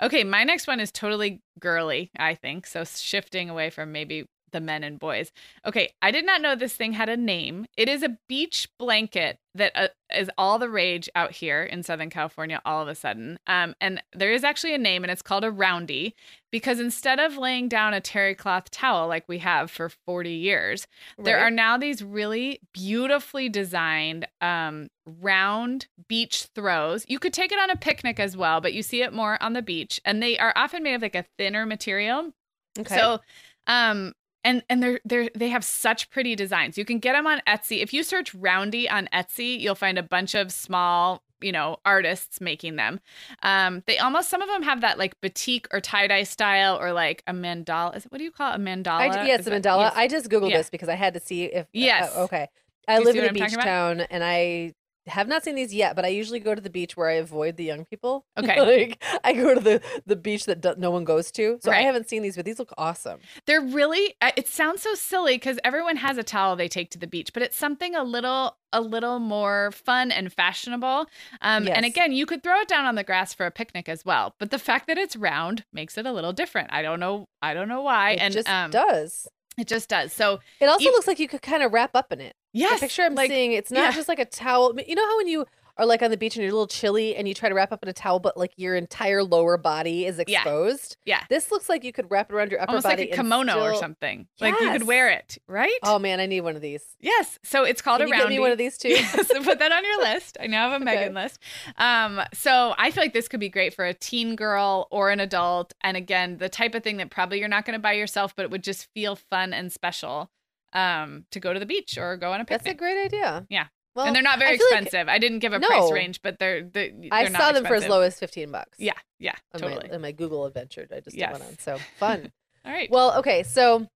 Okay, 0.01 0.23
my 0.23 0.43
next 0.43 0.67
one 0.67 0.79
is 0.79 0.91
totally 0.91 1.41
girly, 1.59 2.09
I 2.17 2.33
think. 2.33 2.65
So 2.65 2.83
shifting 2.83 3.49
away 3.49 3.69
from 3.69 3.91
maybe 3.91 4.25
the 4.51 4.61
men 4.61 4.83
and 4.83 4.97
boys. 4.97 5.31
Okay, 5.65 5.89
I 6.01 6.11
did 6.11 6.25
not 6.25 6.41
know 6.41 6.55
this 6.55 6.75
thing 6.75 6.93
had 6.93 7.09
a 7.09 7.17
name. 7.17 7.65
It 7.75 7.89
is 7.89 8.03
a 8.03 8.17
beach 8.29 8.69
blanket 8.79 9.37
that 9.53 9.73
uh, 9.75 9.87
is 10.13 10.29
all 10.37 10.59
the 10.59 10.69
rage 10.69 11.09
out 11.15 11.31
here 11.31 11.63
in 11.63 11.83
Southern 11.83 12.09
California 12.09 12.61
all 12.65 12.81
of 12.81 12.87
a 12.87 12.95
sudden. 12.95 13.39
Um, 13.47 13.75
and 13.81 14.01
there 14.13 14.31
is 14.31 14.43
actually 14.43 14.73
a 14.73 14.79
name, 14.79 15.03
and 15.03 15.11
it's 15.11 15.21
called 15.21 15.43
a 15.43 15.51
roundie 15.51 16.13
because 16.51 16.79
instead 16.79 17.19
of 17.19 17.37
laying 17.37 17.67
down 17.67 17.93
a 17.93 18.01
terry 18.01 18.35
cloth 18.35 18.69
towel 18.71 19.07
like 19.07 19.27
we 19.27 19.39
have 19.39 19.71
for 19.71 19.89
40 19.89 20.29
years, 20.29 20.87
there 21.17 21.39
are 21.39 21.51
now 21.51 21.77
these 21.77 22.03
really 22.03 22.59
beautifully 22.73 23.49
designed 23.49 24.27
um, 24.41 24.89
round 25.05 25.87
beach 26.07 26.47
throws. 26.55 27.05
You 27.07 27.19
could 27.19 27.33
take 27.33 27.51
it 27.51 27.59
on 27.59 27.69
a 27.69 27.75
picnic 27.75 28.19
as 28.19 28.37
well, 28.37 28.61
but 28.61 28.73
you 28.73 28.83
see 28.83 29.01
it 29.01 29.13
more 29.13 29.41
on 29.41 29.53
the 29.53 29.61
beach, 29.61 29.99
and 30.05 30.21
they 30.21 30.37
are 30.37 30.53
often 30.55 30.83
made 30.83 30.93
of 30.93 31.01
like 31.01 31.15
a 31.15 31.25
thinner 31.37 31.65
material. 31.65 32.31
okay. 32.79 32.95
So, 32.95 33.19
um, 33.67 34.13
and 34.45 34.63
and 34.69 34.81
they're 34.81 35.01
they're 35.03 35.29
they 35.35 35.49
have 35.49 35.65
such 35.65 36.09
pretty 36.09 36.35
designs. 36.35 36.77
You 36.77 36.85
can 36.85 36.99
get 36.99 37.13
them 37.13 37.27
on 37.27 37.41
Etsy. 37.45 37.81
If 37.83 37.93
you 37.93 38.03
search 38.03 38.33
Roundie 38.33 38.89
on 38.89 39.09
Etsy, 39.13 39.59
you'll 39.59 39.75
find 39.75 39.97
a 39.97 40.03
bunch 40.03 40.33
of 40.35 40.53
small 40.53 41.21
you 41.41 41.51
know 41.51 41.77
artists 41.83 42.39
making 42.39 42.77
them. 42.77 43.01
Um, 43.43 43.83
they 43.87 43.97
almost 43.97 44.29
some 44.29 44.41
of 44.41 44.47
them 44.47 44.63
have 44.63 44.79
that 44.81 44.97
like 44.97 45.19
batik 45.19 45.67
or 45.73 45.81
tie 45.81 46.07
dye 46.07 46.23
style 46.23 46.79
or 46.79 46.93
like 46.93 47.21
a 47.27 47.33
mandala. 47.33 47.95
Is 47.97 48.05
it 48.05 48.11
what 48.11 48.19
do 48.19 48.23
you 48.23 48.31
call 48.31 48.53
it? 48.53 48.55
a 48.55 48.59
mandala? 48.59 49.11
I, 49.11 49.25
yes, 49.25 49.39
Is 49.41 49.45
that- 49.47 49.61
mandala. 49.61 49.79
yes. 49.81 49.93
I 49.97 50.07
just 50.07 50.29
googled 50.29 50.51
Yeah. 50.51 50.57
this 50.57 50.69
because 50.69 50.87
I 50.87 50.95
had 50.95 51.13
to 51.15 51.19
see 51.19 51.43
if. 51.45 51.65
uh, 51.65 51.69
Yes. 51.73 52.15
okay. 52.15 52.47
I 52.87 52.99
live 52.99 53.15
in 53.15 53.25
a 53.25 53.33
beach 53.33 53.53
town, 53.53 54.01
and 54.01 54.23
I 54.23 54.73
have 55.07 55.27
not 55.27 55.43
seen 55.43 55.55
these 55.55 55.73
yet. 55.73 55.95
But 55.95 56.05
I 56.05 56.09
usually 56.09 56.39
go 56.39 56.55
to 56.55 56.61
the 56.61 56.69
beach 56.69 56.95
where 56.97 57.09
I 57.09 57.13
avoid 57.13 57.57
the 57.57 57.63
young 57.63 57.85
people. 57.85 58.25
Okay. 58.37 58.59
like 58.87 59.03
I 59.23 59.33
go 59.33 59.53
to 59.55 59.59
the 59.61 59.81
the 60.05 60.15
beach 60.15 60.45
that 60.45 60.61
do- 60.61 60.75
no 60.77 60.91
one 60.91 61.03
goes 61.03 61.31
to. 61.31 61.57
So 61.63 61.71
I 61.71 61.81
haven't 61.81 62.09
seen 62.09 62.21
these, 62.21 62.35
but 62.35 62.45
these 62.45 62.59
look 62.59 62.73
awesome. 62.77 63.19
They're 63.47 63.61
really 63.61 64.15
it 64.37 64.47
sounds 64.47 64.81
so 64.81 64.93
silly 64.93 65.37
cuz 65.39 65.57
everyone 65.63 65.95
has 65.97 66.17
a 66.17 66.23
towel 66.23 66.55
they 66.55 66.67
take 66.67 66.91
to 66.91 66.99
the 66.99 67.07
beach, 67.07 67.31
but 67.33 67.41
it's 67.43 67.57
something 67.57 67.95
a 67.95 68.03
little 68.03 68.57
a 68.73 68.81
little 68.81 69.19
more 69.19 69.71
fun 69.71 70.11
and 70.11 70.31
fashionable. 70.33 71.05
Um 71.41 71.67
and 71.67 71.85
again, 71.85 72.11
you 72.11 72.25
could 72.25 72.43
throw 72.43 72.59
it 72.61 72.67
down 72.67 72.85
on 72.85 72.95
the 72.95 73.03
grass 73.03 73.33
for 73.33 73.45
a 73.45 73.51
picnic 73.51 73.87
as 73.89 74.03
well, 74.05 74.35
but 74.39 74.51
the 74.51 74.59
fact 74.59 74.87
that 74.87 74.97
it's 74.97 75.15
round 75.15 75.63
makes 75.71 75.97
it 75.97 76.05
a 76.05 76.11
little 76.11 76.33
different. 76.33 76.71
I 76.73 76.81
don't 76.81 76.99
know 76.99 77.27
I 77.41 77.53
don't 77.53 77.69
know 77.69 77.81
why 77.81 78.11
It 78.11 78.19
and 78.19 78.33
just 78.33 78.49
um 78.49 78.71
does. 78.71 79.27
It 79.57 79.67
just 79.67 79.89
does. 79.89 80.11
So, 80.13 80.39
It 80.59 80.67
also 80.67 80.83
you- 80.85 80.91
looks 80.91 81.07
like 81.07 81.19
you 81.19 81.27
could 81.27 81.41
kind 81.41 81.63
of 81.63 81.71
wrap 81.73 81.91
up 81.95 82.11
in 82.11 82.19
it. 82.21 82.35
yes, 82.53 82.79
the 82.79 82.85
picture 82.85 83.03
I'm 83.03 83.15
like, 83.15 83.29
seeing, 83.31 83.51
it's 83.53 83.71
not 83.71 83.79
yeah. 83.85 83.91
just 83.91 84.07
like 84.09 84.19
a 84.19 84.25
towel. 84.25 84.73
You 84.87 84.95
know 84.95 85.05
how 85.05 85.17
when 85.17 85.27
you 85.27 85.45
are 85.77 85.85
like 85.85 86.01
on 86.01 86.09
the 86.11 86.17
beach 86.17 86.35
and 86.35 86.43
you're 86.43 86.51
a 86.51 86.53
little 86.53 86.67
chilly 86.67 87.15
and 87.15 87.27
you 87.27 87.33
try 87.33 87.49
to 87.49 87.55
wrap 87.55 87.71
up 87.71 87.83
in 87.83 87.89
a 87.89 87.93
towel, 87.93 88.19
but 88.19 88.37
like 88.37 88.53
your 88.55 88.75
entire 88.75 89.23
lower 89.23 89.57
body 89.57 90.05
is 90.05 90.19
exposed? 90.19 90.97
Yeah. 91.05 91.21
This 91.29 91.51
looks 91.51 91.67
like 91.69 91.83
you 91.83 91.91
could 91.91 92.09
wrap 92.09 92.29
it 92.31 92.35
around 92.35 92.51
your 92.51 92.61
upper 92.61 92.67
body. 92.73 92.85
almost 92.85 92.99
like 92.99 93.09
a 93.11 93.15
kimono 93.15 93.59
or 93.61 93.69
still- 93.71 93.79
something. 93.81 94.27
Like 94.39 94.59
you 94.59 94.71
could 94.71 94.83
wear 94.87 95.09
it, 95.09 95.37
right? 95.47 95.77
Oh 95.83 95.99
man, 95.99 96.19
I 96.19 96.25
need 96.27 96.41
one 96.41 96.55
of 96.55 96.61
these. 96.61 96.83
Yes. 96.99 97.37
So 97.43 97.63
it's 97.63 97.81
called 97.81 97.99
Can 97.99 98.07
a 98.07 98.15
you 98.15 98.21
get 98.21 98.29
me 98.29 98.39
one 98.39 98.51
of 98.51 98.57
these 98.57 98.77
too? 98.77 98.89
Yes, 98.95 99.31
put 99.43 99.59
that 99.59 99.71
on 99.71 99.83
your 99.83 99.99
list. 100.13 100.37
I 100.39 100.47
now 100.47 100.69
have 100.69 100.81
a 100.81 100.83
Okay. 100.85 100.95
Meagan 100.95 101.13
list. 101.13 101.39
Um, 101.77 102.21
so 102.33 102.73
I 102.77 102.91
feel 102.91 103.03
like 103.03 103.13
this 103.13 103.27
could 103.27 103.39
be 103.39 103.49
great 103.49 103.73
for 103.73 103.85
a 103.85 103.93
teen 103.93 104.35
girl 104.35 104.87
or 104.91 105.09
an 105.09 105.19
adult. 105.19 105.73
And 105.81 105.97
again, 105.97 106.37
the 106.37 106.49
type 106.49 106.73
of 106.75 106.83
thing 106.83 106.97
that 106.97 107.09
probably 107.09 107.39
you're 107.39 107.47
not 107.49 107.65
going 107.65 107.73
to 107.77 107.81
buy 107.81 107.93
yourself, 107.93 108.35
but 108.35 108.43
it 108.43 108.51
would 108.51 108.63
just 108.63 108.87
feel 108.93 109.15
fun 109.15 109.53
and 109.53 109.71
special 109.71 110.31
um, 110.73 111.25
to 111.31 111.39
go 111.39 111.53
to 111.53 111.59
the 111.59 111.65
beach 111.65 111.97
or 111.97 112.17
go 112.17 112.31
on 112.33 112.41
a 112.41 112.45
picnic. 112.45 112.63
That's 112.63 112.73
a 112.75 112.77
great 112.77 113.03
idea. 113.05 113.45
Yeah. 113.49 113.67
Well, 113.95 114.05
and 114.05 114.15
they're 114.15 114.21
not 114.23 114.39
very 114.39 114.55
I 114.55 114.57
feel 114.57 114.67
like- 114.71 114.81
expensive. 114.83 115.07
I 115.09 115.17
didn't 115.19 115.39
give 115.39 115.53
a 115.53 115.59
price 115.59 115.91
range, 115.91 116.21
but 116.21 116.37
they're, 116.37 116.63
they're, 116.63 116.91
I 117.11 117.23
they're 117.29 117.35
saw 117.39 117.51
them 117.53 117.65
for 117.65 117.75
as 117.75 117.87
low 117.87 118.01
as 118.01 118.19
fifteen 118.19 118.51
bucks. 118.51 118.77
Yeah. 118.77 118.93
Yeah. 119.19 119.35
on 119.53 119.61
Totally. 119.61 119.87
my, 119.89 119.95
on 119.95 120.01
my 120.01 120.11
Google 120.11 120.45
adventure 120.45 120.85
I 120.93 120.99
just 120.99 121.15
Yes. 121.15 121.31
went 121.31 121.43
on. 121.45 121.57
So 121.59 121.77
fun. 121.97 122.31
All 122.65 122.71
right. 122.71 122.89
well, 122.91 123.17
okay, 123.19 123.43
so 123.43 123.87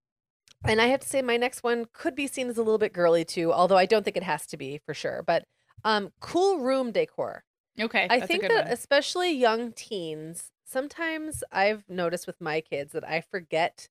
and 0.66 0.82
I 0.82 0.88
have 0.88 1.00
to 1.02 1.08
say 1.08 1.22
my 1.22 1.38
next 1.38 1.64
one 1.64 1.86
could 1.94 2.16
be 2.16 2.28
seen 2.28 2.50
as 2.50 2.58
a 2.58 2.62
little 2.64 2.78
bit 2.78 2.94
girly 2.94 3.26
too, 3.26 3.52
although 3.52 3.78
I 3.78 3.86
don't 3.86 4.04
think 4.04 4.16
it 4.18 4.24
has 4.24 4.46
to 4.48 4.58
be 4.58 4.80
for 4.86 4.94
sure. 4.94 5.24
But 5.26 5.44
um, 5.84 6.12
cool 6.20 6.60
room 6.60 6.92
decor. 6.92 7.44
okay. 7.80 8.08
I 8.10 8.20
think 8.20 8.44
that 8.44 8.66
one. 8.66 8.74
especially 8.74 9.32
young 9.32 9.72
teens, 9.72 10.52
sometimes 10.66 11.44
I've 11.52 11.84
noticed 11.90 12.28
with 12.28 12.40
my 12.42 12.62
kids 12.62 12.92
that 12.94 13.08
I 13.08 13.22
forget 13.22 13.88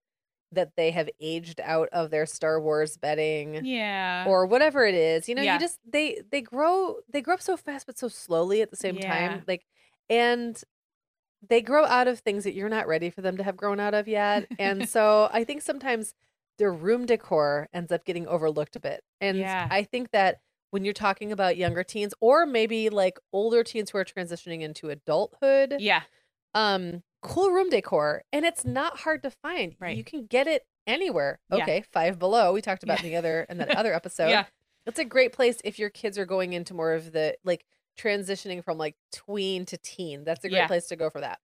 that 0.53 0.73
they 0.77 0.91
have 0.91 1.09
aged 1.21 1.61
out 1.63 1.89
of 1.93 2.11
their 2.11 2.25
Star 2.27 2.61
Wars 2.61 2.97
bedding 2.97 3.65
Yeah. 3.65 4.25
or 4.27 4.47
whatever 4.47 4.87
it 4.87 4.95
is. 4.95 5.29
You 5.29 5.35
know, 5.35 5.43
Yeah. 5.43 5.55
you 5.55 5.61
just 5.61 5.79
they 5.85 6.23
they 6.31 6.41
grow 6.41 6.97
they 7.09 7.21
grow 7.21 7.35
up 7.35 7.43
so 7.43 7.57
fast 7.57 7.87
but 7.87 7.99
so 7.99 8.09
slowly 8.09 8.63
at 8.63 8.71
the 8.71 8.77
same 8.77 8.97
Yeah. 8.97 9.29
time. 9.31 9.45
Like 9.47 9.67
and 10.09 10.61
they 11.47 11.61
grow 11.61 11.85
out 11.85 12.09
of 12.09 12.19
things 12.21 12.45
that 12.45 12.55
you're 12.55 12.69
not 12.69 12.89
ready 12.89 13.11
for 13.11 13.21
them 13.21 13.37
to 13.37 13.45
have 13.45 13.57
grown 13.57 13.79
out 13.79 13.95
of 13.95 14.09
yet. 14.09 14.47
And 14.59 14.89
so 14.89 15.29
I 15.33 15.45
think 15.45 15.63
sometimes 15.63 16.15
their 16.59 16.73
room 16.73 17.07
decor 17.07 17.69
ends 17.73 17.93
up 17.93 18.05
getting 18.05 18.27
overlooked 18.27 18.75
a 18.75 18.81
bit. 18.81 19.05
And 19.21 19.39
Yeah. 19.39 19.69
I 19.71 19.85
think 19.85 20.11
that 20.11 20.41
when 20.71 20.85
you're 20.85 20.93
talking 20.95 21.31
about 21.31 21.57
younger 21.57 21.85
teens 21.85 22.13
or 22.21 22.45
maybe 22.45 22.91
like 22.91 23.19
older 23.33 23.63
teens 23.63 23.91
who 23.91 23.99
are 23.99 24.05
transitioning 24.05 24.63
into 24.63 24.91
adulthood, 24.91 25.77
yeah. 25.79 26.03
um 26.55 27.03
cool 27.23 27.51
room 27.51 27.69
decor 27.71 28.23
and 28.33 28.45
it's 28.45 28.65
not 28.65 28.99
hard 29.01 29.23
to 29.23 29.31
find. 29.31 29.75
Right. 29.81 29.97
You 29.97 30.05
can 30.05 30.27
get 30.27 30.47
it 30.47 30.65
anywhere. 30.87 31.39
Yeah. 31.53 31.63
Okay, 31.63 31.85
5 31.93 32.19
below. 32.19 32.53
We 32.53 32.61
talked 32.63 32.83
about 32.83 33.01
Yeah. 33.01 33.07
in 33.07 33.13
the 33.13 33.17
other 33.19 33.47
in 33.49 33.59
that 33.59 33.77
other 33.77 33.93
episode. 34.03 34.29
Yeah. 34.31 34.45
It's 34.87 34.99
a 34.99 35.05
great 35.05 35.33
place 35.33 35.61
if 35.65 35.79
your 35.79 35.91
kids 35.91 36.17
are 36.19 36.25
going 36.27 36.53
into 36.55 36.75
more 36.75 36.93
of 36.95 37.13
the 37.13 37.37
like 37.45 37.65
transitioning 37.99 38.65
from 38.65 38.79
like 38.79 38.95
tween 39.13 39.65
to 39.67 39.77
teen, 39.79 40.25
that's 40.25 40.45
a 40.45 40.49
great 40.49 40.59
Yeah. 40.59 40.67
place 40.67 40.87
to 40.87 40.97
go 40.97 41.11
for 41.11 41.21
that. 41.21 41.41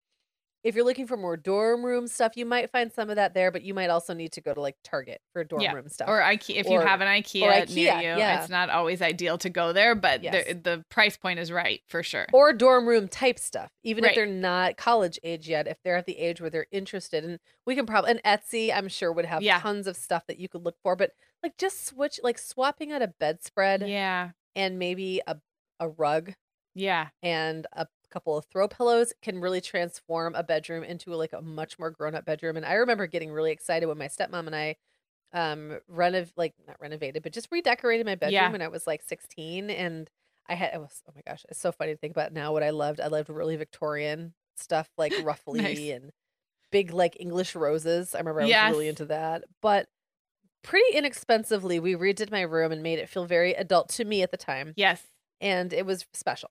If 0.65 0.75
you're 0.75 0.85
looking 0.85 1.07
for 1.07 1.19
more 1.19 1.37
dorm 1.37 1.85
room 1.85 2.09
stuff, 2.09 2.33
you 2.37 2.47
might 2.47 2.71
find 2.73 2.91
some 2.91 3.11
of 3.11 3.17
that 3.17 3.35
there, 3.35 3.51
but 3.51 3.63
you 3.63 3.75
might 3.75 3.91
also 3.91 4.15
need 4.15 4.33
to 4.33 4.41
go 4.41 4.55
to 4.55 4.61
like 4.63 4.77
Target 4.83 5.21
for 5.35 5.45
dorm 5.45 5.61
Yeah. 5.61 5.73
room 5.75 5.89
stuff. 5.91 6.09
Or 6.09 6.21
IKEA, 6.23 6.57
if 6.57 6.67
you 6.71 6.81
have 6.81 7.03
an 7.03 7.07
IKEA, 7.07 7.41
near 7.43 7.93
IKEA, 7.93 7.97
you, 8.03 8.19
yeah. 8.19 8.41
it's 8.41 8.49
not 8.49 8.71
always 8.71 9.03
ideal 9.03 9.37
to 9.39 9.51
go 9.51 9.75
there, 9.75 9.95
but 9.95 10.23
Yes. 10.23 10.47
the, 10.49 10.55
the 10.55 10.85
price 10.89 11.19
point 11.19 11.39
is 11.39 11.53
right 11.53 11.83
for 11.87 12.03
sure. 12.03 12.27
or 12.33 12.55
dorm 12.55 12.89
room 12.89 13.09
type 13.09 13.39
stuff, 13.39 13.69
even 13.83 14.05
Right. 14.05 14.13
if 14.13 14.17
they're 14.17 14.27
not 14.27 14.79
college 14.79 15.19
age 15.23 15.47
yet, 15.49 15.69
if 15.69 15.77
they're 15.85 15.97
at 15.97 16.07
the 16.07 16.19
age 16.19 16.41
where 16.41 16.49
they're 16.49 16.67
interested. 16.73 17.25
And 17.25 17.39
we 17.67 17.75
can 17.77 17.85
probably, 17.85 18.13
and 18.13 18.23
Etsy, 18.25 18.75
I'm 18.75 18.89
sure, 18.89 19.13
would 19.13 19.27
have 19.27 19.43
Yeah. 19.43 19.61
tons 19.61 19.87
of 19.87 19.97
stuff 19.97 20.27
that 20.29 20.39
you 20.39 20.49
could 20.49 20.65
look 20.65 20.77
for. 20.83 20.97
But 20.97 21.11
like 21.43 21.59
just 21.59 21.85
switch, 21.85 22.19
like 22.23 22.39
swapping 22.39 22.91
out 22.91 23.03
a 23.03 23.09
bedspread 23.09 23.87
yeah, 23.87 24.31
and 24.57 24.79
maybe 24.79 25.21
a, 25.27 25.37
a 25.79 25.89
rug 25.91 26.33
yeah, 26.75 27.09
and 27.23 27.67
a 27.75 27.87
couple 28.15 28.37
of 28.39 28.45
throw 28.47 28.69
pillows 28.69 29.13
can 29.23 29.41
really 29.41 29.61
transform 29.61 30.35
a 30.37 30.43
bedroom 30.45 30.85
into 30.85 31.15
like 31.15 31.33
a 31.33 31.43
much 31.43 31.79
more 31.79 31.91
grown 31.91 32.15
up 32.15 32.25
bedroom. 32.25 32.57
And 32.57 32.65
I 32.65 32.75
remember 32.75 33.07
getting 33.09 33.31
really 33.33 33.51
excited 33.51 33.87
when 33.87 33.99
my 33.99 34.07
stepmom 34.09 34.47
and 34.47 34.55
I 34.57 34.77
um 35.33 35.79
renov 35.93 36.31
like 36.37 36.55
not 36.67 36.77
renovated, 36.81 37.23
but 37.25 37.33
just 37.33 37.49
redecorated 37.51 38.07
my 38.07 38.15
bedroom 38.15 38.33
Yeah. 38.35 38.53
when 38.53 38.63
I 38.63 38.69
was 38.69 38.87
like 38.87 39.03
16 39.03 39.69
and 39.69 40.09
I 40.49 40.55
had 40.55 40.73
it 40.75 40.79
was 40.81 41.03
oh 41.09 41.13
my 41.15 41.23
gosh, 41.27 41.45
it's 41.49 41.59
so 41.61 41.73
funny 41.73 41.93
to 41.93 41.99
think 41.99 42.13
about 42.13 42.33
now 42.33 42.53
what 42.53 42.63
I 42.63 42.71
loved. 42.71 43.01
I 43.01 43.09
loved 43.09 43.29
really 43.29 43.57
Victorian 43.57 44.33
stuff 44.57 44.89
like 44.97 45.13
ruffly 45.25 45.61
Nice. 45.61 45.91
and 45.91 46.11
big 46.71 46.93
like 46.93 47.17
English 47.19 47.55
roses. 47.57 48.15
I 48.15 48.19
remember 48.19 48.43
I 48.43 48.45
was 48.45 48.71
really 48.77 48.89
into 48.89 49.07
that. 49.07 49.43
But 49.61 49.89
pretty 50.63 50.97
inexpensively 50.97 51.81
we 51.81 51.95
redid 51.95 52.31
my 52.31 52.41
room 52.43 52.71
and 52.73 52.83
made 52.83 52.99
it 52.99 53.09
feel 53.09 53.27
very 53.27 53.53
adult 53.55 53.89
to 53.91 54.05
me 54.05 54.23
at 54.23 54.31
the 54.31 54.37
time 54.37 54.73
yes. 54.77 55.03
and 55.41 55.73
it 55.73 55.85
was 55.85 56.07
special. 56.15 56.51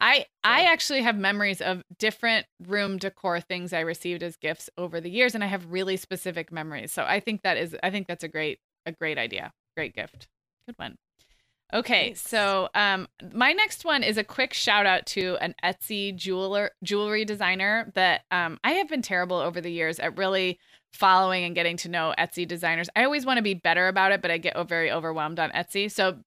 I 0.00 0.26
I 0.44 0.64
actually 0.64 1.02
have 1.02 1.16
memories 1.16 1.60
of 1.60 1.82
different 1.98 2.46
room 2.66 2.98
decor 2.98 3.40
things 3.40 3.72
I 3.72 3.80
received 3.80 4.22
as 4.22 4.36
gifts 4.36 4.70
over 4.76 5.00
the 5.00 5.10
years, 5.10 5.34
and 5.34 5.42
I 5.42 5.48
have 5.48 5.72
really 5.72 5.96
specific 5.96 6.52
memories. 6.52 6.92
So 6.92 7.04
I 7.04 7.20
think 7.20 7.42
that 7.42 7.56
is 7.56 7.76
I 7.82 7.90
think 7.90 8.06
that's 8.06 8.24
a 8.24 8.28
great 8.28 8.58
a 8.86 8.92
great 8.92 9.18
idea, 9.18 9.52
great 9.76 9.94
gift, 9.94 10.28
good 10.66 10.76
one. 10.78 10.96
Okay, 11.72 12.06
Thanks. 12.06 12.26
so 12.26 12.70
um, 12.74 13.08
my 13.34 13.52
next 13.52 13.84
one 13.84 14.02
is 14.02 14.16
a 14.16 14.24
quick 14.24 14.54
shout 14.54 14.86
out 14.86 15.04
to 15.06 15.36
an 15.42 15.54
Etsy 15.62 16.16
jeweler 16.16 16.70
jewelry 16.82 17.26
designer 17.26 17.92
that 17.94 18.22
um, 18.30 18.58
I 18.64 18.72
have 18.72 18.88
been 18.88 19.02
terrible 19.02 19.36
over 19.36 19.60
the 19.60 19.70
years 19.70 19.98
at 19.98 20.16
really 20.16 20.58
following 20.94 21.44
and 21.44 21.54
getting 21.54 21.76
to 21.78 21.90
know 21.90 22.14
Etsy 22.18 22.48
designers. 22.48 22.88
I 22.96 23.04
always 23.04 23.26
want 23.26 23.36
to 23.36 23.42
be 23.42 23.52
better 23.52 23.88
about 23.88 24.12
it, 24.12 24.22
but 24.22 24.30
I 24.30 24.38
get 24.38 24.56
very 24.66 24.90
overwhelmed 24.90 25.38
on 25.38 25.50
Etsy. 25.50 25.90
So 25.90 26.20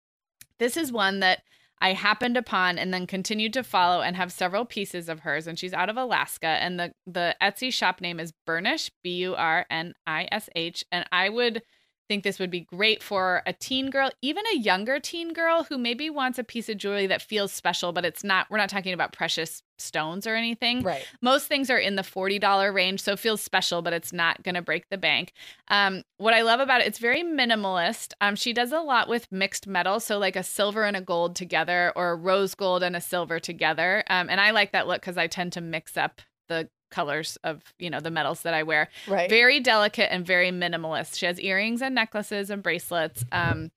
this 0.60 0.78
is 0.78 0.92
one 0.92 1.22
that 1.22 1.42
I 1.82 1.94
happened 1.94 2.38
upon 2.38 2.78
and 2.78 2.94
then 2.94 3.08
continued 3.08 3.54
to 3.54 3.64
follow 3.64 4.02
and 4.02 4.16
have 4.16 4.32
several 4.32 4.66
pieces 4.66 5.10
of 5.10 5.22
hers. 5.22 5.48
And 5.48 5.58
she's 5.58 5.74
out 5.74 5.90
of 5.90 5.98
Alaska. 5.98 6.48
And 6.48 6.80
the 6.80 6.94
the 7.08 7.36
Etsy 7.42 7.74
shop 7.74 8.00
name 8.00 8.20
is 8.20 8.34
Burnish, 8.46 8.92
B 9.04 9.16
U 9.18 9.36
R 9.36 9.66
N 9.70 9.94
I 10.06 10.28
S 10.32 10.48
H. 10.56 10.86
And 10.92 11.06
I 11.12 11.30
would 11.30 11.64
think 12.12 12.26
this 12.26 12.40
would 12.40 12.52
be 12.52 12.60
great 12.60 13.02
for 13.02 13.42
a 13.46 13.54
teen 13.54 13.90
girl, 13.90 14.12
even 14.22 14.44
a 14.54 14.58
younger 14.58 15.00
teen 15.00 15.32
girl 15.32 15.64
who 15.64 15.78
maybe 15.78 16.10
wants 16.10 16.38
a 16.38 16.44
piece 16.44 16.68
of 16.68 16.76
jewelry 16.76 17.08
that 17.08 17.22
feels 17.22 17.54
special, 17.54 17.94
but 17.94 18.04
it's 18.04 18.22
not, 18.22 18.48
we're 18.50 18.58
not 18.58 18.68
talking 18.68 18.92
about 18.92 19.14
precious 19.14 19.64
stones 19.78 20.28
or 20.28 20.36
anything. 20.36 20.84
Right. 20.84 21.08
Most 21.22 21.48
things 21.48 21.70
are 21.70 21.78
in 21.78 21.96
the 21.96 22.02
$40 22.02 22.74
range, 22.74 23.02
so 23.02 23.14
it 23.14 23.20
feels 23.20 23.40
special, 23.40 23.82
but 23.82 23.94
it's 23.94 24.12
not 24.12 24.44
going 24.44 24.56
to 24.56 24.62
break 24.62 24.90
the 24.90 24.98
bank. 24.98 25.32
Um, 25.70 26.04
what 26.18 26.34
I 26.34 26.42
love 26.42 26.60
about 26.60 26.82
it, 26.82 26.88
it's 26.88 27.00
very 27.00 27.24
minimalist. 27.24 28.12
Um, 28.20 28.36
she 28.36 28.52
does 28.52 28.74
a 28.74 28.82
lot 28.82 29.08
with 29.08 29.32
mixed 29.32 29.66
metal, 29.66 30.02
so 30.02 30.18
like 30.18 30.36
a 30.36 30.44
silver 30.44 30.84
and 30.84 30.98
a 30.98 31.02
gold 31.02 31.38
together, 31.38 31.94
or 31.96 32.12
a 32.12 32.16
rose 32.16 32.56
gold 32.56 32.84
and 32.84 32.98
a 32.98 33.02
silver 33.02 33.40
together. 33.40 34.04
Um, 34.10 34.30
and 34.30 34.42
I 34.42 34.52
like 34.52 34.74
that 34.74 34.86
look 34.86 35.00
because 35.00 35.18
I 35.18 35.28
tend 35.28 35.54
to 35.54 35.62
mix 35.62 35.96
up 35.96 36.22
the 36.50 36.68
colors 36.92 37.38
of 37.44 37.64
you 37.80 37.90
know 37.90 38.00
the 38.00 38.12
metals 38.12 38.42
that 38.44 38.54
I 38.54 38.64
wear. 38.64 38.90
Right. 39.08 39.30
Very 39.30 39.60
delicate 39.60 40.12
and 40.12 40.26
very 40.26 40.52
minimalist. 40.52 41.18
She 41.18 41.26
has 41.26 41.40
earrings 41.40 41.82
and 41.82 41.96
necklaces 41.96 42.50
and 42.50 42.62
bracelets. 42.62 43.26
Um, 43.32 43.72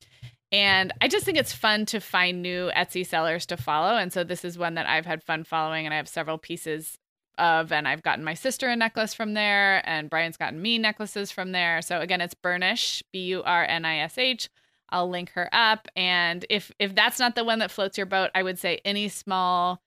and 0.53 0.93
I 1.01 1.09
just 1.09 1.25
think 1.25 1.39
it's 1.39 1.53
fun 1.53 1.87
to 1.87 2.01
find 2.01 2.41
new 2.41 2.71
Etsy 2.77 3.05
sellers 3.05 3.47
to 3.47 3.57
follow. 3.57 3.97
And 3.97 4.13
so 4.13 4.23
this 4.23 4.45
is 4.45 4.57
one 4.57 4.75
that 4.75 4.87
I've 4.87 5.07
had 5.07 5.23
fun 5.23 5.45
following, 5.45 5.85
and 5.85 5.93
I 5.93 5.97
have 5.97 6.09
several 6.09 6.39
pieces 6.39 6.99
of. 7.39 7.73
And 7.73 7.89
I've 7.89 8.03
gotten 8.03 8.23
my 8.23 8.35
sister 8.35 8.69
a 8.69 8.77
necklace 8.77 9.15
from 9.15 9.35
there, 9.35 9.83
and 9.89 10.11
Brian's 10.11 10.37
gotten 10.37 10.61
me 10.61 10.79
necklaces 10.79 11.31
from 11.33 11.53
there. 11.53 11.83
So 11.83 12.01
again, 12.01 12.21
it's 12.21 12.35
Burnish, 12.35 13.03
B 13.13 13.21
U 13.27 13.43
R 13.43 13.65
N 13.65 13.85
I 13.85 13.99
S 13.99 14.19
H. 14.19 14.49
I'll 14.91 15.09
link 15.09 15.31
her 15.31 15.49
up. 15.53 15.89
And 15.97 16.47
if 16.49 16.71
if 16.79 16.95
that's 16.95 17.19
not 17.19 17.35
the 17.35 17.45
one 17.45 17.59
that 17.59 17.73
floats 17.73 17.99
your 17.99 18.07
boat, 18.07 18.31
I 18.35 18.43
would 18.43 18.59
say 18.59 18.81
any 18.85 19.09
small 19.09 19.83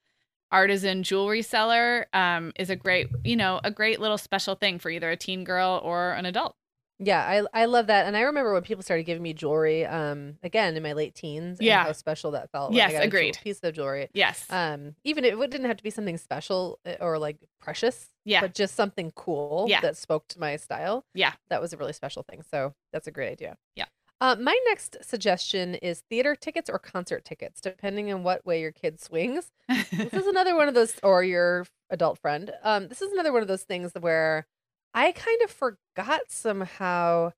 artisan 0.52 1.04
jewelry 1.04 1.42
seller 1.42 2.08
um, 2.14 2.52
is 2.58 2.70
a 2.70 2.76
great, 2.76 3.10
you 3.24 3.36
know, 3.36 3.60
a 3.64 3.72
great 3.72 4.00
little 4.00 4.18
special 4.18 4.56
thing 4.56 4.80
for 4.80 4.90
either 4.90 5.10
a 5.10 5.18
teen 5.18 5.44
girl 5.44 5.82
or 5.84 6.12
an 6.14 6.26
adult. 6.26 6.56
Yeah, 7.00 7.22
I 7.54 7.62
I 7.62 7.66
love 7.66 7.86
that, 7.88 8.08
and 8.08 8.18
I 8.18 8.22
remember 8.22 8.54
when 8.54 8.64
people 8.64 8.82
started 8.82 9.04
giving 9.04 9.22
me 9.22 9.32
jewelry. 9.34 9.86
Um, 9.86 10.38
again 10.42 10.76
in 10.76 10.82
my 10.82 10.94
late 10.94 11.14
teens. 11.14 11.60
and 11.60 11.68
Yeah. 11.68 11.84
how 11.84 11.92
special 11.92 12.32
that 12.32 12.50
felt. 12.52 12.74
Yes, 12.74 12.90
I 12.90 12.94
got 12.94 13.04
a 13.04 13.06
agreed. 13.06 13.38
piece 13.44 13.60
of 13.62 13.76
jewelry. 13.76 14.10
Yes. 14.16 14.48
Um, 14.50 14.96
even 15.04 15.24
if 15.24 15.40
it 15.40 15.52
didn't 15.52 15.68
have 15.68 15.78
to 15.78 15.84
be 15.84 15.92
something 15.92 16.18
special 16.18 16.80
uh, 16.88 16.96
or 17.00 17.20
like 17.20 17.38
precious. 17.62 18.08
Yeah. 18.26 18.42
But 18.42 18.56
just 18.56 18.74
something 18.74 19.12
cool. 19.12 19.68
Yeah. 19.70 19.82
That 19.82 19.96
spoke 19.96 20.28
to 20.30 20.40
my 20.40 20.56
style. 20.56 21.06
Yeah. 21.14 21.34
That 21.50 21.62
was 21.62 21.72
a 21.72 21.78
really 21.78 21.94
special 21.94 22.24
thing. 22.24 22.42
So 22.50 22.74
that's 22.92 23.06
a 23.06 23.12
great 23.12 23.30
idea. 23.32 23.58
Yeah. 23.76 23.86
Uh, 24.20 24.36
my 24.40 24.58
next 24.68 24.98
suggestion 25.02 25.76
is 25.76 26.02
theater 26.10 26.36
tickets 26.36 26.70
or 26.70 26.80
concert 26.80 27.24
tickets, 27.24 27.62
depending 27.62 28.12
on 28.12 28.24
what 28.24 28.44
way 28.46 28.60
your 28.62 28.72
kid 28.72 29.00
swings. 29.00 29.52
this 29.96 30.16
is 30.16 30.26
another 30.26 30.56
one 30.56 30.68
of 30.68 30.74
those 30.74 31.00
or 31.04 31.24
your 31.24 31.66
adult 31.92 32.18
friend. 32.20 32.52
Um 32.64 32.88
this 32.88 33.02
is 33.02 33.12
another 33.12 33.32
one 33.32 33.42
of 33.42 33.48
those 33.48 33.64
things 33.64 33.92
where 34.00 34.46
i 34.94 35.12
kind 35.12 35.42
of 35.44 35.52
forgot 35.52 36.22
somehow 36.30 37.32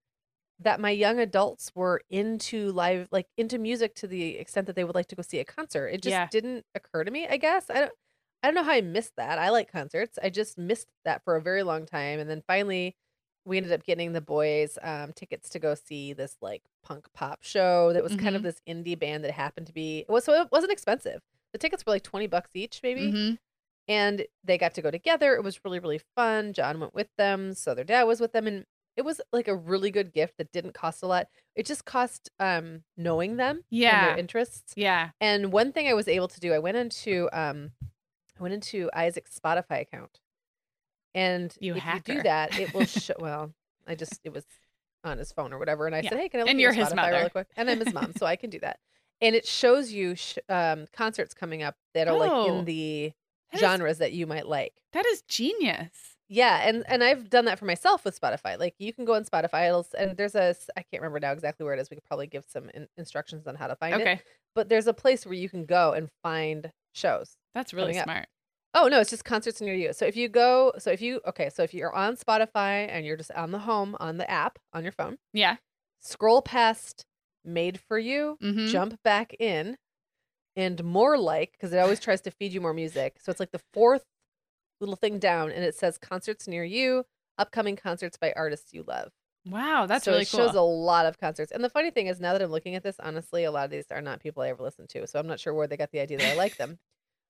that 0.60 0.80
my 0.82 0.92
young 0.92 1.20
adults 1.20 1.72
were 1.76 2.02
into 2.10 2.72
live 2.74 3.08
like 3.12 3.28
into 3.38 3.58
music 3.60 3.96
to 3.96 4.08
the 4.08 4.38
extent 4.38 4.68
that 4.68 4.76
they 4.76 4.84
would 4.86 4.96
like 4.96 5.08
to 5.08 5.16
go 5.16 5.24
see 5.24 5.40
a 5.40 5.46
concert. 5.46 5.88
It 5.90 6.02
just 6.04 6.14
Yeah. 6.14 6.30
didn't 6.32 6.66
occur 6.76 7.04
to 7.06 7.12
me 7.12 7.28
i 7.28 7.38
guess. 7.38 7.70
I 7.70 7.76
don't 7.82 7.94
i 8.44 8.48
don't 8.48 8.56
know 8.56 8.64
how 8.64 8.74
i 8.74 8.82
missed 8.82 9.14
that. 9.18 9.40
I 9.40 9.50
like 9.50 9.72
concerts. 9.72 10.20
I 10.24 10.30
just 10.30 10.58
missed 10.58 10.90
that 11.06 11.24
for 11.24 11.36
a 11.38 11.42
very 11.42 11.64
long 11.64 11.86
time 11.86 12.20
and 12.20 12.30
then 12.30 12.44
finally 12.48 12.96
we 13.50 13.58
ended 13.58 13.72
up 13.74 13.84
getting 13.84 14.14
the 14.14 14.22
boys 14.22 14.78
um 14.82 15.12
tickets 15.14 15.50
to 15.50 15.60
go 15.60 15.76
see 15.76 16.14
this 16.14 16.38
like 16.42 16.62
punk 16.84 17.08
pop 17.14 17.40
show 17.42 17.92
that 17.94 18.04
was 18.04 18.16
kind 18.16 18.36
of 18.36 18.42
Mhm. 18.42 18.46
this 18.46 18.62
indie 18.68 18.98
band 18.98 19.24
that 19.26 19.32
happened 19.32 19.68
to 19.68 19.74
be 19.74 20.00
it 20.00 20.10
was 20.10 20.24
so 20.24 20.34
it 20.42 20.50
wasn't 20.52 20.72
expensive 20.72 21.22
the 21.52 21.58
tickets 21.58 21.86
were 21.86 21.92
like 21.92 22.04
20 22.04 22.28
bucks 22.28 22.52
each 22.54 22.80
maybe 22.84 23.12
Mhm. 23.12 23.38
and 23.88 24.26
they 24.44 24.58
got 24.58 24.74
to 24.76 24.82
go 24.82 24.92
together 24.92 25.34
it 25.36 25.44
was 25.44 25.64
really 25.66 25.80
really 25.80 26.00
fun 26.16 26.54
john 26.54 26.80
went 26.80 26.94
with 26.94 27.10
them 27.18 27.54
so 27.54 27.74
their 27.74 27.84
dad 27.84 28.04
was 28.04 28.22
with 28.22 28.32
them 28.34 28.48
and 28.48 28.66
it 28.96 29.04
was 29.04 29.22
like 29.32 29.48
a 29.48 29.56
really 29.56 29.92
good 29.92 30.12
gift 30.14 30.38
that 30.38 30.52
didn't 30.52 30.74
cost 30.74 31.02
a 31.04 31.08
lot 31.08 31.28
it 31.56 31.66
just 31.66 31.86
cost 31.86 32.30
um 32.40 32.84
knowing 32.98 33.38
them 33.38 33.58
and 33.58 33.66
Yeah. 33.70 34.06
their 34.10 34.18
interests 34.18 34.74
Yeah. 34.76 35.10
and 35.20 35.52
one 35.52 35.72
thing 35.74 35.88
i 35.88 35.94
was 35.94 36.08
able 36.08 36.28
to 36.28 36.40
do 36.40 36.54
i 36.54 36.60
went 36.60 36.78
into 36.78 37.28
um 37.34 37.72
i 38.38 38.42
went 38.44 38.54
into 38.54 38.90
isaac's 38.94 39.38
spotify 39.40 39.82
account 39.82 40.20
and 41.16 41.54
You 41.60 41.76
if 41.76 41.84
you 41.86 42.00
do 42.16 42.24
that 42.24 42.60
it 42.60 42.74
will 42.74 42.86
show 42.86 43.14
well 43.20 43.54
i 43.88 43.96
just 43.96 44.20
it 44.24 44.34
was 44.34 44.46
on 45.04 45.18
his 45.18 45.32
phone 45.32 45.54
or 45.54 45.60
whatever 45.60 45.86
and 45.88 45.96
i 45.96 46.00
Yeah. 46.02 46.10
said 46.10 46.20
hey 46.20 46.30
can 46.30 46.40
i 46.42 46.44
look 46.44 46.50
And 46.52 46.60
you're 46.62 46.74
his 46.74 46.90
Spotify 46.90 46.96
mother. 46.96 47.12
really 47.18 47.30
quick 47.30 47.48
and 47.56 47.70
i'm 47.70 47.80
his 47.80 47.94
mom 47.94 48.14
so 48.18 48.26
i 48.26 48.36
can 48.36 48.50
do 48.50 48.60
that 48.60 48.80
and 49.22 49.36
it 49.36 49.46
shows 49.48 49.92
you 49.92 50.16
sh- 50.16 50.38
um 50.50 50.86
concerts 50.94 51.34
coming 51.34 51.64
up 51.64 51.76
that 51.94 52.08
are 52.08 52.18
like 52.18 52.32
Oh. 52.32 52.60
in 52.60 52.66
the 52.66 53.12
That 53.52 53.56
is- 53.56 53.62
genres 53.62 53.98
that 54.00 54.14
you 54.14 54.28
might 54.28 54.48
like 54.48 54.74
That 54.94 55.06
is 55.08 55.22
genius. 55.24 55.90
yeah, 56.28 56.62
and 56.68 56.84
and 56.88 57.04
I've 57.04 57.30
done 57.30 57.46
that 57.46 57.58
for 57.58 57.66
myself 57.66 58.06
with 58.06 58.20
Spotify. 58.20 58.60
Like 58.60 58.76
you 58.78 58.94
can 58.94 59.04
go 59.06 59.16
on 59.16 59.24
Spotify, 59.26 59.68
it'll, 59.68 59.88
and 59.98 60.16
there's 60.16 60.36
a 60.36 60.56
I 60.78 60.84
can't 60.84 61.02
remember 61.02 61.20
now 61.20 61.32
exactly 61.32 61.64
where 61.64 61.74
it 61.74 61.80
is. 61.80 61.90
We 61.90 61.96
could 61.96 62.04
probably 62.06 62.28
give 62.28 62.46
some 62.48 62.70
in, 62.76 62.88
instructions 62.98 63.48
on 63.48 63.56
how 63.56 63.66
to 63.68 63.76
find 63.76 63.96
it. 63.96 64.02
Okay. 64.02 64.22
But 64.54 64.70
there's 64.70 64.86
a 64.88 64.94
place 64.94 65.26
where 65.26 65.34
you 65.34 65.50
can 65.50 65.66
go 65.66 65.94
and 65.94 66.10
find 66.22 66.72
shows. 66.94 67.38
That's 67.56 67.74
really 67.74 67.94
smart. 67.94 68.24
up. 68.24 68.30
Oh 68.74 68.88
no, 68.88 69.00
it's 69.00 69.10
just 69.10 69.26
concerts 69.26 69.62
near 69.62 69.74
you. 69.74 69.94
So 69.94 70.06
if 70.06 70.16
you 70.16 70.30
go, 70.30 70.74
so 70.78 70.92
if 70.92 71.02
you 71.02 71.22
okay, 71.26 71.50
so 71.50 71.64
if 71.64 71.74
you're 71.74 71.94
on 71.94 72.16
Spotify 72.16 72.88
and 72.90 73.06
you're 73.06 73.18
just 73.18 73.32
on 73.32 73.52
the 73.52 73.60
home 73.60 73.96
on 74.00 74.18
the 74.18 74.30
app 74.30 74.60
on 74.74 74.84
your 74.84 74.92
phone, 74.92 75.18
Yeah. 75.34 75.58
scroll 76.02 76.42
past 76.44 77.06
"Made 77.46 77.80
for 77.80 78.00
You," 78.00 78.40
Mhm. 78.40 78.82
jump 78.82 79.02
back 79.04 79.36
in, 79.40 79.78
and 80.56 80.84
more 80.84 81.18
like 81.20 81.54
because 81.54 81.74
it 81.74 81.80
always 81.80 82.00
tries 82.02 82.22
to 82.24 82.32
feed 82.32 82.54
you 82.54 82.62
more 82.62 82.74
music. 82.74 83.20
So 83.22 83.32
it's 83.32 83.40
like 83.42 83.52
the 83.52 83.64
fourth 83.74 84.06
little 84.82 84.98
thing 84.98 85.20
down, 85.20 85.52
and 85.52 85.64
it 85.66 85.76
says 85.76 85.98
concerts 86.00 86.48
near 86.48 86.64
you, 86.66 87.06
upcoming 87.40 87.76
concerts 87.78 88.18
by 88.18 88.34
artists 88.36 88.74
you 88.74 88.84
love. 88.84 89.12
Wow, 89.46 89.86
that's 89.86 90.08
so 90.08 90.12
really 90.12 90.24
it 90.24 90.26
cool. 90.26 90.54
shows 90.54 90.56
a 90.56 90.62
lot 90.62 91.06
of 91.08 91.18
concerts. 91.20 91.52
And 91.52 91.64
the 91.64 91.70
funny 91.70 91.92
thing 91.92 92.08
is, 92.08 92.20
now 92.22 92.34
that 92.34 92.42
I'm 92.44 92.52
looking 92.52 92.76
at 92.76 92.84
this, 92.84 93.00
honestly, 93.00 93.44
a 93.46 93.52
lot 93.52 93.66
of 93.66 93.72
these 93.72 93.92
are 93.92 94.02
not 94.02 94.20
people 94.22 94.44
I 94.44 94.50
ever 94.50 94.64
listened 94.64 94.90
to. 94.92 95.08
So 95.08 95.20
I'm 95.20 95.28
not 95.28 95.40
sure 95.42 95.54
where 95.54 95.68
they 95.68 95.78
got 95.78 95.92
the 95.92 96.00
idea 96.02 96.20
that 96.20 96.30
I 96.30 96.34
like 96.34 96.58
them. 96.58 96.80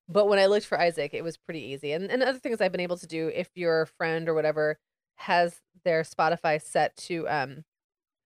But 0.10 0.28
when 0.28 0.40
I 0.40 0.48
looked 0.48 0.66
for 0.68 0.80
Isaac, 0.80 1.14
it 1.14 1.24
was 1.24 1.38
pretty 1.38 1.62
easy. 1.62 1.94
And 1.94 2.12
and 2.12 2.24
other 2.24 2.40
things 2.40 2.62
I've 2.62 2.72
been 2.72 2.82
able 2.82 2.98
to 2.98 3.08
do, 3.08 3.30
if 3.34 3.52
your 3.56 3.86
friend 3.88 4.28
or 4.30 4.34
whatever 4.34 4.80
has 5.18 5.62
their 5.84 6.04
Spotify 6.04 6.62
set 6.62 6.96
to 6.98 7.28
um 7.30 7.66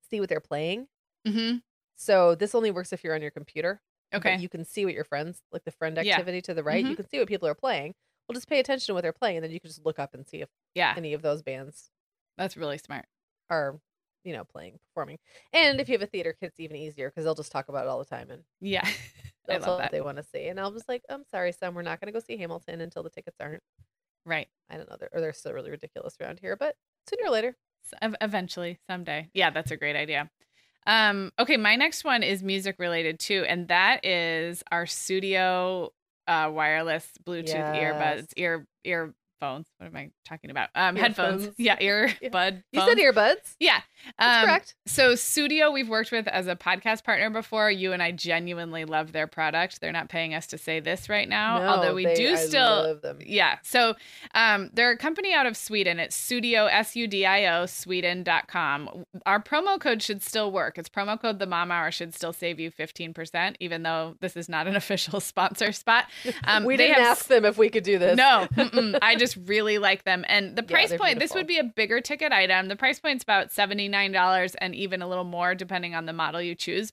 see 0.09 0.19
what 0.21 0.29
they're 0.29 0.39
playing. 0.41 0.87
hmm 1.25 1.63
So 1.95 2.35
this 2.35 2.55
only 2.55 2.71
works 2.71 2.93
if 2.93 3.03
you're 3.03 3.15
on 3.15 3.21
your 3.21 3.31
computer. 3.31 3.81
Okay. 4.13 4.39
you 4.39 4.49
can 4.49 4.63
see 4.63 4.85
what 4.85 4.93
your 4.93 5.03
friends 5.03 5.41
like 5.51 5.63
the 5.63 5.71
friend 5.71 5.97
Yeah. 5.99 6.21
activity 6.21 6.41
to 6.43 6.53
the 6.53 6.63
right. 6.63 6.85
You 6.85 6.95
Mhm. 6.95 6.95
can 6.95 7.07
see 7.07 7.19
what 7.19 7.27
people 7.27 7.47
are 7.47 7.55
playing. 7.55 7.95
Well, 8.27 8.33
just 8.35 8.47
pay 8.47 8.59
attention 8.59 8.87
to 8.87 8.93
what 8.93 9.01
they're 9.01 9.13
playing, 9.13 9.37
and 9.37 9.43
then 9.43 9.51
you 9.51 9.59
can 9.59 9.69
just 9.69 9.85
look 9.85 9.99
up 9.99 10.13
and 10.13 10.25
see 10.27 10.41
if 10.41 10.49
Yeah. 10.75 10.97
any 10.97 11.13
of 11.13 11.21
those 11.21 11.41
bands 11.41 11.91
That's 12.37 12.57
really 12.57 12.77
smart. 12.77 13.05
are, 13.49 13.79
you 14.23 14.33
know, 14.33 14.43
playing, 14.43 14.79
performing. 14.79 15.19
And 15.51 15.79
if 15.79 15.89
you 15.89 15.93
have 15.93 16.01
a 16.01 16.07
theater 16.07 16.33
kid, 16.33 16.47
it's 16.47 16.59
even 16.59 16.77
easier 16.77 17.09
because 17.09 17.23
they'll 17.25 17.35
just 17.35 17.51
talk 17.51 17.69
about 17.69 17.85
it 17.85 17.89
all 17.89 17.99
the 17.99 18.05
time 18.05 18.29
and 18.31 18.43
Yeah. 18.61 18.87
I 19.49 19.57
love 19.57 19.67
what 19.67 19.77
that. 19.79 19.91
they 19.91 20.01
want 20.01 20.17
to 20.17 20.23
see. 20.23 20.47
And 20.47 20.59
I'll 20.59 20.71
just 20.71 20.87
like, 20.87 21.03
I'm 21.09 21.23
sorry, 21.29 21.51
Sam, 21.51 21.73
we're 21.75 21.81
not 21.81 21.99
going 21.99 22.07
to 22.07 22.17
go 22.17 22.23
see 22.25 22.37
Hamilton 22.37 22.81
until 22.81 23.03
the 23.03 23.09
tickets 23.09 23.37
aren't. 23.39 23.61
Right. 24.25 24.47
I 24.69 24.77
don't 24.77 24.89
know, 24.89 24.95
they're, 24.99 25.09
or 25.11 25.21
they're 25.21 25.33
still 25.33 25.53
really 25.53 25.71
ridiculous 25.71 26.15
around 26.21 26.39
here, 26.39 26.55
but 26.55 26.75
sooner 27.09 27.27
or 27.27 27.31
later. 27.31 27.57
Eventually, 28.01 28.79
someday. 28.89 29.29
Yeah, 29.33 29.49
that's 29.49 29.71
a 29.71 29.77
great 29.77 29.97
idea. 29.97 30.29
Um, 30.87 31.31
okay, 31.37 31.57
my 31.57 31.75
next 31.75 32.03
one 32.05 32.23
is 32.23 32.41
music 32.41 32.77
related 32.79 33.19
too, 33.19 33.45
and 33.47 33.67
that 33.67 34.05
is 34.05 34.63
our 34.71 34.85
Sudio 34.85 35.89
uh, 36.27 36.49
wireless 36.53 37.09
Bluetooth 37.25 37.45
Yes. 37.53 37.75
earbuds, 37.75 38.33
ear 38.37 38.67
earphones. 39.41 39.67
What 39.77 39.87
am 39.87 39.95
I 39.95 40.11
talking 40.27 40.49
about? 40.51 40.69
Um, 40.75 40.95
headphones. 40.95 41.49
Yeah, 41.57 41.77
Yeah. 41.81 42.07
earbud. 42.21 42.63
You 42.71 42.81
said 42.81 42.97
earbuds. 42.97 43.55
Yeah, 43.59 43.81
That's 44.19 44.37
um, 44.43 44.45
correct. 44.45 44.75
So 44.85 45.13
Sudio, 45.13 45.73
we've 45.73 45.89
worked 45.89 46.11
with 46.11 46.27
as 46.27 46.47
a 46.47 46.55
podcast 46.55 47.03
partner 47.03 47.29
before. 47.29 47.69
You 47.71 47.93
and 47.93 48.01
I 48.01 48.11
genuinely 48.11 48.85
love 48.85 49.11
their 49.11 49.27
product. 49.27 49.81
They're 49.81 49.91
not 49.91 50.09
paying 50.09 50.33
us 50.33 50.47
to 50.47 50.57
say 50.57 50.79
this 50.79 51.09
right 51.09 51.27
now, 51.27 51.59
No, 51.59 51.65
although 51.67 51.93
we 51.93 52.05
they- 52.05 52.15
do 52.15 52.31
I 52.33 52.35
still 52.35 52.61
love 52.83 53.01
them. 53.01 53.19
yeah. 53.25 53.57
So 53.63 53.95
um, 54.33 54.69
they're 54.73 54.91
a 54.91 54.97
company 54.97 55.33
out 55.33 55.45
of 55.45 55.57
Sweden. 55.57 55.99
It's 55.99 56.17
Sudio, 56.17 56.69
S 56.71 56.95
U 56.95 57.07
D 57.07 57.25
I 57.25 57.45
O, 57.59 57.65
Sweden.com. 57.65 59.05
Our 59.25 59.41
promo 59.41 59.79
code 59.79 60.01
should 60.01 60.21
still 60.21 60.51
work. 60.51 60.77
It's 60.77 60.89
promo 60.89 61.19
code 61.19 61.39
The 61.39 61.45
Mom 61.45 61.71
Hour 61.71 61.91
should 61.91 62.13
still 62.13 62.33
save 62.33 62.59
you 62.59 62.71
15%, 62.71 63.55
even 63.59 63.83
though 63.83 64.15
this 64.21 64.35
is 64.37 64.47
not 64.49 64.67
an 64.67 64.75
official 64.83 65.19
sponsor 65.19 65.71
spot. 65.71 66.05
Um, 66.45 66.65
we 66.65 66.77
didn't 66.77 66.95
have 66.95 67.17
ask 67.17 67.27
them 67.27 67.45
if 67.45 67.57
we 67.57 67.69
could 67.69 67.83
do 67.83 67.97
this. 67.97 68.17
no. 68.17 68.47
I 69.01 69.15
just 69.15 69.22
really 69.37 69.77
like 69.77 70.03
them. 70.03 70.25
And 70.27 70.55
the 70.55 70.63
price 70.63 70.89
they're 70.89 70.97
point, 70.97 71.19
this 71.19 71.33
would 71.33 71.47
be 71.47 71.57
a 71.57 71.63
bigger 71.63 72.01
ticket 72.01 72.31
item. 72.31 72.67
The 72.67 72.75
price 72.75 72.99
point's 72.99 73.23
about 73.23 73.49
$79 73.49 74.55
and 74.59 74.75
even 74.75 75.01
a 75.01 75.07
little 75.07 75.23
more 75.23 75.55
depending 75.55 75.95
on 75.95 76.05
the 76.05 76.13
model 76.13 76.41
you 76.41 76.55
choose. 76.55 76.91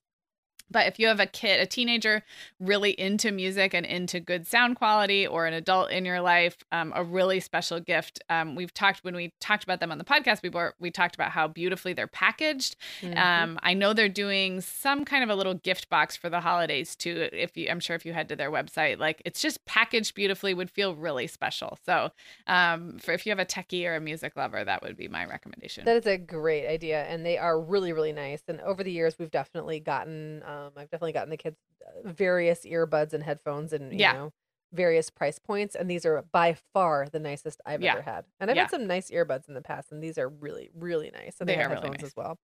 But 0.71 0.87
if 0.87 0.99
you 0.99 1.09
have 1.09 1.21
a 1.21 1.27
kid, 1.27 1.61
a 1.61 1.67
teenager 1.67 2.23
really 2.59 2.93
into 2.93 3.33
music 3.33 3.75
and 3.75 3.85
into 3.85 4.21
good 4.21 4.47
sound 4.47 4.77
quality, 4.77 5.27
or 5.27 5.47
an 5.47 5.55
adult 5.55 5.91
in 5.91 6.05
your 6.05 6.21
life, 6.21 6.57
um, 6.73 6.93
a 6.95 7.03
really 7.03 7.41
special 7.41 7.81
gift. 7.81 8.23
Um, 8.31 8.55
we've 8.55 8.73
talked 8.73 9.03
when 9.03 9.17
we 9.17 9.33
talked 9.41 9.65
about 9.65 9.81
them 9.81 9.91
on 9.91 9.99
the 9.99 10.05
podcast 10.05 10.43
before. 10.43 10.75
We 10.79 10.91
talked 10.91 11.15
about 11.15 11.33
how 11.33 11.49
beautifully 11.49 11.93
they're 11.93 12.07
packaged. 12.07 12.77
Mhm. 13.03 13.17
Um, 13.17 13.59
I 13.63 13.75
know 13.75 13.93
they're 13.93 14.09
doing 14.09 14.61
some 14.61 15.05
kind 15.05 15.25
of 15.25 15.31
a 15.31 15.35
little 15.35 15.55
gift 15.55 15.89
box 15.89 16.17
for 16.17 16.29
the 16.29 16.41
holidays 16.41 16.95
too. 16.95 17.29
If 17.33 17.57
you, 17.57 17.69
I'm 17.69 17.81
sure 17.81 17.97
if 17.97 18.07
you 18.07 18.13
head 18.13 18.29
to 18.29 18.37
their 18.37 18.51
website, 18.51 18.99
like 18.99 19.23
it's 19.25 19.41
just 19.41 19.65
packaged 19.65 20.15
beautifully, 20.15 20.55
would 20.55 20.71
feel 20.71 20.95
really 20.95 21.27
special. 21.27 21.79
So, 21.85 22.11
um, 22.47 22.99
for 22.99 23.13
if 23.13 23.27
you 23.27 23.31
have 23.31 23.39
a 23.39 23.45
techie 23.45 23.87
or 23.87 23.97
a 23.97 24.01
music 24.01 24.37
lover, 24.37 24.65
that 24.65 24.83
would 24.83 24.97
be 24.97 25.09
my 25.09 25.25
recommendation. 25.25 25.85
That 25.85 25.97
is 25.97 26.07
a 26.07 26.19
great 26.19 26.67
idea, 26.69 27.05
and 27.05 27.25
they 27.25 27.39
are 27.39 27.61
really, 27.61 27.93
really 27.93 28.13
nice. 28.13 28.43
And 28.49 28.61
over 28.61 28.85
the 28.85 28.93
years, 28.93 29.19
we've 29.19 29.31
definitely 29.31 29.81
gotten, 29.81 30.43
um, 30.67 30.73
I've 30.77 30.91
definitely 30.91 31.13
gotten 31.13 31.31
the 31.31 31.37
kids 31.37 31.57
uh, 31.87 32.09
various 32.09 32.65
earbuds 32.65 33.13
and 33.13 33.23
headphones, 33.23 33.73
and 33.73 33.93
you 33.93 34.01
Yeah. 34.01 34.13
know, 34.13 34.33
various 34.73 35.11
price 35.11 35.39
points. 35.39 35.75
And 35.75 35.91
these 35.91 36.07
are 36.07 36.23
by 36.33 36.55
far 36.73 37.07
the 37.11 37.19
nicest 37.19 37.61
I've 37.67 37.83
Yeah. 37.83 37.93
ever 37.95 38.03
had. 38.03 38.25
And 38.39 38.51
I've 38.51 38.57
Yeah. 38.57 38.63
had 38.63 38.71
some 38.71 38.87
nice 38.87 39.11
earbuds 39.11 39.49
in 39.49 39.55
the 39.55 39.63
past, 39.63 39.91
and 39.93 40.03
these 40.03 40.17
are 40.19 40.29
really, 40.29 40.71
really 40.75 41.11
nice. 41.11 41.37
And 41.41 41.49
they, 41.49 41.55
They 41.55 41.57
have 41.57 41.67
are 41.67 41.75
really 41.75 41.81
headphones 41.89 42.03
nice. 42.03 42.11
as 42.11 42.17
well. 42.17 42.39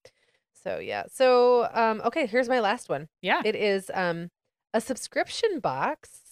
So 0.53 0.79
yeah. 0.79 1.05
So 1.13 1.69
um, 1.73 2.01
okay, 2.05 2.27
here's 2.27 2.49
my 2.49 2.61
last 2.61 2.89
one. 2.89 3.09
yeah. 3.23 3.43
It 3.45 3.55
is 3.55 3.91
um 3.95 4.31
a 4.75 4.81
subscription 4.81 5.61
box. 5.61 6.23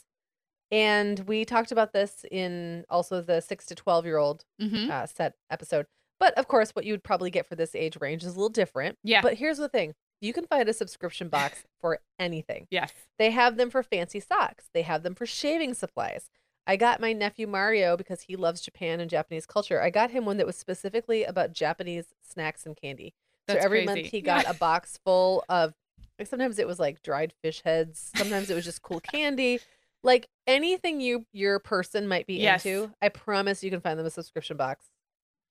And 0.70 1.20
we 1.20 1.44
talked 1.44 1.70
about 1.72 1.92
this 1.92 2.24
in 2.30 2.84
also 2.88 3.20
the 3.20 3.40
six 3.40 3.66
to 3.66 3.74
12 3.74 4.06
year 4.06 4.16
old 4.16 4.44
hmm 4.58 4.90
uh, 4.90 5.06
set 5.06 5.34
episode. 5.50 5.86
But 6.18 6.34
of 6.38 6.48
course, 6.48 6.70
what 6.70 6.84
you 6.84 6.92
would 6.92 7.04
probably 7.04 7.30
get 7.30 7.46
for 7.46 7.54
this 7.54 7.74
age 7.74 7.96
range 8.00 8.22
is 8.22 8.28
a 8.34 8.36
little 8.36 8.48
different. 8.48 8.98
Yeah. 9.04 9.20
But 9.22 9.34
here's 9.34 9.58
the 9.58 9.68
thing 9.68 9.94
you 10.24 10.32
can 10.32 10.46
find 10.46 10.68
a 10.68 10.72
subscription 10.72 11.28
box 11.28 11.64
for 11.80 12.00
anything. 12.18 12.66
Yes. 12.70 12.92
They 13.18 13.30
have 13.30 13.56
them 13.56 13.70
for 13.70 13.82
fancy 13.82 14.20
socks, 14.20 14.64
they 14.72 14.82
have 14.82 15.02
them 15.02 15.14
for 15.14 15.26
shaving 15.26 15.74
supplies. 15.74 16.30
I 16.66 16.76
got 16.76 16.98
my 16.98 17.12
nephew 17.12 17.46
Mario 17.46 17.94
because 17.94 18.22
he 18.22 18.36
loves 18.36 18.62
Japan 18.62 18.98
and 18.98 19.10
Japanese 19.10 19.44
culture. 19.44 19.82
I 19.82 19.90
got 19.90 20.10
him 20.12 20.24
one 20.24 20.38
that 20.38 20.46
was 20.46 20.56
specifically 20.56 21.22
about 21.24 21.52
Japanese 21.52 22.06
snacks 22.22 22.64
and 22.64 22.74
candy. 22.74 23.12
That's 23.46 23.60
so 23.60 23.64
every 23.66 23.84
crazy. 23.84 24.00
month 24.02 24.10
he 24.10 24.20
got 24.22 24.48
a 24.48 24.54
box 24.54 24.98
full 25.04 25.44
of 25.50 25.74
like 26.18 26.26
sometimes 26.28 26.58
it 26.58 26.66
was 26.66 26.78
like 26.78 27.02
dried 27.02 27.34
fish 27.42 27.60
heads, 27.64 28.10
sometimes 28.16 28.48
it 28.48 28.54
was 28.54 28.64
just 28.64 28.80
cool 28.82 29.00
candy. 29.00 29.60
Like 30.02 30.28
anything 30.46 31.00
you 31.00 31.26
your 31.32 31.58
person 31.58 32.08
might 32.08 32.26
be 32.26 32.36
Yes. 32.36 32.64
into, 32.64 32.90
I 33.02 33.10
promise 33.10 33.62
you 33.62 33.70
can 33.70 33.80
find 33.80 33.98
them 33.98 34.06
a 34.06 34.10
subscription 34.10 34.56
box. 34.56 34.86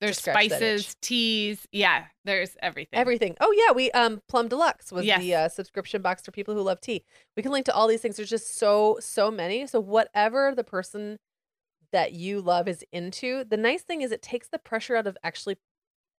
There's 0.00 0.18
scratch 0.18 0.48
that 0.48 0.60
itch. 0.62 0.80
spices, 0.82 0.96
teas. 1.00 1.66
Yeah. 1.72 2.06
There's 2.24 2.56
everything. 2.60 2.98
Everything. 2.98 3.36
Oh 3.40 3.52
yeah, 3.56 3.72
we 3.72 3.90
um 3.92 4.20
Plum 4.28 4.48
Deluxe 4.48 4.92
was 4.92 5.04
Yes. 5.06 5.20
the 5.20 5.34
uh, 5.34 5.48
subscription 5.48 6.02
box 6.02 6.22
for 6.22 6.30
people 6.32 6.54
who 6.54 6.60
love 6.62 6.80
tea. 6.80 7.04
We 7.36 7.42
can 7.42 7.52
link 7.52 7.66
to 7.66 7.74
all 7.74 7.86
these 7.88 8.00
things. 8.00 8.16
There's 8.16 8.28
just 8.30 8.56
so 8.58 8.98
so 9.00 9.30
many. 9.30 9.66
So 9.66 9.80
whatever 9.80 10.52
the 10.54 10.64
person 10.64 11.18
that 11.92 12.12
you 12.12 12.40
love 12.40 12.66
is 12.68 12.84
into, 12.92 13.44
the 13.44 13.56
nice 13.56 13.82
thing 13.82 14.02
is 14.02 14.10
it 14.12 14.20
takes 14.20 14.48
the 14.48 14.58
pressure 14.58 14.96
out 14.96 15.06
of 15.06 15.16
actually 15.22 15.56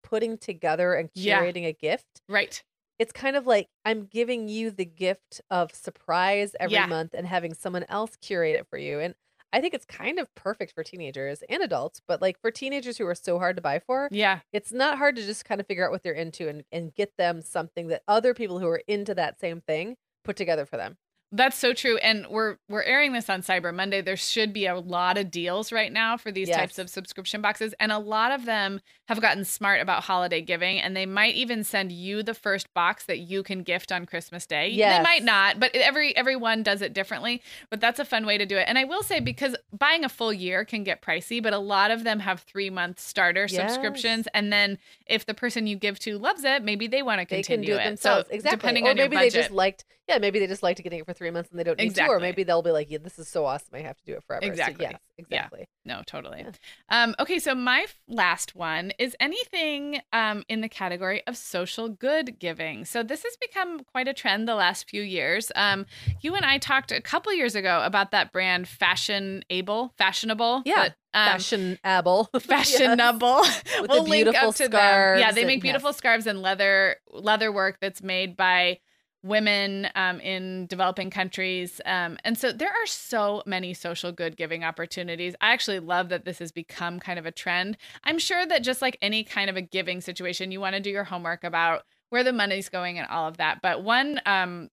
putting 0.04 0.38
together 0.38 0.94
and 0.94 1.10
Yeah. 1.14 1.42
curating 1.42 1.66
a 1.66 1.74
gift. 1.74 2.22
Right. 2.30 2.64
It's 2.98 3.12
kind 3.12 3.36
of 3.36 3.46
like 3.46 3.68
I'm 3.84 4.06
giving 4.06 4.48
you 4.48 4.72
the 4.72 4.86
gift 4.86 5.42
of 5.50 5.74
surprise 5.76 6.56
every 6.60 6.76
Yeah. 6.76 6.86
month 6.86 7.14
and 7.14 7.28
having 7.28 7.54
someone 7.54 7.84
else 7.90 8.16
curate 8.16 8.56
it 8.56 8.68
for 8.70 8.78
you. 8.78 9.00
And 9.00 9.16
I 9.56 9.62
think 9.62 9.74
it's 9.74 9.86
kind 9.86 10.20
of 10.20 10.28
perfect 10.36 10.74
for 10.74 10.84
teenagers 10.84 11.42
and 11.50 11.64
adults, 11.64 12.02
but 12.08 12.22
like 12.22 12.38
for 12.42 12.52
teenagers 12.52 12.98
who 12.98 13.08
are 13.08 13.16
so 13.16 13.40
hard 13.40 13.56
to 13.56 13.62
buy 13.62 13.80
for, 13.80 14.10
Yeah. 14.12 14.40
it's 14.52 14.74
not 14.74 14.98
hard 14.98 15.16
to 15.16 15.26
just 15.26 15.46
kind 15.46 15.62
of 15.62 15.68
figure 15.68 15.86
out 15.86 15.92
what 15.92 16.04
they're 16.04 16.12
into 16.14 16.50
and, 16.50 16.66
and 16.74 16.94
get 16.94 17.14
them 17.18 17.42
something 17.42 17.88
that 17.88 18.04
other 18.08 18.34
people 18.34 18.60
who 18.60 18.68
are 18.68 18.84
into 18.88 19.16
that 19.16 19.40
same 19.40 19.62
thing 19.62 19.96
put 20.26 20.36
together 20.36 20.66
for 20.66 20.76
them. 20.76 20.98
That's 21.32 21.58
so 21.58 21.74
true. 21.74 21.98
And 21.98 22.28
we're 22.30 22.58
we're 22.70 22.84
airing 22.84 23.12
this 23.14 23.30
on 23.30 23.42
Cyber 23.42 23.74
Monday. 23.74 24.02
There 24.02 24.16
should 24.16 24.54
be 24.54 24.68
a 24.68 24.76
lot 24.80 25.18
of 25.18 25.32
deals 25.32 25.72
right 25.72 25.92
now 25.92 26.16
for 26.18 26.32
these 26.32 26.50
types 26.50 26.80
of 26.80 26.90
subscription 26.90 27.42
boxes. 27.42 27.74
And 27.80 27.92
a 27.92 27.98
lot 28.00 28.32
of 28.32 28.46
them 28.46 28.80
have 29.08 29.20
gotten 29.20 29.44
smart 29.44 29.82
about 29.82 30.04
holiday 30.04 30.42
giving. 30.42 30.80
And 30.80 30.96
they 30.96 31.06
might 31.06 31.36
even 31.36 31.64
send 31.64 31.92
you 31.92 32.24
the 32.24 32.34
first 32.34 32.74
box 32.74 33.06
that 33.06 33.20
you 33.20 33.44
can 33.44 33.64
gift 33.64 33.92
on 33.92 34.06
Christmas 34.06 34.46
Day. 34.46 34.70
Yeah. 34.70 34.98
They 34.98 35.04
might 35.04 35.24
not, 35.24 35.60
but 35.60 35.76
every 35.76 36.16
everyone 36.16 36.64
does 36.64 36.82
it 36.82 36.94
differently. 36.94 37.42
But 37.70 37.82
that's 37.82 38.00
a 38.00 38.06
fun 38.06 38.26
way 38.26 38.38
to 38.38 38.46
do 38.46 38.58
it. 38.58 38.66
And 38.68 38.78
I 38.78 38.86
will 38.86 39.04
say 39.04 39.20
because 39.20 39.56
buying 39.78 40.06
a 40.06 40.10
full 40.10 40.32
year 40.32 40.64
can 40.64 40.84
get 40.84 41.02
pricey, 41.02 41.44
but 41.44 41.54
a 41.54 41.60
lot 41.60 41.92
of 41.92 42.04
them 42.04 42.20
have 42.20 42.42
three 42.42 42.70
month 42.70 43.00
starter 43.00 43.48
Yes. 43.50 43.74
subscriptions. 43.74 44.28
And 44.34 44.54
then 44.54 44.78
if 45.08 45.26
the 45.26 45.34
person 45.34 45.68
you 45.68 45.76
give 45.76 46.00
to 46.00 46.18
loves 46.18 46.44
it, 46.44 46.64
maybe 46.64 46.88
they 46.88 47.02
want 47.02 47.20
to 47.20 47.28
They 47.28 47.42
continue 47.42 47.66
can 47.68 47.76
do 47.76 47.80
it, 47.80 47.82
it. 47.82 47.90
themselves. 47.90 48.28
So 48.30 48.34
exactly. 48.36 48.58
depending 48.58 48.88
or 48.88 48.92
on 48.92 48.98
your 48.98 49.10
maybe 49.10 49.18
they 49.18 49.30
just 49.30 49.52
liked, 49.52 49.84
yeah, 50.08 50.20
maybe 50.20 50.40
they 50.40 50.48
just 50.48 50.64
liked 50.64 50.82
getting 50.82 51.00
it 51.00 51.06
for 51.06 51.15
three 51.16 51.32
months 51.32 51.50
and 51.50 51.60
they 51.60 51.64
don't 51.64 51.80
need 51.80 51.96
to. 51.96 52.08
Or 52.08 52.20
maybe 52.20 52.44
they'll 52.44 52.62
be 52.62 52.72
like, 52.72 52.90
yeah, 52.90 53.00
this 53.02 53.18
is 53.20 53.28
so 53.28 53.46
awesome. 53.46 53.70
I 53.74 53.82
have 53.82 53.98
to 53.98 54.06
do 54.06 54.14
it 54.14 54.24
forever. 54.24 54.46
So 54.46 54.52
Exactly. 54.52 54.88
yes, 54.90 55.00
exactly. 55.18 55.68
No, 55.86 56.02
totally. 56.06 56.44
Yeah. 56.44 56.52
Um, 56.90 57.16
okay, 57.20 57.40
so 57.40 57.54
my 57.54 57.86
last 58.08 58.56
one 58.56 58.92
is 58.98 59.16
anything 59.20 60.02
um, 60.14 60.44
in 60.50 60.62
the 60.62 60.70
category 60.70 61.22
of 61.28 61.38
social 61.38 61.90
good 61.90 62.40
giving. 62.40 62.86
So 62.86 63.04
this 63.04 63.24
has 63.24 63.38
become 63.38 63.84
quite 63.84 64.08
a 64.08 64.14
trend 64.14 64.48
the 64.48 64.56
last 64.56 64.90
few 64.90 65.02
years. 65.02 65.52
Um, 65.56 65.86
you 66.22 66.36
and 66.36 66.46
I 66.46 66.58
talked 66.58 66.92
a 66.92 67.02
couple 67.02 67.34
years 67.34 67.56
ago 67.56 67.82
about 67.84 68.12
that 68.12 68.32
brand 68.32 68.68
Fashionable, 68.68 69.94
Fashionable. 69.98 70.64
Yeah, 70.66 70.90
that, 70.90 70.96
um, 71.14 71.40
Fashionable. 71.40 72.30
Yes. 72.34 72.46
fashionable. 72.46 73.42
With 73.82 73.90
we'll 73.90 74.04
the 74.04 74.10
link 74.10 74.26
beautiful 74.26 74.50
up 74.50 74.56
to 74.56 74.68
them. 74.68 75.20
Yeah, 75.20 75.32
they 75.32 75.46
make 75.46 75.62
beautiful 75.62 75.90
yes. 75.90 75.98
scarves 75.98 76.28
and 76.28 76.42
leather 76.42 76.98
leather 77.12 77.52
work 77.52 77.78
that's 77.80 78.02
made 78.02 78.36
by 78.36 78.80
women 79.26 79.90
um, 79.96 80.20
in 80.20 80.68
developing 80.68 81.10
countries. 81.10 81.82
Um, 81.86 82.18
and 82.24 82.38
so 82.38 82.52
there 82.52 82.70
are 82.70 82.86
so 82.86 83.42
many 83.48 83.74
social 83.74 84.12
good 84.12 84.38
giving 84.38 84.64
opportunities. 84.64 85.36
I 85.42 85.52
actually 85.52 85.80
love 85.80 86.10
that 86.10 86.26
this 86.26 86.38
has 86.40 86.52
become 86.52 87.00
kind 87.00 87.18
of 87.18 87.26
a 87.26 87.32
trend. 87.32 87.78
I'm 88.04 88.20
sure 88.20 88.46
that 88.46 88.64
just 88.64 88.84
like 88.84 88.98
any 89.02 89.24
kind 89.24 89.50
of 89.50 89.58
a 89.58 89.62
giving 89.62 90.00
situation, 90.00 90.52
you 90.52 90.62
want 90.62 90.76
to 90.76 90.80
do 90.82 90.92
your 90.92 91.06
homework 91.06 91.44
about 91.44 91.84
where 92.10 92.24
the 92.24 92.34
money's 92.34 92.70
going 92.70 93.00
and 93.00 93.08
all 93.08 93.28
of 93.28 93.38
that. 93.38 93.62
But 93.64 93.84
one 93.84 94.22
um, 94.28 94.70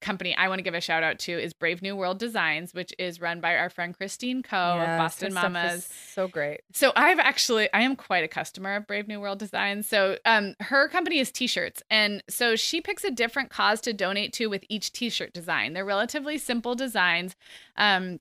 company 0.00 0.34
I 0.36 0.48
want 0.48 0.58
to 0.58 0.62
give 0.62 0.74
a 0.74 0.80
shout 0.80 1.02
out 1.02 1.18
to 1.20 1.32
is 1.32 1.52
Brave 1.52 1.82
New 1.82 1.96
World 1.96 2.18
Designs, 2.18 2.74
which 2.74 2.92
is 2.98 3.20
run 3.20 3.40
by 3.40 3.56
our 3.56 3.70
friend 3.70 3.96
Christine 3.96 4.42
Koh 4.42 4.76
Yes, 4.76 4.90
of 4.90 4.98
Boston 4.98 5.34
Mamas. 5.34 5.88
So 6.14 6.28
great. 6.28 6.60
So 6.72 6.92
I've 6.94 7.18
actually 7.18 7.72
I 7.72 7.82
am 7.82 7.96
quite 7.96 8.24
a 8.24 8.28
customer 8.28 8.76
of 8.76 8.86
Brave 8.86 9.08
New 9.08 9.20
World 9.20 9.38
Designs. 9.38 9.86
So 9.88 10.16
um 10.24 10.54
her 10.60 10.88
company 10.88 11.18
is 11.18 11.30
t-shirts 11.32 11.82
and 11.90 12.22
so 12.28 12.56
she 12.56 12.80
picks 12.80 13.04
a 13.04 13.10
different 13.10 13.50
cause 13.50 13.80
to 13.82 13.92
donate 13.92 14.32
to 14.34 14.46
with 14.46 14.64
each 14.68 14.92
t-shirt 14.92 15.32
design. 15.32 15.72
They're 15.72 15.84
relatively 15.84 16.38
simple 16.38 16.74
designs. 16.74 17.34
Um 17.76 18.20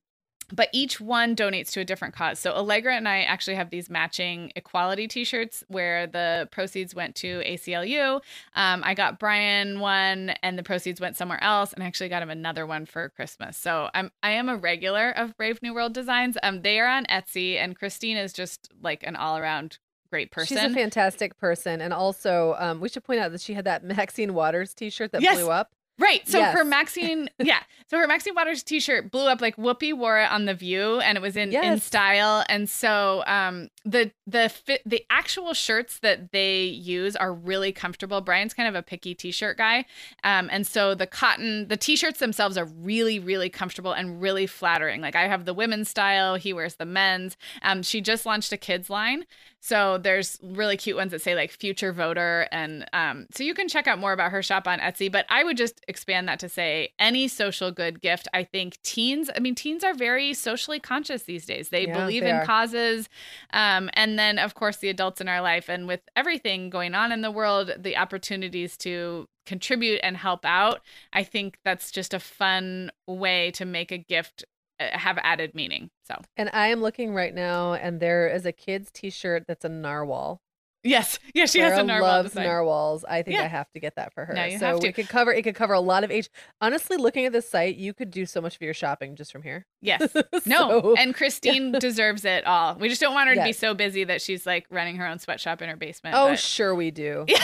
but 0.54 0.70
each 0.72 1.02
one 1.02 1.36
donates 1.36 1.72
to 1.72 1.82
a 1.82 1.86
different 1.86 2.14
cause. 2.16 2.40
So 2.40 2.54
Allegra 2.54 2.96
and 2.96 3.08
I 3.08 3.24
actually 3.24 3.56
have 3.56 3.70
these 3.70 3.90
matching 3.90 4.52
equality 4.56 5.08
T-shirts 5.08 5.64
where 5.68 6.08
the 6.08 6.48
proceeds 6.52 6.96
went 6.96 7.16
to 7.16 7.42
ACLU. 7.46 8.22
Um, 8.56 8.82
I 8.86 8.94
got 8.94 9.20
Brian 9.20 9.80
one, 9.80 10.32
and 10.42 10.58
the 10.58 10.64
proceeds 10.64 11.02
went 11.02 11.18
somewhere 11.18 11.44
else, 11.44 11.74
and 11.74 11.84
I 11.84 11.88
actually 11.88 12.10
got 12.10 12.22
him 12.22 12.30
another 12.30 12.66
one 12.66 12.86
for 12.86 13.10
Christmas. 13.10 13.58
So 13.58 13.90
I'm 13.94 14.12
I 14.24 14.32
am 14.32 14.50
a 14.50 14.56
regular 14.56 15.12
of 15.12 15.36
Brave 15.38 15.62
New 15.62 15.74
World 15.74 15.94
Designs. 15.94 16.38
Um, 16.44 16.62
they 16.62 16.80
are 16.80 16.88
on 16.88 17.06
Etsy, 17.06 17.56
and 17.58 17.78
Christine 17.78 18.18
is 18.18 18.34
just 18.34 18.70
like 18.82 19.04
an 19.04 19.16
all 19.16 19.38
around 19.38 19.80
great 20.10 20.32
person. 20.32 20.58
She's 20.58 20.72
a 20.72 20.74
fantastic 20.74 21.38
person, 21.38 21.82
and 21.82 21.94
also 21.94 22.56
um, 22.60 22.80
we 22.80 22.88
should 22.88 23.04
point 23.04 23.20
out 23.20 23.32
that 23.34 23.42
she 23.42 23.54
had 23.54 23.66
that 23.66 23.84
Maxine 23.98 24.34
Waters 24.34 24.74
T-shirt 24.74 25.12
that 25.12 25.22
Yes. 25.22 25.36
blew 25.36 25.50
up. 25.52 25.74
Right. 26.00 26.28
So 26.28 26.38
Yes. 26.40 26.54
her 26.54 26.64
Maxine, 26.64 27.30
yeah. 27.40 27.60
So 27.88 27.98
her 27.98 28.06
Maxine 28.08 28.36
Waters 28.36 28.64
t-shirt 28.64 29.12
blew 29.12 29.28
up 29.28 29.42
like 29.42 29.56
Whoopi 29.56 29.94
wore 29.98 30.20
it 30.20 30.30
on 30.30 30.46
the 30.46 30.54
View, 30.54 31.00
and 31.00 31.18
it 31.18 31.22
was 31.22 31.36
in 31.36 31.52
in 31.74 31.80
style. 31.80 32.44
And 32.50 32.70
so 32.70 33.24
um, 33.26 33.70
the 33.86 34.12
the 34.28 34.50
fit 34.50 34.82
the 34.86 35.04
actual 35.10 35.54
shirts 35.54 36.00
that 36.00 36.32
they 36.32 36.66
use 36.66 37.16
are 37.16 37.34
really 37.34 37.72
comfortable. 37.72 38.22
Brian's 38.22 38.54
kind 38.54 38.68
of 38.70 38.76
a 38.76 38.84
picky 38.84 39.16
t-shirt 39.16 39.58
guy, 39.58 39.86
um, 40.24 40.50
and 40.52 40.68
so 40.68 40.94
the 40.94 41.08
cotton 41.08 41.68
the 41.70 41.78
t-shirts 41.78 42.20
themselves 42.20 42.58
are 42.58 42.66
really 42.66 43.20
really 43.20 43.50
comfortable 43.50 43.94
and 43.94 44.22
really 44.22 44.46
flattering. 44.48 45.02
Like 45.02 45.16
I 45.16 45.28
have 45.28 45.46
the 45.46 45.54
women's 45.54 45.90
style, 45.90 46.36
he 46.36 46.54
wears 46.54 46.76
the 46.76 46.86
men's. 46.86 47.38
Um, 47.64 47.82
she 47.84 48.02
just 48.02 48.26
launched 48.26 48.52
a 48.52 48.58
kids 48.58 48.90
line, 48.90 49.24
so 49.62 49.98
there's 49.98 50.40
really 50.44 50.78
cute 50.78 50.98
ones 50.98 51.12
that 51.12 51.22
say 51.22 51.36
like 51.36 51.52
future 51.52 51.92
voter. 51.92 52.48
And 52.52 52.86
um, 52.94 53.28
so 53.34 53.44
you 53.44 53.54
can 53.54 53.68
check 53.68 53.88
out 53.88 53.98
more 54.00 54.14
about 54.14 54.32
her 54.32 54.44
shop 54.44 54.68
on 54.68 54.80
Etsy. 54.80 55.12
But 55.12 55.26
I 55.30 55.44
would 55.44 55.58
just 55.58 55.82
expand 55.88 56.28
that 56.28 56.40
to 56.40 56.50
say 56.50 56.90
any 57.00 57.28
social 57.28 57.72
good 57.72 58.02
gift. 58.02 58.28
I 58.34 58.44
think 58.44 58.82
teens, 58.84 59.30
I 59.36 59.40
mean, 59.40 59.56
teens 59.56 59.84
are 59.84 59.94
very 59.94 60.34
socially 60.34 60.80
conscious 60.80 61.24
these 61.24 61.46
days. 61.46 61.70
They 61.70 61.88
Yeah, 61.88 62.02
believe 62.02 62.24
they 62.24 62.30
in 62.30 62.36
are. 62.38 62.46
causes. 62.46 63.10
Um, 63.52 63.90
and 63.94 64.18
then, 64.20 64.40
of 64.40 64.54
course, 64.54 64.78
the 64.78 64.90
adults 64.90 65.22
in 65.22 65.28
our 65.28 65.42
life. 65.42 65.70
And 65.70 65.88
with 65.88 66.02
everything 66.16 66.70
going 66.70 66.94
on 66.96 67.12
in 67.12 67.22
the 67.22 67.32
world, 67.32 67.72
the 67.78 67.98
opportunities 67.98 68.78
to 68.78 69.28
contribute 69.46 70.00
and 70.04 70.18
help 70.18 70.46
out, 70.46 70.82
I 71.14 71.24
think 71.24 71.58
that's 71.64 71.92
just 71.92 72.14
a 72.14 72.20
fun 72.20 72.92
way 73.08 73.52
to 73.52 73.66
make 73.66 73.92
a 73.92 73.98
gift 73.98 74.44
uh, 74.80 74.98
have 74.98 75.18
added 75.24 75.56
meaning. 75.56 75.90
So, 76.06 76.22
And 76.36 76.50
I 76.54 76.68
am 76.68 76.82
looking 76.82 77.14
right 77.14 77.34
now, 77.34 77.74
and 77.74 78.00
there 78.00 78.28
is 78.28 78.46
a 78.46 78.52
kid's 78.52 78.92
T-shirt 78.92 79.46
that's 79.48 79.66
a 79.66 79.70
narwhal. 79.70 80.42
Yes. 80.88 81.20
Yeah, 81.34 81.46
she 81.46 81.60
has 81.60 81.78
a 81.78 81.84
narwhal 81.84 82.10
loves 82.10 82.30
design. 82.30 82.46
narwhals. 82.46 83.06
I 83.06 83.22
think 83.22 83.38
Yeah. 83.38 83.44
I 83.44 83.48
have 83.48 83.70
to 83.74 83.80
get 83.80 83.96
that 83.96 84.14
for 84.14 84.26
her. 84.26 84.34
Now 84.34 84.46
you 84.46 84.58
so 84.58 84.66
have 84.68 84.80
to. 84.80 84.88
we 84.88 84.94
could 84.94 85.08
cover 85.10 85.32
it 85.32 85.44
could 85.44 85.56
cover 85.56 85.74
a 85.74 85.80
lot 85.80 86.04
of 86.04 86.12
age. 86.12 86.30
Honestly, 86.62 86.98
looking 86.98 87.26
at 87.26 87.34
this 87.34 87.48
site, 87.50 87.76
you 87.76 87.94
could 87.94 88.10
do 88.12 88.26
so 88.26 88.42
much 88.42 88.56
of 88.56 88.62
your 88.62 88.74
shopping 88.74 89.16
just 89.16 89.32
from 89.32 89.44
here. 89.44 89.66
Yes. 89.82 90.12
No, 90.46 90.96
and 90.98 91.14
Christine 91.14 91.72
deserves 91.74 92.24
it 92.26 92.46
all. 92.48 92.76
We 92.76 92.88
just 92.90 93.02
don't 93.02 93.14
want 93.14 93.30
her 93.30 93.36
to 93.36 93.44
be 93.44 93.54
so 93.54 93.74
busy 93.74 94.04
that 94.06 94.22
she's 94.22 94.46
like 94.46 94.66
running 94.70 94.96
her 94.96 95.06
own 95.08 95.20
sweatshop 95.20 95.62
in 95.62 95.70
her 95.70 95.76
basement. 95.76 96.16
oh, 96.18 96.30
but- 96.30 96.40
sure 96.40 96.74
we 96.74 96.90
do. 96.92 97.26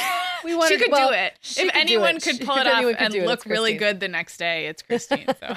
we 0.44 0.56
wanted- 0.56 0.78
she 0.78 0.84
could 0.84 0.92
well, 0.92 1.10
do 1.10 1.16
it. 1.16 1.34
If 1.58 1.72
anyone 1.76 2.20
could 2.20 2.40
pull 2.42 2.58
it 2.58 2.68
off 2.68 2.96
and 3.00 3.16
it, 3.16 3.26
look 3.26 3.46
really 3.46 3.76
good 3.76 4.00
the 4.00 4.08
next 4.08 4.38
day, 4.38 4.68
it's 4.68 4.82
Christine. 4.88 5.28
So, 5.40 5.56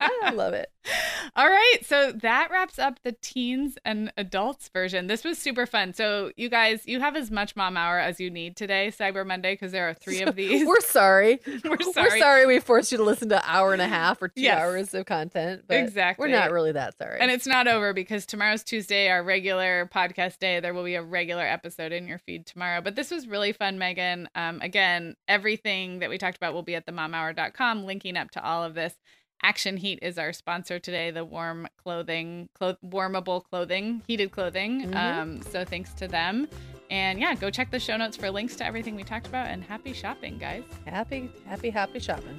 I 0.00 0.30
love 0.32 0.54
it. 0.54 0.70
all 1.36 1.48
right. 1.48 1.78
So 1.84 2.12
that 2.12 2.50
wraps 2.50 2.78
up 2.78 3.00
the 3.04 3.12
teens 3.12 3.78
and 3.86 4.12
adults 4.18 4.68
version. 4.68 5.06
This 5.06 5.24
was 5.24 5.38
super 5.38 5.64
fun. 5.64 5.94
So 5.94 6.30
you 6.36 6.50
guys, 6.50 6.82
you 6.86 7.00
have 7.00 7.16
as 7.16 7.30
much 7.30 7.56
mom 7.56 7.76
hour 7.78 7.98
as 7.98 8.20
you 8.20 8.30
need 8.30 8.54
today, 8.56 8.92
Cyber 8.96 9.26
Monday, 9.26 9.54
because 9.54 9.72
there 9.72 9.88
are 9.88 9.94
three 9.94 10.20
of 10.22 10.36
these. 10.36 10.66
We're 10.66 10.80
sorry. 10.82 11.40
We're 11.64 11.70
We're 11.78 11.92
sorry. 11.92 12.20
sorry 12.20 12.46
we 12.46 12.60
forced 12.60 12.92
you 12.92 12.98
to 12.98 13.04
listen 13.04 13.30
to 13.30 13.36
an 13.36 13.42
hour 13.46 13.72
and 13.72 13.80
a 13.80 13.88
half 13.88 14.20
or 14.20 14.28
two 14.28 14.42
Yes. 14.42 14.60
hours 14.60 14.94
of 14.94 15.06
content. 15.06 15.64
But 15.66 15.78
Exactly. 15.78 16.28
We're 16.28 16.36
not 16.36 16.50
really 16.52 16.72
that 16.72 16.98
sorry. 16.98 17.18
And 17.20 17.30
it's 17.30 17.46
not 17.46 17.66
over 17.66 17.94
because 17.94 18.26
tomorrow's 18.26 18.62
Tuesday, 18.62 19.08
our 19.08 19.22
regular 19.22 19.88
podcast 19.92 20.38
day. 20.38 20.60
There 20.60 20.74
will 20.74 20.84
be 20.84 20.96
a 20.96 21.02
regular 21.02 21.44
episode 21.44 21.92
in 21.92 22.06
your 22.06 22.18
feed 22.18 22.44
tomorrow. 22.46 22.82
But 22.82 22.94
this 22.94 23.10
was 23.10 23.26
really 23.26 23.52
fun, 23.52 23.78
Meagan. 23.94 24.28
Um, 24.34 24.60
again, 24.60 25.16
everything 25.28 26.00
that 26.00 26.10
we 26.10 26.18
talked 26.18 26.36
about 26.36 26.54
will 26.54 26.62
be 26.62 26.74
at 26.74 26.86
themomhour.com, 26.86 27.84
linking 27.84 28.16
up 28.16 28.30
to 28.32 28.44
all 28.44 28.64
of 28.64 28.74
this. 28.74 28.94
Action 29.42 29.76
Heat 29.76 29.98
is 30.00 30.18
our 30.18 30.32
sponsor 30.32 30.78
today, 30.78 31.10
the 31.10 31.24
warm 31.24 31.66
clothing, 31.76 32.48
clo- 32.54 32.76
warmable 32.84 33.42
clothing, 33.44 34.02
heated 34.06 34.30
clothing. 34.30 34.86
Mhm. 34.90 34.94
Um, 34.96 35.42
so 35.42 35.64
thanks 35.64 35.92
to 35.94 36.08
them. 36.08 36.48
And 36.90 37.18
yeah, 37.18 37.34
go 37.34 37.50
check 37.50 37.70
the 37.70 37.80
show 37.80 37.96
notes 37.96 38.16
for 38.16 38.30
links 38.30 38.56
to 38.56 38.64
everything 38.64 38.94
we 38.94 39.02
talked 39.04 39.26
about. 39.26 39.48
And 39.48 39.62
happy 39.62 39.92
shopping, 39.92 40.38
guys. 40.38 40.64
happy, 40.86 41.30
happy, 41.46 41.70
happy 41.70 41.98
shopping. 41.98 42.38